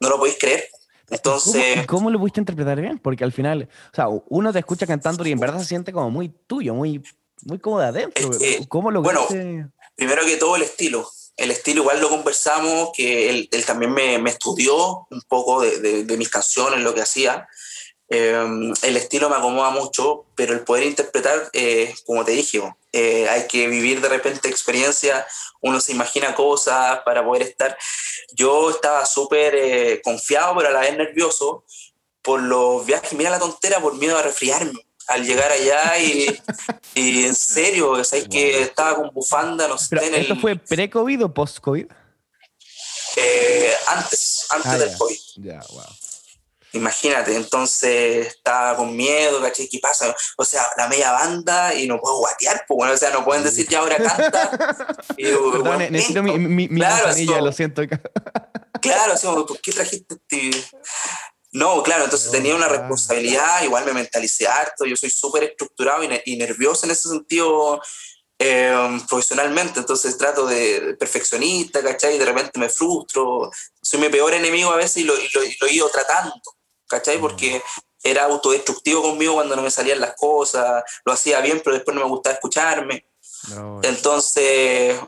no 0.00 0.08
lo 0.08 0.18
podéis 0.18 0.38
creer. 0.38 0.68
Entonces... 1.10 1.74
¿Cómo, 1.74 1.86
¿Cómo, 1.86 2.10
lo 2.10 2.18
pudiste 2.18 2.40
interpretar 2.40 2.80
bien? 2.80 2.98
Porque 2.98 3.24
al 3.24 3.32
final, 3.32 3.68
o 3.92 3.94
sea, 3.94 4.06
uno 4.08 4.52
te 4.52 4.60
escucha 4.60 4.86
cantando 4.86 5.26
y 5.26 5.32
en 5.32 5.40
verdad 5.40 5.58
se 5.58 5.66
siente 5.66 5.92
como 5.92 6.10
muy 6.10 6.30
tuyo, 6.46 6.74
muy, 6.74 7.02
muy 7.42 7.58
como 7.58 7.80
de 7.80 7.86
adentro. 7.86 8.30
¿Cómo 8.68 8.90
lo 8.90 9.02
Bueno, 9.02 9.26
primero 9.94 10.24
que 10.24 10.36
todo 10.36 10.56
el 10.56 10.62
estilo. 10.62 11.06
El 11.36 11.50
estilo 11.50 11.82
igual 11.82 12.00
lo 12.00 12.08
conversamos, 12.08 12.90
que 12.94 13.30
él, 13.30 13.48
él 13.50 13.64
también 13.64 13.92
me, 13.92 14.18
me, 14.18 14.30
estudió 14.30 15.06
un 15.10 15.22
poco 15.28 15.62
de, 15.62 16.04
de, 16.04 16.16
mis 16.16 16.28
canciones, 16.28 16.80
lo 16.80 16.94
que 16.94 17.00
hacía. 17.00 17.48
Eh, 18.08 18.72
el 18.82 18.96
estilo 18.96 19.30
me 19.30 19.36
acomoda 19.36 19.70
mucho, 19.70 20.26
pero 20.34 20.52
el 20.52 20.60
poder 20.60 20.84
interpretar, 20.84 21.48
eh, 21.54 21.94
como 22.04 22.24
te 22.24 22.32
dije, 22.32 22.62
eh, 22.92 23.26
hay 23.28 23.46
que 23.46 23.66
vivir 23.68 24.02
de 24.02 24.08
repente 24.10 24.48
experiencia, 24.48 25.26
uno 25.62 25.80
se 25.80 25.92
imagina 25.92 26.34
cosas 26.34 27.00
para 27.04 27.24
poder 27.24 27.42
estar. 27.42 27.78
Yo 28.34 28.70
estaba 28.70 29.06
súper 29.06 29.54
eh, 29.54 30.02
confiado, 30.02 30.54
pero 30.56 30.68
a 30.68 30.72
la 30.72 30.80
vez 30.80 30.96
nervioso 30.96 31.64
por 32.20 32.42
los 32.42 32.84
viajes. 32.84 33.14
Mira 33.14 33.30
la 33.30 33.38
tontera, 33.38 33.80
por 33.80 33.94
miedo 33.94 34.18
a 34.18 34.22
resfriarme 34.22 34.86
al 35.08 35.24
llegar 35.24 35.50
allá 35.50 35.98
y, 35.98 36.40
y 36.94 37.24
en 37.24 37.34
serio, 37.34 38.02
¿sabes 38.04 38.24
wow. 38.24 38.32
que 38.32 38.62
estaba 38.62 38.96
con 38.96 39.10
bufanda? 39.12 39.68
No 39.68 39.78
sé, 39.78 39.88
¿Pero 39.90 40.06
en 40.06 40.14
¿Esto 40.14 40.34
el... 40.34 40.40
fue 40.40 40.56
pre-COVID 40.56 41.24
o 41.24 41.34
post-COVID? 41.34 41.86
Eh, 43.16 43.72
antes, 43.88 44.46
antes 44.50 44.72
ah, 44.72 44.78
del 44.78 44.88
yeah. 44.88 44.98
COVID. 44.98 45.18
Ya, 45.36 45.42
yeah, 45.42 45.62
wow. 45.70 45.84
Imagínate, 46.74 47.36
entonces 47.36 48.28
estaba 48.28 48.76
con 48.76 48.96
miedo, 48.96 49.42
¿cachai? 49.42 49.68
¿Qué 49.68 49.78
pasa? 49.78 50.14
O 50.38 50.44
sea, 50.44 50.66
la 50.78 50.88
media 50.88 51.12
banda 51.12 51.74
y 51.74 51.86
no 51.86 52.00
puedo 52.00 52.18
guatear, 52.18 52.64
pues 52.66 52.76
bueno, 52.76 52.94
o 52.94 52.96
sea, 52.96 53.10
no 53.10 53.24
pueden 53.24 53.44
decir 53.44 53.68
ya 53.68 53.80
ahora 53.80 53.98
canta. 53.98 54.96
y, 55.18 55.24
Perdón, 55.24 55.64
bueno, 55.64 55.90
necesito 55.90 56.22
mi, 56.22 56.38
mi, 56.38 56.68
mi 56.68 56.80
claro, 56.80 57.04
manzanilla, 57.04 57.42
lo 57.42 57.52
siento. 57.52 57.82
claro, 58.80 59.46
¿por 59.46 59.60
qué 59.60 59.72
trajiste 59.72 60.14
este? 60.14 60.50
No, 61.52 61.82
claro, 61.82 62.04
entonces 62.04 62.28
no, 62.28 62.32
tenía 62.32 62.56
una 62.56 62.68
responsabilidad, 62.68 63.62
igual 63.62 63.84
me 63.84 63.92
mentalicé 63.92 64.46
harto, 64.48 64.86
yo 64.86 64.96
soy 64.96 65.10
súper 65.10 65.44
estructurado 65.44 66.02
y, 66.02 66.22
y, 66.24 66.36
nervioso 66.36 66.86
en 66.86 66.92
ese 66.92 67.10
sentido 67.10 67.80
eh, 68.38 68.74
profesionalmente, 69.08 69.80
entonces 69.80 70.16
trato 70.16 70.46
de 70.46 70.96
perfeccionista, 70.98 71.82
¿cachai? 71.82 72.16
Y 72.16 72.18
de 72.18 72.24
repente 72.24 72.58
me 72.58 72.70
frustro, 72.70 73.50
soy 73.80 74.00
mi 74.00 74.08
peor 74.08 74.32
enemigo 74.32 74.70
a 74.70 74.76
veces 74.76 74.96
y 74.98 75.04
lo, 75.04 75.14
y 75.18 75.28
lo, 75.32 75.44
y 75.44 75.56
lo 75.60 75.66
he 75.66 75.72
ido 75.74 75.90
tratando, 75.90 76.34
¿cachai? 76.88 77.18
Porque 77.18 77.62
era 78.02 78.24
autodestructivo 78.24 79.02
conmigo 79.02 79.34
cuando 79.34 79.54
no 79.54 79.62
me 79.62 79.70
salían 79.70 80.00
las 80.00 80.14
cosas, 80.16 80.82
lo 81.04 81.12
hacía 81.12 81.40
bien, 81.40 81.60
pero 81.62 81.76
después 81.76 81.94
no 81.94 82.02
me 82.02 82.08
gustaba 82.08 82.34
escucharme. 82.34 83.06
No, 83.50 83.80
entonces, 83.82 84.98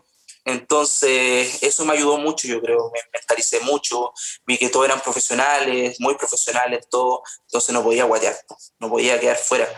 entonces, 0.45 1.63
eso 1.63 1.85
me 1.85 1.95
ayudó 1.95 2.19
mucho, 2.19 2.47
yo 2.47 2.61
creo, 2.61 2.91
me 2.93 3.01
mentalicé 3.13 3.61
mucho, 3.61 4.13
vi 4.47 4.59
que 4.59 4.69
todos 4.69 4.87
eran 4.87 5.01
profesionales, 5.01 5.99
muy 6.01 6.15
profesionales, 6.17 6.87
todo, 6.91 7.23
entonces 7.47 7.73
no 7.73 7.83
podía 7.83 8.05
guayar, 8.05 8.37
no 8.79 8.91
podía 8.91 9.19
quedar 9.19 9.39
fuera. 9.39 9.69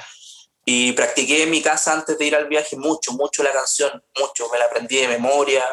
Y 0.64 0.92
practiqué 0.92 1.44
en 1.44 1.50
mi 1.50 1.62
casa 1.62 1.92
antes 1.92 2.18
de 2.18 2.24
ir 2.24 2.34
al 2.34 2.48
viaje 2.48 2.76
mucho, 2.76 3.12
mucho 3.12 3.44
la 3.44 3.52
canción, 3.52 4.02
mucho, 4.18 4.48
me 4.50 4.58
la 4.58 4.64
aprendí 4.64 4.96
de 4.96 5.06
memoria, 5.06 5.64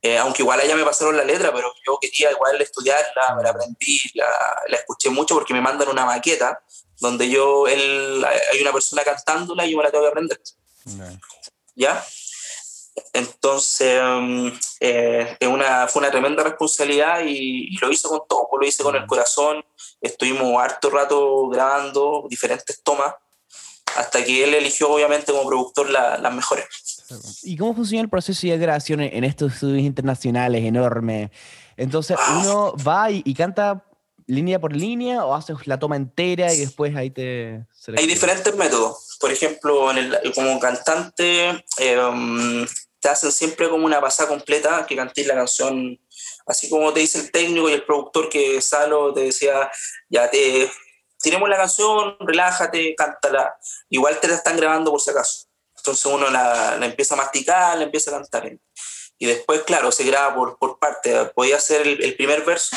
eh, 0.00 0.16
aunque 0.16 0.42
igual 0.42 0.60
allá 0.60 0.76
me 0.76 0.84
pasaron 0.84 1.16
la 1.16 1.24
letra, 1.24 1.52
pero 1.52 1.74
yo 1.84 1.98
quería 2.00 2.30
igual 2.30 2.60
estudiarla, 2.62 3.34
me 3.36 3.42
la 3.42 3.50
aprendí, 3.50 4.00
la, 4.14 4.28
la 4.68 4.76
escuché 4.76 5.10
mucho 5.10 5.34
porque 5.34 5.52
me 5.52 5.60
mandan 5.60 5.88
una 5.88 6.06
maqueta 6.06 6.62
donde 7.00 7.28
yo, 7.28 7.66
él, 7.66 8.24
hay 8.52 8.60
una 8.60 8.72
persona 8.72 9.02
cantándola 9.02 9.66
y 9.66 9.72
yo 9.72 9.78
me 9.78 9.84
la 9.84 9.90
tengo 9.90 10.04
que 10.04 10.10
aprender. 10.10 10.40
¿Ya? 11.74 12.04
Entonces, 13.12 14.00
eh, 14.80 15.36
una, 15.48 15.88
fue 15.88 16.00
una 16.00 16.10
tremenda 16.10 16.42
responsabilidad 16.42 17.20
y, 17.24 17.68
y, 17.74 17.76
lo 17.78 17.90
hice 17.90 18.08
con 18.08 18.20
todo, 18.28 18.48
lo 18.58 18.66
hice 18.66 18.82
con 18.82 18.96
el 18.96 19.06
corazón. 19.06 19.64
Estuvimos 20.00 20.62
harto 20.62 20.90
rato 20.90 21.48
grabando 21.48 22.26
diferentes 22.28 22.82
tomas 22.82 23.14
hasta 23.96 24.24
que 24.24 24.44
él 24.44 24.54
eligió, 24.54 24.90
obviamente, 24.90 25.32
como 25.32 25.48
productor 25.48 25.90
las 25.90 26.20
la 26.20 26.30
mejores. 26.30 26.66
¿Y 27.42 27.56
cómo 27.56 27.74
funciona 27.74 28.02
el 28.02 28.08
proceso 28.08 28.46
de 28.46 28.56
grabación 28.58 29.00
en 29.00 29.24
estos 29.24 29.54
estudios 29.54 29.82
internacionales 29.82 30.64
enormes? 30.64 31.30
Entonces, 31.76 32.16
ah. 32.20 32.40
uno 32.40 32.74
va 32.86 33.10
y, 33.10 33.22
y, 33.24 33.34
canta 33.34 33.84
línea 34.30 34.60
por 34.60 34.74
línea 34.74 35.24
o 35.24 35.34
haces 35.34 35.66
la 35.66 35.78
toma 35.78 35.96
entera 35.96 36.52
y 36.54 36.58
después 36.58 36.94
ahí 36.94 37.10
te... 37.10 37.66
Hay 37.96 38.06
diferentes 38.06 38.54
métodos. 38.54 39.16
Por 39.20 39.32
ejemplo, 39.32 39.90
en 39.90 39.98
el, 39.98 40.32
como 40.34 40.58
cantante, 40.60 41.64
eh, 41.78 42.66
te 43.00 43.08
hacen 43.08 43.32
siempre 43.32 43.68
como 43.68 43.86
una 43.86 44.00
pasada 44.00 44.28
completa, 44.28 44.84
que 44.86 44.96
cantéis 44.96 45.26
la 45.26 45.34
canción 45.34 45.98
así 46.46 46.68
como 46.68 46.92
te 46.92 47.00
dice 47.00 47.18
el 47.18 47.30
técnico 47.30 47.68
y 47.68 47.72
el 47.72 47.84
productor 47.84 48.28
que 48.28 48.60
Salo 48.60 49.14
te 49.14 49.20
decía, 49.20 49.70
ya 50.08 50.30
te 50.30 50.70
tiremos 51.20 51.48
la 51.48 51.56
canción, 51.56 52.16
relájate, 52.20 52.94
cántala. 52.96 53.56
Igual 53.88 54.18
te 54.20 54.28
la 54.28 54.34
están 54.34 54.56
grabando 54.56 54.90
por 54.90 55.00
si 55.00 55.10
acaso. 55.10 55.46
Entonces 55.76 56.06
uno 56.06 56.28
la, 56.30 56.78
empieza 56.82 57.14
a 57.14 57.18
masticar, 57.18 57.78
la 57.78 57.84
empieza 57.84 58.10
a 58.10 58.14
cantar. 58.14 58.50
Y 59.18 59.26
después, 59.26 59.62
claro, 59.62 59.92
se 59.92 60.04
graba 60.04 60.34
por, 60.34 60.58
por 60.58 60.78
parte. 60.78 61.26
Podía 61.34 61.60
ser 61.60 61.86
el, 61.86 62.16
primer 62.16 62.42
verso, 62.44 62.76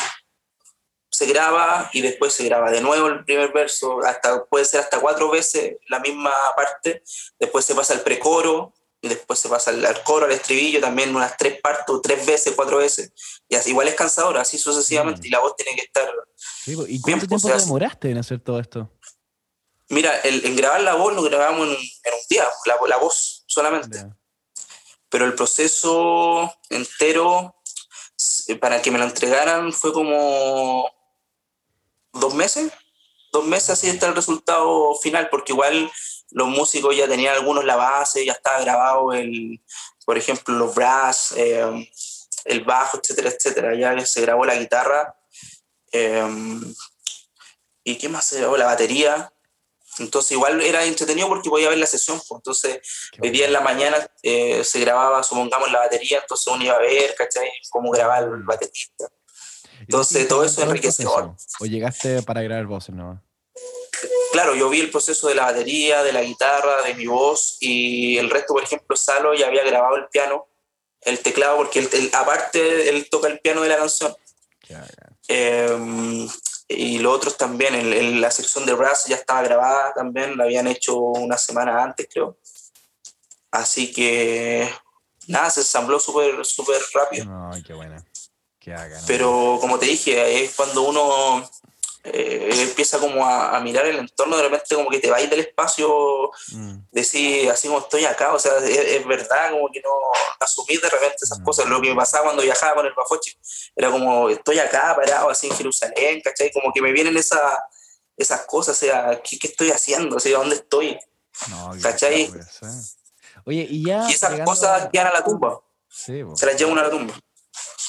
se 1.09 1.25
graba 1.25 1.89
y 1.93 2.01
después 2.01 2.33
se 2.33 2.45
graba 2.45 2.71
de 2.71 2.81
nuevo 2.81 3.07
el 3.07 3.23
primer 3.23 3.51
verso, 3.51 3.99
hasta, 4.03 4.45
puede 4.45 4.65
ser 4.65 4.81
hasta 4.81 4.99
cuatro 4.99 5.29
veces 5.29 5.77
la 5.87 5.99
misma 5.99 6.33
parte. 6.55 7.03
Después 7.39 7.65
se 7.65 7.75
pasa 7.75 7.93
al 7.93 8.01
precoro, 8.01 8.73
y 9.03 9.09
después 9.09 9.37
se 9.37 9.49
pasa 9.49 9.69
al, 9.71 10.03
coro, 10.03 10.25
al 10.25 10.31
estribillo, 10.31 10.79
también 10.79 11.13
unas 11.13 11.35
tres 11.35 11.59
partes, 11.59 11.93
tres 12.01 12.25
veces, 12.25 12.53
cuatro 12.55 12.77
veces. 12.77 13.11
Y 13.49 13.55
así, 13.55 13.71
igual 13.71 13.89
es 13.89 13.95
cansador, 13.95 14.37
así 14.37 14.57
sucesivamente, 14.57 15.19
mm. 15.19 15.25
y 15.25 15.29
la 15.29 15.39
voz 15.39 15.57
tiene 15.57 15.75
que 15.75 15.81
estar. 15.81 16.09
¿Y 16.65 17.01
cuánto 17.01 17.27
tiempo 17.27 17.49
te 17.49 17.53
demoraste 17.53 18.11
en 18.11 18.17
hacer 18.19 18.39
todo 18.39 18.61
esto? 18.61 18.89
Mira, 19.89 20.21
en 20.23 20.55
grabar 20.55 20.79
la 20.81 20.95
voz 20.95 21.13
lo 21.13 21.21
grabamos 21.21 21.67
en, 21.67 21.73
un 21.73 21.79
día, 22.29 22.45
la, 22.65 22.77
la 22.87 22.95
voz 22.95 23.43
solamente. 23.45 24.05
Pero 25.09 25.25
el 25.25 25.35
proceso 25.35 26.53
entero, 26.69 27.61
para 28.61 28.81
que 28.81 28.89
me 28.89 28.99
lo 28.99 29.03
entregaran, 29.03 29.73
fue 29.73 29.91
como 29.91 30.89
dos 32.13 32.33
meses. 32.33 32.71
Dos 33.33 33.45
meses 33.45 33.71
así 33.71 33.89
está 33.89 34.07
el 34.07 34.15
resultado 34.15 34.95
final, 34.95 35.27
porque 35.29 35.51
igual 35.51 35.91
los 36.33 36.47
músicos 36.47 36.95
ya 36.95 37.07
tenían 37.07 37.35
algunos 37.35 37.63
la 37.63 37.75
base, 37.75 38.25
ya 38.25 38.33
estaba 38.33 38.59
grabado 38.61 39.13
el, 39.13 39.61
por 40.05 40.17
ejemplo, 40.17 40.55
los 40.55 40.73
brass, 40.73 41.33
eh, 41.37 41.89
el 42.45 42.63
bajo, 42.63 42.97
etcétera, 42.97 43.29
etcétera. 43.29 43.75
Ya 43.75 44.05
se 44.05 44.21
grabó 44.21 44.45
la 44.45 44.55
guitarra. 44.55 45.15
Eh, 45.91 46.23
¿Y 47.83 47.95
qué 47.97 48.09
más 48.09 48.25
se 48.25 48.39
grabó? 48.39 48.57
La 48.57 48.65
batería. 48.65 49.31
Entonces 49.99 50.31
igual 50.31 50.59
era 50.61 50.83
entretenido 50.85 51.27
porque 51.27 51.49
podía 51.49 51.69
ver 51.69 51.77
la 51.77 51.85
sesión. 51.85 52.17
Pues. 52.27 52.39
Entonces 52.39 52.79
hoy 53.21 53.29
día 53.29 53.45
en 53.45 53.53
la 53.53 53.61
mañana 53.61 53.97
eh, 54.23 54.63
se 54.63 54.79
grababa, 54.79 55.21
supongamos, 55.21 55.71
la 55.71 55.79
batería, 55.79 56.19
entonces 56.19 56.47
uno 56.47 56.63
iba 56.63 56.73
a 56.73 56.79
ver, 56.79 57.13
¿cachai? 57.15 57.47
Cómo 57.69 57.91
grababa 57.91 58.25
el 58.25 58.43
baterista. 58.43 59.07
Entonces 59.81 60.27
todo 60.27 60.43
eso 60.43 60.63
enriquecedor. 60.63 61.35
¿O 61.59 61.65
llegaste 61.65 62.23
para 62.23 62.41
grabar 62.41 62.65
voces 62.65 62.95
no? 62.95 63.21
Claro, 64.31 64.55
yo 64.55 64.69
vi 64.69 64.79
el 64.79 64.91
proceso 64.91 65.27
de 65.27 65.35
la 65.35 65.45
batería, 65.45 66.03
de 66.03 66.13
la 66.13 66.21
guitarra, 66.21 66.81
de 66.83 66.93
mi 66.93 67.07
voz 67.07 67.57
y 67.59 68.17
el 68.17 68.29
resto, 68.29 68.53
por 68.53 68.63
ejemplo, 68.63 68.95
Salo 68.95 69.33
ya 69.33 69.47
había 69.47 69.63
grabado 69.63 69.95
el 69.95 70.07
piano, 70.07 70.47
el 71.01 71.19
teclado, 71.19 71.57
porque 71.57 71.87
aparte 72.13 72.89
él 72.89 73.07
toca 73.09 73.27
el 73.27 73.39
piano 73.39 73.61
de 73.61 73.69
la 73.69 73.77
canción. 73.77 74.15
Em, 75.27 76.27
y 76.67 76.99
los 76.99 77.15
otros 77.15 77.37
también, 77.37 77.75
en, 77.75 78.21
la 78.21 78.31
sección 78.31 78.65
de 78.65 78.73
brass 78.73 79.05
ya 79.05 79.15
estaba 79.15 79.41
grabada 79.43 79.93
también, 79.93 80.37
la 80.37 80.45
habían 80.45 80.67
hecho 80.67 80.97
una 80.97 81.37
semana 81.37 81.83
antes, 81.83 82.07
creo. 82.11 82.37
Así 83.51 83.91
que 83.91 84.67
nada, 85.27 85.49
se 85.49 85.61
ensambló 85.61 85.99
súper 85.99 86.43
súper 86.45 86.81
rápido. 86.93 87.25
Ay, 87.51 87.61
qué 87.63 87.73
buena. 87.73 88.03
Pero 89.07 89.57
como 89.59 89.77
te 89.77 89.85
dije, 89.87 90.43
es 90.43 90.55
cuando 90.55 90.83
uno 90.83 91.49
eh, 92.05 92.49
empieza 92.51 92.99
como 92.99 93.25
a, 93.25 93.57
mirar 93.61 93.85
el 93.85 93.97
entorno, 93.97 94.35
de 94.35 94.43
repente 94.43 94.75
como 94.75 94.89
que 94.89 94.99
te 94.99 95.09
vais 95.09 95.29
del 95.29 95.39
espacio, 95.39 96.31
mm. 96.51 96.79
decir 96.91 97.49
así 97.49 97.67
como 97.67 97.79
estoy 97.79 98.03
acá, 98.03 98.33
o 98.33 98.39
sea, 98.39 98.57
es, 98.57 99.07
verdad, 99.07 99.51
como 99.51 99.69
que 99.71 99.81
no 99.81 99.89
asumir 100.39 100.81
de 100.81 100.89
repente 100.89 101.17
esas 101.21 101.39
mm. 101.39 101.43
cosas. 101.43 101.65
Lo 101.67 101.81
que 101.81 101.89
me 101.89 101.95
pasaba 101.95 102.25
cuando 102.25 102.43
viajaba 102.43 102.75
con 102.75 102.85
el 102.85 102.93
Bafoche 102.93 103.37
era 103.75 103.89
como 103.89 104.29
estoy 104.29 104.59
acá 104.59 104.95
parado 104.95 105.29
así 105.29 105.47
en 105.47 105.55
Jerusalén, 105.55 106.21
¿cachai? 106.21 106.51
Como 106.51 106.73
que 106.73 106.81
me 106.81 106.91
vienen 106.91 107.15
esa, 107.15 107.63
esas 108.17 108.41
cosas, 108.45 108.75
o 108.77 108.79
sea, 108.79 109.21
¿qué, 109.23 109.39
qué 109.39 109.47
estoy 109.47 109.71
haciendo? 109.71 110.17
O 110.17 110.19
sea, 110.19 110.37
¿dónde 110.37 110.55
estoy? 110.55 110.99
¿cachai? 111.81 112.31
Oye, 113.45 113.67
y 113.69 113.85
ya. 113.85 114.09
Y 114.09 114.13
esas 114.13 114.39
cosas 114.41 114.89
quedan 114.91 115.07
a 115.07 115.13
la 115.13 115.23
tumba. 115.23 115.61
Se 115.87 116.23
las 116.23 116.57
lleva 116.57 116.71
una 116.71 116.81
a 116.81 116.85
la 116.85 116.89
tumba. 116.89 117.13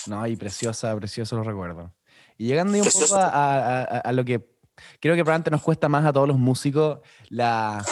No, 0.07 0.27
y 0.27 0.37
preciosa, 0.37 0.95
precioso 0.97 1.37
lo 1.37 1.43
recuerdo. 1.43 1.94
Y 2.37 2.47
llegando 2.47 2.76
un 2.76 2.85
poco 2.85 3.16
a, 3.16 4.11
lo 4.12 4.24
que 4.24 4.55
creo 5.01 5.14
que 5.14 5.22
probablemente 5.22 5.51
nos 5.51 5.62
cuesta 5.62 5.89
más 5.89 6.05
a 6.05 6.12
todos 6.12 6.26
los 6.26 6.39
músicos, 6.39 6.99
la, 7.28 7.85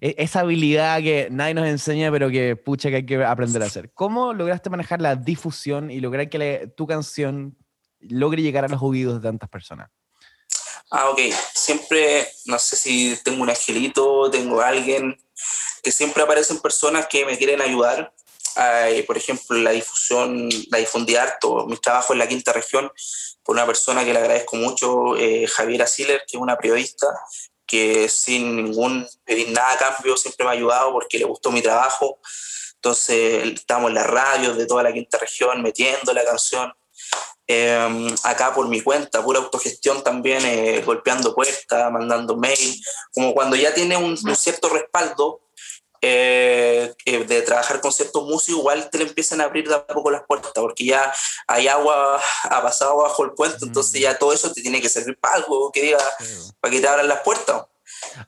e, 0.00 0.14
esa 0.18 0.40
habilidad 0.40 1.00
que 1.00 1.28
nadie 1.30 1.54
nos 1.54 1.66
enseña, 1.66 2.10
pero 2.10 2.30
que 2.30 2.56
pucha 2.56 2.88
que 2.90 2.96
hay 2.96 3.06
que 3.06 3.22
aprender 3.22 3.62
a 3.62 3.66
hacer. 3.66 3.92
¿Cómo 3.92 4.32
lograste 4.32 4.70
manejar 4.70 5.00
la 5.00 5.16
difusión 5.16 5.90
y 5.90 6.00
lograr 6.00 6.28
que 6.28 6.72
tu 6.76 6.86
canción 6.86 7.56
logre 8.00 8.42
llegar 8.42 8.64
a 8.64 8.68
los 8.68 8.82
oídos 8.82 9.20
de 9.20 9.28
tantas 9.28 9.48
personas? 9.48 9.90
Ah, 10.90 11.10
ok. 11.10 11.20
Siempre, 11.54 12.28
no 12.46 12.58
sé 12.58 12.76
si 12.76 13.18
tengo 13.24 13.42
un 13.42 13.50
angelito, 13.50 14.30
tengo 14.30 14.60
alguien, 14.60 15.18
que 15.82 15.90
siempre 15.90 16.22
aparecen 16.22 16.60
personas 16.60 17.06
que 17.08 17.26
me 17.26 17.36
quieren 17.36 17.60
ayudar. 17.60 18.13
Por 19.06 19.16
ejemplo, 19.16 19.56
la 19.58 19.70
difusión, 19.70 20.48
la 20.70 20.78
difundí 20.78 21.16
harto, 21.16 21.66
mi 21.66 21.76
trabajo 21.76 22.12
en 22.12 22.18
la 22.20 22.28
quinta 22.28 22.52
región 22.52 22.90
por 23.44 23.54
una 23.54 23.66
persona 23.66 24.04
que 24.04 24.12
le 24.12 24.18
agradezco 24.18 24.56
mucho, 24.56 25.16
eh, 25.16 25.46
Javiera 25.46 25.86
Siller, 25.86 26.24
que 26.26 26.36
es 26.36 26.42
una 26.42 26.56
periodista 26.56 27.06
que 27.66 28.08
sin 28.08 28.56
ningún 28.56 29.06
pedir 29.24 29.50
nada 29.50 29.72
a 29.72 29.78
cambio 29.78 30.16
siempre 30.16 30.44
me 30.44 30.50
ha 30.50 30.54
ayudado 30.54 30.92
porque 30.92 31.18
le 31.18 31.24
gustó 31.24 31.50
mi 31.50 31.62
trabajo. 31.62 32.18
Entonces 32.76 33.44
estamos 33.54 33.88
en 33.88 33.94
la 33.94 34.02
radio 34.02 34.54
de 34.54 34.66
toda 34.66 34.82
la 34.82 34.92
quinta 34.92 35.18
región 35.18 35.62
metiendo 35.62 36.12
la 36.12 36.24
canción. 36.24 36.72
Em, 37.46 38.14
acá 38.22 38.54
por 38.54 38.68
mi 38.68 38.80
cuenta, 38.80 39.22
pura 39.22 39.38
autogestión 39.38 40.02
también, 40.02 40.44
eh, 40.46 40.82
golpeando 40.84 41.34
puertas, 41.34 41.92
mandando 41.92 42.36
mail, 42.36 42.82
como 43.12 43.34
cuando 43.34 43.56
ya 43.56 43.74
tiene 43.74 43.98
un, 43.98 44.18
un 44.22 44.36
cierto 44.36 44.70
respaldo, 44.70 45.42
eh, 46.06 46.94
de 47.26 47.42
trabajar 47.42 47.80
con 47.80 47.92
ciertos 47.92 48.22
músicos, 48.24 48.60
igual 48.60 48.90
te 48.90 48.98
le 48.98 49.04
empiezan 49.04 49.40
a 49.40 49.44
abrir 49.44 49.66
de 49.66 49.74
a 49.74 49.86
poco 49.86 50.10
las 50.10 50.22
puertas, 50.26 50.52
porque 50.54 50.84
ya 50.84 51.12
hay 51.46 51.66
agua, 51.68 52.20
ha 52.42 52.62
pasado 52.62 52.98
bajo 52.98 53.24
el 53.24 53.32
puente, 53.32 53.58
entonces 53.62 54.00
ya 54.00 54.18
todo 54.18 54.32
eso 54.32 54.52
te 54.52 54.60
tiene 54.60 54.82
que 54.82 54.88
servir 54.88 55.18
para 55.18 55.36
algo, 55.36 55.72
que 55.72 55.82
diga, 55.82 55.98
para 56.60 56.72
que 56.72 56.80
te 56.80 56.88
abran 56.88 57.08
las 57.08 57.20
puertas. 57.20 57.64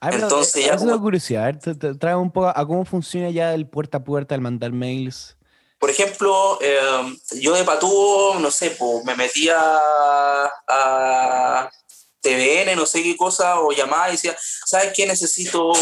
entonces 0.00 0.64
ya... 0.64 0.76
Como... 0.76 0.98
curiosidad, 1.00 1.54
trae 2.00 2.16
un 2.16 2.30
poco 2.30 2.48
a 2.48 2.66
cómo 2.66 2.84
funciona 2.84 3.30
ya 3.30 3.52
el 3.52 3.68
puerta 3.68 3.98
a 3.98 4.04
puerta, 4.04 4.34
el 4.34 4.40
mandar 4.40 4.72
mails. 4.72 5.36
Por 5.78 5.90
ejemplo, 5.90 6.58
eh, 6.62 6.80
yo 7.40 7.54
de 7.54 7.64
patúo, 7.64 8.38
no 8.40 8.50
sé, 8.50 8.70
pues, 8.70 9.04
me 9.04 9.14
metía 9.14 9.58
a, 10.66 11.70
TVN, 12.26 12.74
no 12.74 12.86
sé 12.86 13.02
qué 13.02 13.16
cosa, 13.16 13.60
o 13.60 13.70
llamaba 13.70 14.08
y 14.08 14.12
decía, 14.12 14.36
¿sabes 14.38 14.92
qué? 14.94 15.06
Necesito 15.06 15.72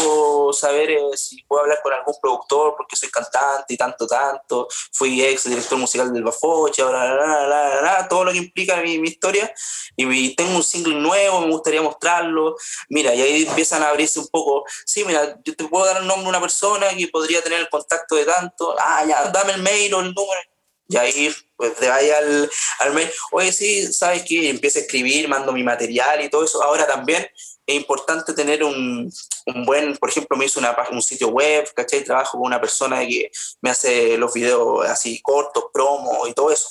saber 0.53 0.91
eh, 0.91 0.99
si 1.15 1.41
puedo 1.43 1.63
hablar 1.63 1.79
con 1.81 1.91
algún 1.91 2.13
productor 2.21 2.75
porque 2.77 2.95
soy 2.95 3.09
cantante 3.09 3.73
y 3.73 3.77
tanto, 3.77 4.05
tanto. 4.05 4.67
Fui 4.91 5.23
ex 5.23 5.45
director 5.45 5.77
musical 5.77 6.13
del 6.13 6.23
Bafoche, 6.23 6.83
ahora, 6.83 8.07
todo 8.07 8.25
lo 8.25 8.31
que 8.31 8.37
implica 8.37 8.77
mi, 8.77 8.99
mi 8.99 9.09
historia. 9.09 9.51
Y, 9.95 10.35
tengo 10.35 10.57
un 10.57 10.63
single 10.63 10.95
nuevo, 10.95 11.41
me 11.41 11.51
gustaría 11.51 11.81
mostrarlo. 11.81 12.55
Mira, 12.89 13.15
y 13.15 13.21
ahí 13.21 13.45
empiezan 13.47 13.81
a 13.81 13.89
abrirse 13.89 14.19
un 14.19 14.27
poco. 14.27 14.65
Sí, 14.85 15.03
mira, 15.03 15.37
yo 15.43 15.55
te 15.55 15.63
puedo 15.65 15.85
dar 15.85 15.97
el 15.97 16.07
nombre 16.07 16.25
de 16.25 16.29
una 16.29 16.41
persona 16.41 16.89
que 16.89 17.07
podría 17.07 17.41
tener 17.41 17.59
el 17.59 17.69
contacto 17.69 18.15
de 18.15 18.25
tanto. 18.25 18.75
Ah, 18.79 19.03
ya, 19.07 19.31
dame 19.31 19.53
el 19.53 19.61
mail 19.61 19.93
o 19.95 19.99
el 20.01 20.13
número 20.13 20.39
y 20.87 20.97
ahí 20.97 21.33
pues 21.55 21.75
te 21.75 21.87
vaya 21.87 22.17
al, 22.17 22.51
al 22.79 22.93
mail, 22.93 23.09
oye, 23.31 23.51
sí, 23.51 23.91
¿sabes 23.93 24.23
qué? 24.27 24.49
Empieza 24.49 24.79
a 24.79 24.81
escribir, 24.83 25.27
mando 25.27 25.51
mi 25.51 25.63
material 25.63 26.23
y 26.23 26.29
todo 26.29 26.43
eso. 26.43 26.61
Ahora 26.61 26.85
también 26.85 27.27
es 27.65 27.75
importante 27.75 28.33
tener 28.33 28.63
un, 28.63 29.11
un 29.47 29.65
buen, 29.65 29.97
por 29.97 30.09
ejemplo, 30.09 30.37
me 30.37 30.45
hizo 30.45 30.59
una, 30.59 30.75
un 30.91 31.01
sitio 31.01 31.29
web, 31.29 31.73
¿cachai? 31.73 32.03
Trabajo 32.03 32.37
con 32.37 32.47
una 32.47 32.61
persona 32.61 32.99
que 32.99 33.31
me 33.61 33.69
hace 33.69 34.17
los 34.17 34.33
videos 34.33 34.85
así 34.87 35.21
cortos, 35.21 35.65
promo 35.73 36.27
y 36.27 36.33
todo 36.33 36.51
eso, 36.51 36.67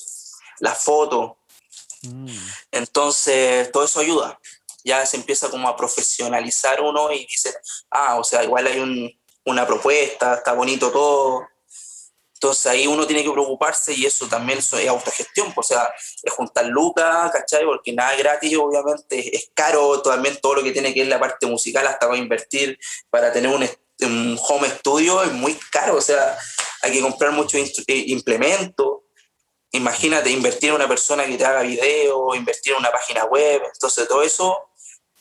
las 0.60 0.82
fotos. 0.82 1.32
Mm. 2.02 2.28
Entonces, 2.70 3.72
todo 3.72 3.84
eso 3.84 4.00
ayuda. 4.00 4.38
Ya 4.84 5.04
se 5.06 5.16
empieza 5.16 5.50
como 5.50 5.66
a 5.68 5.76
profesionalizar 5.76 6.80
uno 6.82 7.10
y 7.10 7.26
dice, 7.26 7.54
ah, 7.90 8.16
o 8.18 8.24
sea, 8.24 8.44
igual 8.44 8.66
hay 8.66 8.78
un, 8.78 9.10
una 9.46 9.66
propuesta, 9.66 10.34
está 10.34 10.52
bonito 10.52 10.92
todo, 10.92 11.46
entonces 12.44 12.66
ahí 12.66 12.86
uno 12.86 13.06
tiene 13.06 13.24
que 13.24 13.30
preocuparse 13.30 13.94
y 13.94 14.04
eso 14.04 14.28
también 14.28 14.58
es 14.58 14.70
autogestión, 14.86 15.54
pues, 15.54 15.70
o 15.70 15.74
sea, 15.74 15.94
es 16.22 16.30
juntar 16.30 16.66
lucas, 16.66 17.32
¿cachai? 17.32 17.64
Porque 17.64 17.94
nada 17.94 18.12
es 18.12 18.18
gratis, 18.18 18.54
obviamente, 18.58 19.34
es 19.34 19.50
caro 19.54 20.02
también 20.02 20.38
todo 20.42 20.56
lo 20.56 20.62
que 20.62 20.70
tiene 20.70 20.92
que 20.92 21.00
ver 21.00 21.08
la 21.08 21.18
parte 21.18 21.46
musical, 21.46 21.86
hasta 21.86 22.06
para 22.06 22.18
invertir, 22.18 22.78
para 23.08 23.32
tener 23.32 23.50
un, 23.50 23.66
home 24.46 24.68
studio 24.68 25.22
es 25.22 25.32
muy 25.32 25.54
caro, 25.72 25.96
o 25.96 26.00
sea, 26.02 26.36
hay 26.82 26.92
que 26.92 27.00
comprar 27.00 27.32
muchos 27.32 27.62
eh, 27.86 28.04
implementos. 28.08 28.98
Imagínate 29.70 30.28
invertir 30.28 30.68
en 30.68 30.74
una 30.74 30.88
persona 30.88 31.24
que 31.24 31.38
te 31.38 31.46
haga 31.46 31.62
video, 31.62 32.34
invertir 32.34 32.74
en 32.74 32.80
una 32.80 32.92
página 32.92 33.24
web, 33.24 33.62
entonces 33.72 34.06
todo 34.06 34.22
eso, 34.22 34.58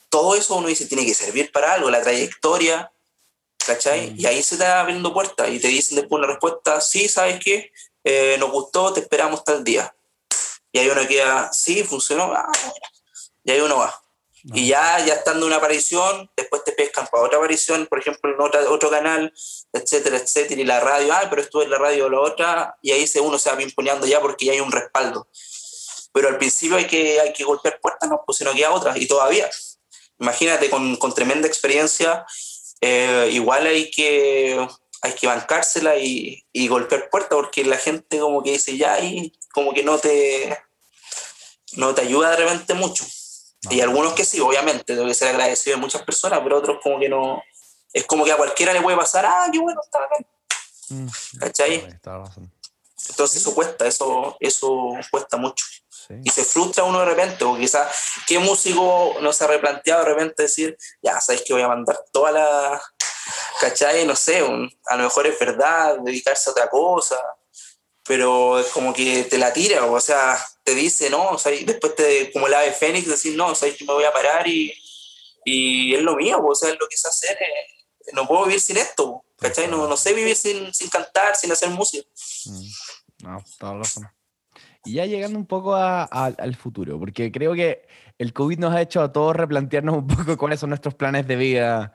todo 0.09 0.35
eso 0.35 0.55
uno 0.55 0.67
dice 0.67 0.87
tiene 0.87 1.05
que 1.05 1.13
servir 1.13 1.53
para 1.53 1.75
algo, 1.75 1.89
la 1.89 2.01
trayectoria, 2.01 2.92
¿cachai? 3.65 4.11
Mm. 4.11 4.19
Y 4.19 4.25
ahí 4.25 4.43
se 4.43 4.57
te 4.57 4.63
va 4.63 4.81
abriendo 4.81 5.13
puertas 5.13 5.49
y 5.49 5.59
te 5.59 5.67
dicen 5.67 5.97
después 5.97 6.19
una 6.19 6.27
respuesta, 6.27 6.81
sí, 6.81 7.07
¿sabes 7.07 7.39
qué? 7.43 7.71
Eh, 8.03 8.37
nos 8.39 8.51
gustó, 8.51 8.93
te 8.93 8.99
esperamos 8.99 9.43
tal 9.43 9.63
día. 9.63 9.95
y 10.71 10.79
ahí 10.79 10.89
uno 10.89 11.07
queda, 11.07 11.51
sí, 11.53 11.83
funcionó, 11.83 12.33
ah, 12.33 12.51
y 13.43 13.51
ahí 13.51 13.59
uno 13.59 13.77
va. 13.77 14.03
Y 14.45 14.67
ya, 14.67 14.99
ya 15.05 15.13
estando 15.13 15.45
una 15.45 15.55
aparición, 15.55 16.29
después 16.35 16.65
te 16.65 16.73
pescan 16.73 17.07
para 17.07 17.23
otra 17.23 17.37
aparición, 17.37 17.87
por 17.87 17.99
ejemplo, 17.99 18.33
en 18.33 18.41
otra, 18.41 18.69
otro 18.69 18.89
canal, 18.89 19.33
etcétera, 19.71 20.17
etcétera, 20.17 20.59
y 20.59 20.65
la 20.65 20.81
radio, 20.81 21.13
ah, 21.13 21.27
pero 21.29 21.41
estuve 21.41 21.63
en 21.63 21.69
la 21.69 21.77
radio 21.77 22.07
o 22.07 22.09
la 22.09 22.19
otra, 22.19 22.77
y 22.81 22.91
ahí 22.91 23.07
se, 23.07 23.21
uno 23.21 23.39
se 23.39 23.49
va 23.49 23.55
pimponeando 23.55 24.05
ya 24.05 24.19
porque 24.19 24.45
ya 24.45 24.51
hay 24.51 24.59
un 24.59 24.71
respaldo. 24.71 25.29
Pero 26.11 26.27
al 26.27 26.37
principio 26.37 26.75
hay 26.75 26.87
que, 26.87 27.21
hay 27.21 27.31
que 27.31 27.43
golpear 27.45 27.79
puertas, 27.79 28.09
¿no? 28.09 28.21
Pues 28.25 28.37
si 28.37 28.43
no 28.43 28.53
queda 28.53 28.71
otra, 28.71 28.97
y 28.97 29.07
todavía. 29.07 29.49
Imagínate, 30.19 30.69
con, 30.69 30.97
con 30.97 31.13
tremenda 31.13 31.47
experiencia, 31.47 32.25
eh, 32.85 33.29
igual 33.31 33.65
hay 33.65 33.89
que, 33.89 34.67
hay 35.01 35.13
que 35.13 35.27
bancársela 35.27 35.95
y, 35.95 36.45
y 36.51 36.67
golpear 36.67 37.09
puertas, 37.09 37.37
porque 37.37 37.63
la 37.63 37.77
gente 37.77 38.19
como 38.19 38.43
que 38.43 38.51
dice 38.51 38.75
ya, 38.77 38.99
y 38.99 39.31
como 39.53 39.73
que 39.73 39.83
no 39.83 39.97
te, 39.99 40.57
no 41.77 41.95
te 41.95 42.01
ayuda 42.01 42.31
de 42.31 42.35
repente 42.35 42.73
mucho. 42.73 43.05
Y 43.69 43.79
algunos 43.79 44.11
que 44.13 44.25
sí, 44.25 44.41
obviamente, 44.41 44.97
debe 44.97 45.13
ser 45.13 45.29
agradecido 45.29 45.77
de 45.77 45.81
muchas 45.81 46.01
personas, 46.01 46.41
pero 46.43 46.57
otros 46.57 46.79
como 46.83 46.99
que 46.99 47.07
no. 47.07 47.41
Es 47.93 48.05
como 48.05 48.25
que 48.25 48.33
a 48.33 48.37
cualquiera 48.37 48.73
le 48.73 48.81
puede 48.81 48.97
pasar, 48.97 49.25
ah, 49.25 49.47
qué 49.49 49.59
bueno, 49.59 49.79
está 49.81 49.99
bien. 50.09 51.05
Mm, 51.05 51.39
¿Cachai? 51.39 51.87
Entonces 53.09 53.41
eso 53.41 53.55
cuesta, 53.55 53.87
eso, 53.87 54.35
eso 54.41 54.89
cuesta 55.09 55.37
mucho. 55.37 55.65
Y 56.23 56.29
se 56.29 56.43
frustra 56.43 56.83
uno 56.83 56.99
de 56.99 57.05
repente, 57.05 57.43
o 57.43 57.57
quizás, 57.57 57.89
¿qué 58.27 58.39
músico 58.39 59.15
no 59.21 59.31
se 59.33 59.43
ha 59.43 59.47
replanteado 59.47 60.03
de 60.03 60.09
repente 60.13 60.43
decir, 60.43 60.77
ya, 61.01 61.19
sabes 61.19 61.41
que 61.43 61.53
voy 61.53 61.61
a 61.61 61.67
mandar 61.67 61.97
toda 62.11 62.31
la. 62.31 62.81
¿Cachai? 63.61 64.05
No 64.05 64.15
sé, 64.15 64.39
a 64.39 64.95
lo 64.97 65.03
mejor 65.03 65.27
es 65.27 65.39
verdad, 65.39 65.97
dedicarse 65.99 66.49
a 66.49 66.51
otra 66.51 66.69
cosa, 66.69 67.17
pero 68.05 68.59
es 68.59 68.67
como 68.67 68.93
que 68.93 69.23
te 69.23 69.37
la 69.37 69.53
tira, 69.53 69.85
o 69.85 69.99
sea, 69.99 70.37
te 70.63 70.75
dice, 70.75 71.09
no, 71.09 71.29
o 71.29 71.37
sea, 71.37 71.51
después 71.51 71.95
te, 71.95 72.31
como 72.31 72.47
el 72.47 72.53
ave 72.53 72.73
fénix, 72.73 73.07
decir, 73.07 73.35
no, 73.37 73.55
sea, 73.55 73.73
que 73.73 73.85
me 73.85 73.93
voy 73.93 74.03
a 74.03 74.11
parar 74.11 74.45
y, 74.47 74.73
y 75.45 75.95
es 75.95 76.01
lo 76.01 76.15
mío, 76.15 76.43
o 76.43 76.55
sea, 76.55 76.69
es 76.69 76.79
lo 76.79 76.87
que 76.87 76.97
sé 76.97 77.07
hacer, 77.07 77.37
eh, 77.41 78.11
no 78.11 78.27
puedo 78.27 78.45
vivir 78.45 78.59
sin 78.59 78.77
esto, 78.77 79.23
¿cachai? 79.39 79.67
No, 79.67 79.87
no 79.87 79.95
sé 79.95 80.13
vivir 80.13 80.35
sin, 80.35 80.73
sin 80.73 80.89
cantar, 80.89 81.35
sin 81.35 81.51
hacer 81.51 81.69
música. 81.69 82.07
Mm, 82.45 82.67
no, 83.23 83.43
toda 83.57 83.73
razón. 83.75 84.09
Y 84.85 84.93
ya 84.93 85.05
llegando 85.05 85.39
un 85.39 85.45
poco 85.45 85.75
a, 85.75 86.03
al 86.03 86.55
futuro, 86.55 86.99
porque 86.99 87.31
creo 87.31 87.53
que 87.53 87.87
el 88.17 88.33
COVID 88.33 88.59
nos 88.59 88.73
ha 88.73 88.81
hecho 88.81 89.01
a 89.01 89.11
todos 89.11 89.35
replantearnos 89.35 89.95
un 89.95 90.07
poco 90.07 90.37
cuáles 90.37 90.59
son 90.59 90.69
nuestros 90.69 90.95
planes 90.95 91.27
de 91.27 91.35
vida. 91.35 91.93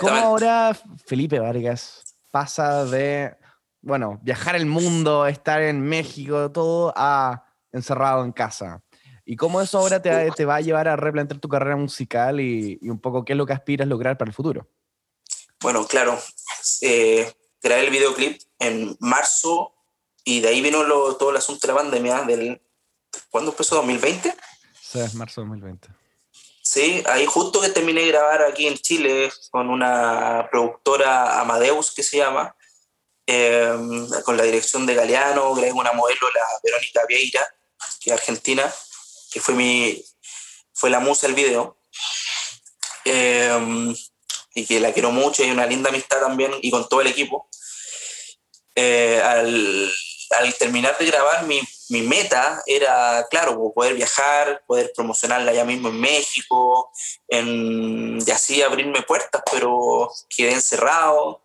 ¿Cómo 0.00 0.16
ahora 0.16 0.76
Felipe 1.06 1.38
Vargas 1.38 2.16
pasa 2.30 2.84
de, 2.86 3.36
bueno, 3.80 4.18
viajar 4.22 4.56
el 4.56 4.66
mundo, 4.66 5.26
estar 5.26 5.62
en 5.62 5.80
México, 5.80 6.50
todo, 6.50 6.92
a 6.96 7.44
encerrado 7.72 8.24
en 8.24 8.32
casa. 8.32 8.82
¿Y 9.24 9.36
cómo 9.36 9.60
eso 9.60 9.78
ahora 9.78 10.02
te, 10.02 10.30
te 10.32 10.44
va 10.44 10.56
a 10.56 10.60
llevar 10.60 10.88
a 10.88 10.96
replantear 10.96 11.40
tu 11.40 11.48
carrera 11.48 11.76
musical 11.76 12.40
y, 12.40 12.78
un 12.82 12.98
poco 12.98 13.24
qué 13.24 13.34
es 13.34 13.36
lo 13.36 13.46
que 13.46 13.52
aspiras 13.52 13.86
a 13.86 13.88
lograr 13.88 14.18
para 14.18 14.28
el 14.28 14.34
futuro? 14.34 14.68
Bueno, 15.60 15.86
claro. 15.86 16.18
Eh, 16.80 17.32
grabé 17.62 17.84
el 17.84 17.90
videoclip 17.90 18.40
en 18.58 18.96
marzo 18.98 19.74
y 20.24 20.40
de 20.40 20.48
ahí 20.48 20.60
vino 20.60 20.84
todo 21.16 21.30
el 21.30 21.36
asunto 21.36 21.66
de 21.66 21.72
la 21.72 21.78
pandemia. 21.80 22.22
Del, 22.22 22.60
¿Cuándo 23.30 23.50
empezó? 23.50 23.82
¿2020? 23.82 24.34
Sí, 24.80 24.98
marzo 25.14 25.40
de 25.40 25.48
2020. 25.48 25.88
Sí, 26.62 27.02
ahí 27.06 27.26
justo 27.26 27.60
que 27.60 27.70
terminé 27.70 28.02
de 28.02 28.08
grabar 28.08 28.42
aquí 28.42 28.66
en 28.66 28.78
Chile 28.78 29.32
con 29.50 29.68
una 29.68 30.48
productora 30.50 31.40
Amadeus 31.40 31.92
que 31.92 32.02
se 32.02 32.18
llama, 32.18 32.54
eh, 33.26 33.74
con 34.24 34.36
la 34.36 34.44
dirección 34.44 34.86
de 34.86 34.94
Galeano, 34.94 35.54
grabé 35.54 35.72
una 35.72 35.92
modelo, 35.92 36.30
la 36.34 36.46
Verónica 36.62 37.04
Vieira, 37.06 37.46
que 38.00 38.10
es 38.10 38.16
argentina, 38.16 38.72
que 39.32 39.40
fue, 39.40 39.54
mi, 39.54 40.04
fue 40.72 40.88
la 40.88 41.00
musa 41.00 41.26
del 41.26 41.34
video. 41.36 41.78
Eh, 43.04 43.94
y 44.54 44.66
que 44.66 44.80
la 44.80 44.92
quiero 44.92 45.10
mucho, 45.10 45.44
y 45.44 45.50
una 45.50 45.66
linda 45.66 45.88
amistad 45.88 46.20
también, 46.20 46.52
y 46.60 46.70
con 46.70 46.88
todo 46.88 47.00
el 47.00 47.06
equipo. 47.06 47.48
Eh, 48.74 49.20
al, 49.22 49.92
al, 50.38 50.54
terminar 50.54 50.96
de 50.98 51.06
grabar, 51.06 51.44
mi, 51.46 51.60
mi, 51.88 52.02
meta 52.02 52.62
era, 52.66 53.26
claro, 53.30 53.72
poder 53.74 53.94
viajar, 53.94 54.62
poder 54.66 54.92
promocionarla 54.94 55.52
ya 55.52 55.64
mismo 55.64 55.88
en 55.88 56.00
México, 56.00 56.90
en, 57.28 58.18
y 58.26 58.30
así 58.30 58.62
abrirme 58.62 59.02
puertas, 59.02 59.42
pero 59.50 60.10
quedé 60.34 60.52
encerrado. 60.52 61.42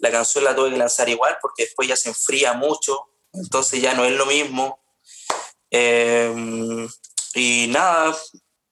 La 0.00 0.10
canción 0.10 0.44
la 0.44 0.54
tuve 0.54 0.70
que 0.70 0.76
lanzar 0.76 1.08
igual 1.08 1.38
porque 1.40 1.64
después 1.64 1.88
ya 1.88 1.96
se 1.96 2.08
enfría 2.08 2.52
mucho, 2.52 3.08
entonces 3.32 3.80
ya 3.80 3.94
no 3.94 4.04
es 4.04 4.12
lo 4.12 4.26
mismo. 4.26 4.80
Em, 5.70 6.88
y 7.34 7.66
nada, 7.68 8.16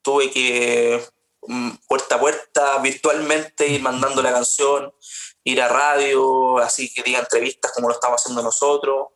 tuve 0.02 0.30
que 0.30 1.04
mm, 1.42 1.70
puerta 1.88 2.14
a 2.14 2.20
puerta 2.20 2.78
virtualmente 2.78 3.66
ir 3.66 3.82
mandando 3.82 4.22
la 4.22 4.32
canción, 4.32 4.92
ir 5.44 5.60
a 5.60 5.68
radio, 5.68 6.58
así 6.58 6.92
que 6.92 7.02
diga 7.02 7.20
entrevistas 7.20 7.72
como 7.72 7.88
lo 7.88 7.94
estamos 7.94 8.20
haciendo 8.20 8.42
nosotros. 8.42 9.08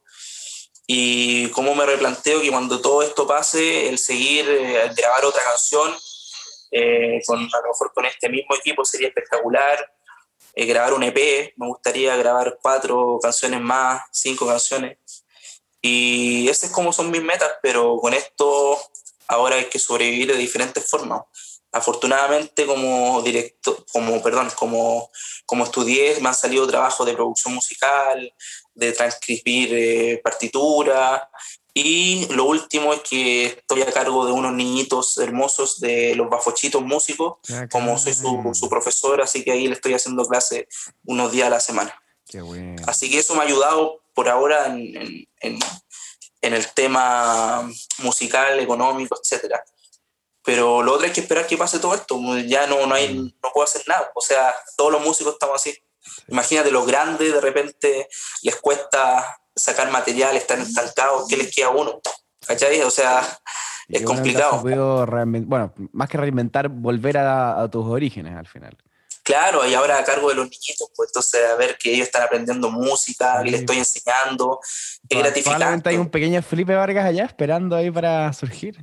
Y 0.93 1.49
cómo 1.51 1.77
me 1.77 1.87
replanteo 1.87 2.41
que 2.41 2.51
cuando 2.51 2.81
todo 2.81 3.05
esto 3.05 3.25
pase, 3.25 3.89
el 3.89 3.97
seguir, 3.97 4.45
eh, 4.51 4.91
grabar 4.97 5.25
otra 5.25 5.41
canción, 5.45 5.95
eh, 6.73 7.23
con, 7.25 7.39
a 7.39 7.61
lo 7.63 7.69
mejor 7.69 7.93
con 7.95 8.07
este 8.07 8.29
mismo 8.29 8.57
equipo 8.57 8.85
sería 8.85 9.07
espectacular. 9.07 9.89
Eh, 10.53 10.67
grabar 10.67 10.95
un 10.95 11.05
EP, 11.05 11.55
me 11.57 11.69
gustaría 11.69 12.17
grabar 12.17 12.59
cuatro 12.61 13.21
canciones 13.23 13.61
más, 13.61 14.03
cinco 14.11 14.49
canciones. 14.49 14.99
Y 15.81 16.49
esas 16.49 16.71
es 16.71 16.71
como 16.75 16.93
son 16.93 17.13
mis 17.13 17.23
metas, 17.23 17.53
pero 17.63 17.97
con 17.99 18.13
esto 18.13 18.77
ahora 19.29 19.55
hay 19.55 19.67
que 19.67 19.79
sobrevivir 19.79 20.33
de 20.33 20.39
diferentes 20.39 20.91
formas. 20.91 21.23
Afortunadamente 21.71 22.67
como 22.67 23.23
directo, 23.23 23.87
como 23.93 24.21
perdón, 24.21 24.51
como, 24.57 25.09
como 25.47 25.63
estudié, 25.63 26.19
me 26.21 26.31
han 26.31 26.35
salido 26.35 26.67
trabajos 26.67 27.07
de 27.07 27.15
producción 27.15 27.55
musical, 27.55 28.35
de 28.81 28.93
transcribir 28.93 29.69
eh, 29.73 30.21
partituras, 30.25 31.23
y 31.73 32.27
lo 32.33 32.47
último 32.47 32.93
es 32.93 33.01
que 33.01 33.47
estoy 33.47 33.83
a 33.83 33.93
cargo 33.93 34.27
de 34.27 34.33
unos 34.33 34.53
niñitos 34.53 35.19
hermosos 35.19 35.79
de 35.81 36.15
los 36.17 36.29
bafochitos 36.29 36.83
músicos, 36.83 37.39
ah, 37.53 37.69
como 37.71 37.97
soy 37.97 38.15
su, 38.15 38.51
su, 38.55 38.69
profesor, 38.69 39.21
así 39.21 39.45
que 39.45 39.53
ahí 39.53 39.69
le 39.69 39.75
estoy 39.75 39.95
haciendo 39.95 40.25
clase 40.27 40.67
unos 41.05 41.31
días 41.31 41.47
a 41.47 41.51
la 41.51 41.61
semana. 41.61 41.95
Qué 42.27 42.41
bueno. 42.41 42.83
Así 42.87 43.09
que 43.09 43.19
eso 43.19 43.35
me 43.35 43.41
ha 43.41 43.45
ayudado 43.45 44.03
por 44.15 44.29
ahora 44.29 44.67
en, 44.67 45.27
en, 45.41 45.59
en, 46.41 46.55
el 46.55 46.73
tema 46.73 47.71
musical, 47.99 48.59
económico, 48.59 49.17
etc. 49.17 49.55
Pero 50.43 50.83
lo 50.83 50.95
otro 50.95 51.07
es 51.07 51.13
que 51.13 51.21
esperar 51.21 51.47
que 51.47 51.57
pase 51.57 51.79
todo 51.79 51.95
esto, 51.95 52.19
ya 52.47 52.67
no, 52.67 52.85
no, 52.87 52.95
hay, 52.95 53.15
mm. 53.15 53.35
no 53.43 53.51
puedo 53.53 53.65
hacer 53.65 53.83
nada, 53.87 54.11
o 54.15 54.21
sea, 54.21 54.53
todos 54.77 54.91
los 54.91 55.03
músicos 55.03 55.35
estamos 55.35 55.57
así. 55.57 55.73
Imagínate 56.29 56.71
los 56.71 56.87
grandes, 56.87 57.33
de 57.33 57.41
repente 57.41 58.09
les 58.43 58.57
cuesta 58.57 59.41
sacar 59.55 59.91
material, 59.91 60.37
están 60.37 60.61
estancados, 60.61 61.29
¿qué 61.29 61.37
les 61.37 61.55
queda 61.55 61.67
a 61.67 61.71
uno? 61.71 62.01
¿Cachai? 62.47 62.81
O 62.83 62.91
sea, 62.91 63.23
es 63.89 64.03
complicado. 64.03 64.63
Bueno, 64.63 65.75
más 65.93 66.09
que 66.09 66.19
reinventar, 66.19 66.69
volver 66.69 67.19
a, 67.19 67.69
tus 67.71 67.87
orígenes 67.87 68.37
al 68.37 68.47
final. 68.47 68.77
Claro, 69.23 69.67
y 69.67 69.75
ahora 69.75 69.99
a 69.99 70.05
cargo 70.05 70.31
de 70.31 70.35
los 70.35 70.45
niñitos, 70.47 70.91
pues 70.97 71.11
entonces 71.11 71.41
a 71.51 71.55
ver 71.55 71.77
que 71.79 71.93
ellos 71.93 72.07
están 72.07 72.23
aprendiendo 72.23 72.71
música, 72.71 73.43
que 73.45 73.51
les 73.51 73.61
estoy 73.61 73.79
enseñando, 73.79 74.59
es 75.09 75.19
gratificante. 75.19 75.91
Hay 75.91 75.99
un 75.99 76.09
pequeño 76.09 76.41
Felipe 76.43 76.75
Vargas 76.75 77.05
allá 77.05 77.25
esperando 77.25 77.77
ahí 77.77 77.91
para 77.91 78.33
surgir. 78.33 78.79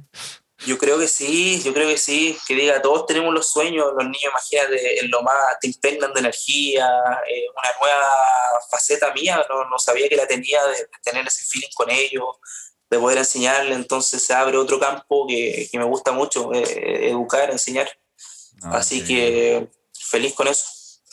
Yo 0.65 0.77
creo 0.77 0.97
que 0.97 1.07
sí, 1.07 1.61
yo 1.63 1.73
creo 1.73 1.87
que 1.87 1.97
sí, 1.97 2.37
que 2.47 2.55
diga, 2.55 2.81
todos 2.81 3.05
tenemos 3.05 3.33
los 3.33 3.51
sueños, 3.51 3.93
los 3.95 4.03
niños, 4.03 4.31
imagínate, 4.31 4.99
en 4.99 5.11
lo 5.11 5.21
más, 5.21 5.59
te 5.61 5.67
impregnan 5.67 6.13
de 6.13 6.19
energía, 6.19 6.89
eh, 7.29 7.45
una 7.55 7.71
nueva 7.79 8.03
faceta 8.71 9.13
mía, 9.13 9.45
no, 9.47 9.69
no, 9.69 9.77
sabía 9.77 10.09
que 10.09 10.15
la 10.15 10.27
tenía, 10.27 10.65
de, 10.65 10.89
tener 11.03 11.27
ese 11.27 11.43
feeling 11.45 11.69
con 11.75 11.91
ellos, 11.91 12.37
de 12.89 12.97
poder 12.97 13.19
enseñarle, 13.19 13.75
entonces 13.75 14.23
se 14.23 14.33
abre 14.33 14.57
otro 14.57 14.79
campo 14.79 15.27
que, 15.27 15.67
que 15.71 15.77
me 15.77 15.85
gusta 15.85 16.11
mucho, 16.11 16.51
eh, 16.53 17.09
educar, 17.09 17.51
enseñar. 17.51 17.89
Ah, 18.63 18.77
Así 18.77 19.05
que 19.05 19.67
feliz 19.93 20.33
con 20.33 20.47
eso. 20.47 20.65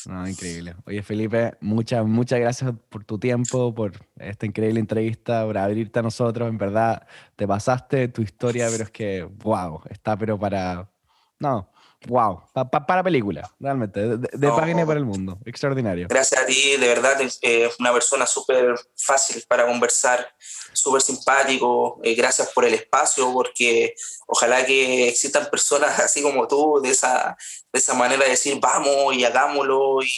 No, 0.06 0.28
increíble. 0.28 0.74
Oye, 0.86 1.02
Felipe, 1.02 1.56
muchas, 1.60 2.04
muchas 2.06 2.38
gracias 2.38 2.72
por 2.88 3.04
tu 3.04 3.18
tiempo, 3.18 3.74
por 3.74 3.92
esta 4.16 4.44
increíble 4.46 4.80
entrevista, 4.80 5.44
por 5.44 5.56
abrirte 5.56 5.98
a 5.98 6.02
nosotros. 6.02 6.48
En 6.48 6.58
verdad, 6.58 7.06
te 7.36 7.46
pasaste 7.46 8.08
tu 8.08 8.22
historia, 8.22 8.68
pero 8.70 8.84
es 8.84 8.90
que, 8.90 9.22
wow, 9.24 9.80
está 9.88 10.16
pero 10.16 10.38
para... 10.38 10.90
No, 11.38 11.70
wow, 12.06 12.42
para 12.52 13.02
película, 13.02 13.50
realmente, 13.58 14.16
de, 14.16 14.48
página 14.48 14.86
para 14.86 14.98
el 14.98 15.04
mundo, 15.04 15.38
extraordinario. 15.44 16.06
Gracias 16.08 16.42
a 16.42 16.46
ti, 16.46 16.76
de 16.76 16.88
verdad, 16.88 17.20
es 17.20 17.40
una 17.78 17.92
persona 17.92 18.26
súper 18.26 18.74
fácil 18.96 19.42
para 19.48 19.66
conversar, 19.66 20.28
súper 20.72 21.02
simpático, 21.02 22.00
eh, 22.02 22.14
gracias 22.14 22.50
por 22.50 22.64
el 22.64 22.74
espacio, 22.74 23.32
porque 23.32 23.94
ojalá 24.26 24.64
que 24.64 25.08
existan 25.08 25.48
personas 25.50 25.98
así 26.00 26.22
como 26.22 26.46
tú, 26.46 26.80
de 26.82 26.90
esa, 26.90 27.36
de 27.72 27.78
esa 27.78 27.94
manera 27.94 28.24
de 28.24 28.30
decir, 28.30 28.58
vamos 28.60 29.14
y 29.14 29.24
hagámoslo, 29.24 30.02
y, 30.02 30.10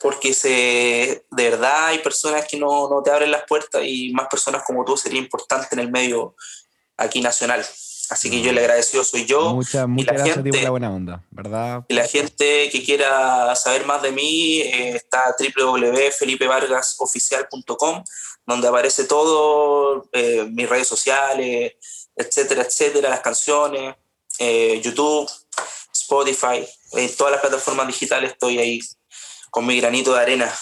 porque 0.00 0.34
se, 0.34 1.24
de 1.30 1.50
verdad 1.50 1.86
hay 1.86 1.98
personas 2.00 2.46
que 2.46 2.58
no, 2.58 2.88
no 2.88 3.02
te 3.02 3.10
abren 3.10 3.30
las 3.30 3.44
puertas 3.44 3.82
y 3.84 4.12
más 4.12 4.28
personas 4.28 4.62
como 4.66 4.84
tú 4.84 4.96
sería 4.96 5.18
importante 5.18 5.68
en 5.72 5.78
el 5.78 5.90
medio 5.90 6.34
aquí 6.96 7.20
nacional. 7.20 7.64
Así 8.08 8.30
que 8.30 8.40
yo 8.40 8.52
le 8.52 8.60
agradecido 8.60 9.02
soy 9.02 9.26
yo. 9.26 9.52
Muchas, 9.54 9.88
muchas 9.88 10.14
gracias 10.14 10.38
por 10.38 10.62
la 10.62 10.70
buena 10.70 10.92
onda, 10.92 11.24
¿verdad? 11.30 11.84
Y 11.88 11.94
la 11.94 12.06
gente 12.06 12.70
que 12.70 12.84
quiera 12.84 13.56
saber 13.56 13.84
más 13.84 14.00
de 14.02 14.12
mí 14.12 14.60
eh, 14.60 14.94
está 14.96 15.34
www.felipevargasoficial.com, 15.38 18.04
donde 18.46 18.68
aparece 18.68 19.02
todo, 19.04 20.08
eh, 20.12 20.46
mis 20.50 20.68
redes 20.68 20.86
sociales, 20.86 21.72
etcétera, 22.14 22.62
etcétera, 22.62 23.08
las 23.10 23.18
canciones, 23.20 23.96
eh, 24.38 24.80
YouTube, 24.82 25.28
Spotify, 25.92 26.64
en 26.92 27.16
todas 27.16 27.32
las 27.32 27.40
plataformas 27.40 27.88
digitales 27.88 28.30
estoy 28.32 28.58
ahí 28.58 28.80
con 29.50 29.64
mi 29.66 29.80
granito 29.80 30.14
de 30.14 30.20
arena. 30.20 30.54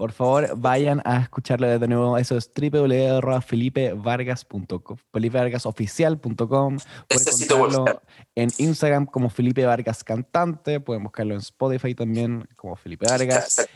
Por 0.00 0.12
favor, 0.12 0.56
vayan 0.56 1.02
a 1.04 1.20
escucharlo 1.20 1.78
de 1.78 1.86
nuevo. 1.86 2.16
Eso 2.16 2.38
es 2.38 2.50
www.felipevargas.com, 2.54 4.96
felipevargasoficial.com. 5.12 6.78
Pueden 7.06 7.98
en 8.34 8.48
Instagram 8.56 9.04
como 9.04 9.28
Felipe 9.28 9.66
Vargas 9.66 10.02
Cantante. 10.02 10.80
Pueden 10.80 11.02
buscarlo 11.02 11.34
en 11.34 11.40
Spotify 11.40 11.94
también 11.94 12.48
como 12.56 12.76
Felipe 12.76 13.04
Vargas. 13.10 13.68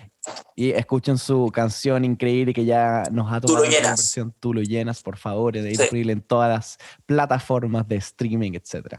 Y 0.56 0.70
escuchen 0.70 1.18
su 1.18 1.50
canción 1.52 2.06
increíble 2.06 2.54
que 2.54 2.64
ya 2.64 3.02
nos 3.12 3.30
ha 3.30 3.42
tomado 3.42 3.66
la 3.66 3.90
versión 3.90 4.34
Tú 4.40 4.54
lo 4.54 4.62
llenas, 4.62 5.02
por 5.02 5.18
favor, 5.18 5.52
de 5.52 5.62
disponible 5.62 6.14
en 6.14 6.22
todas 6.22 6.48
las 6.48 6.78
plataformas 7.04 7.86
de 7.86 7.96
streaming, 7.96 8.52
etc. 8.52 8.96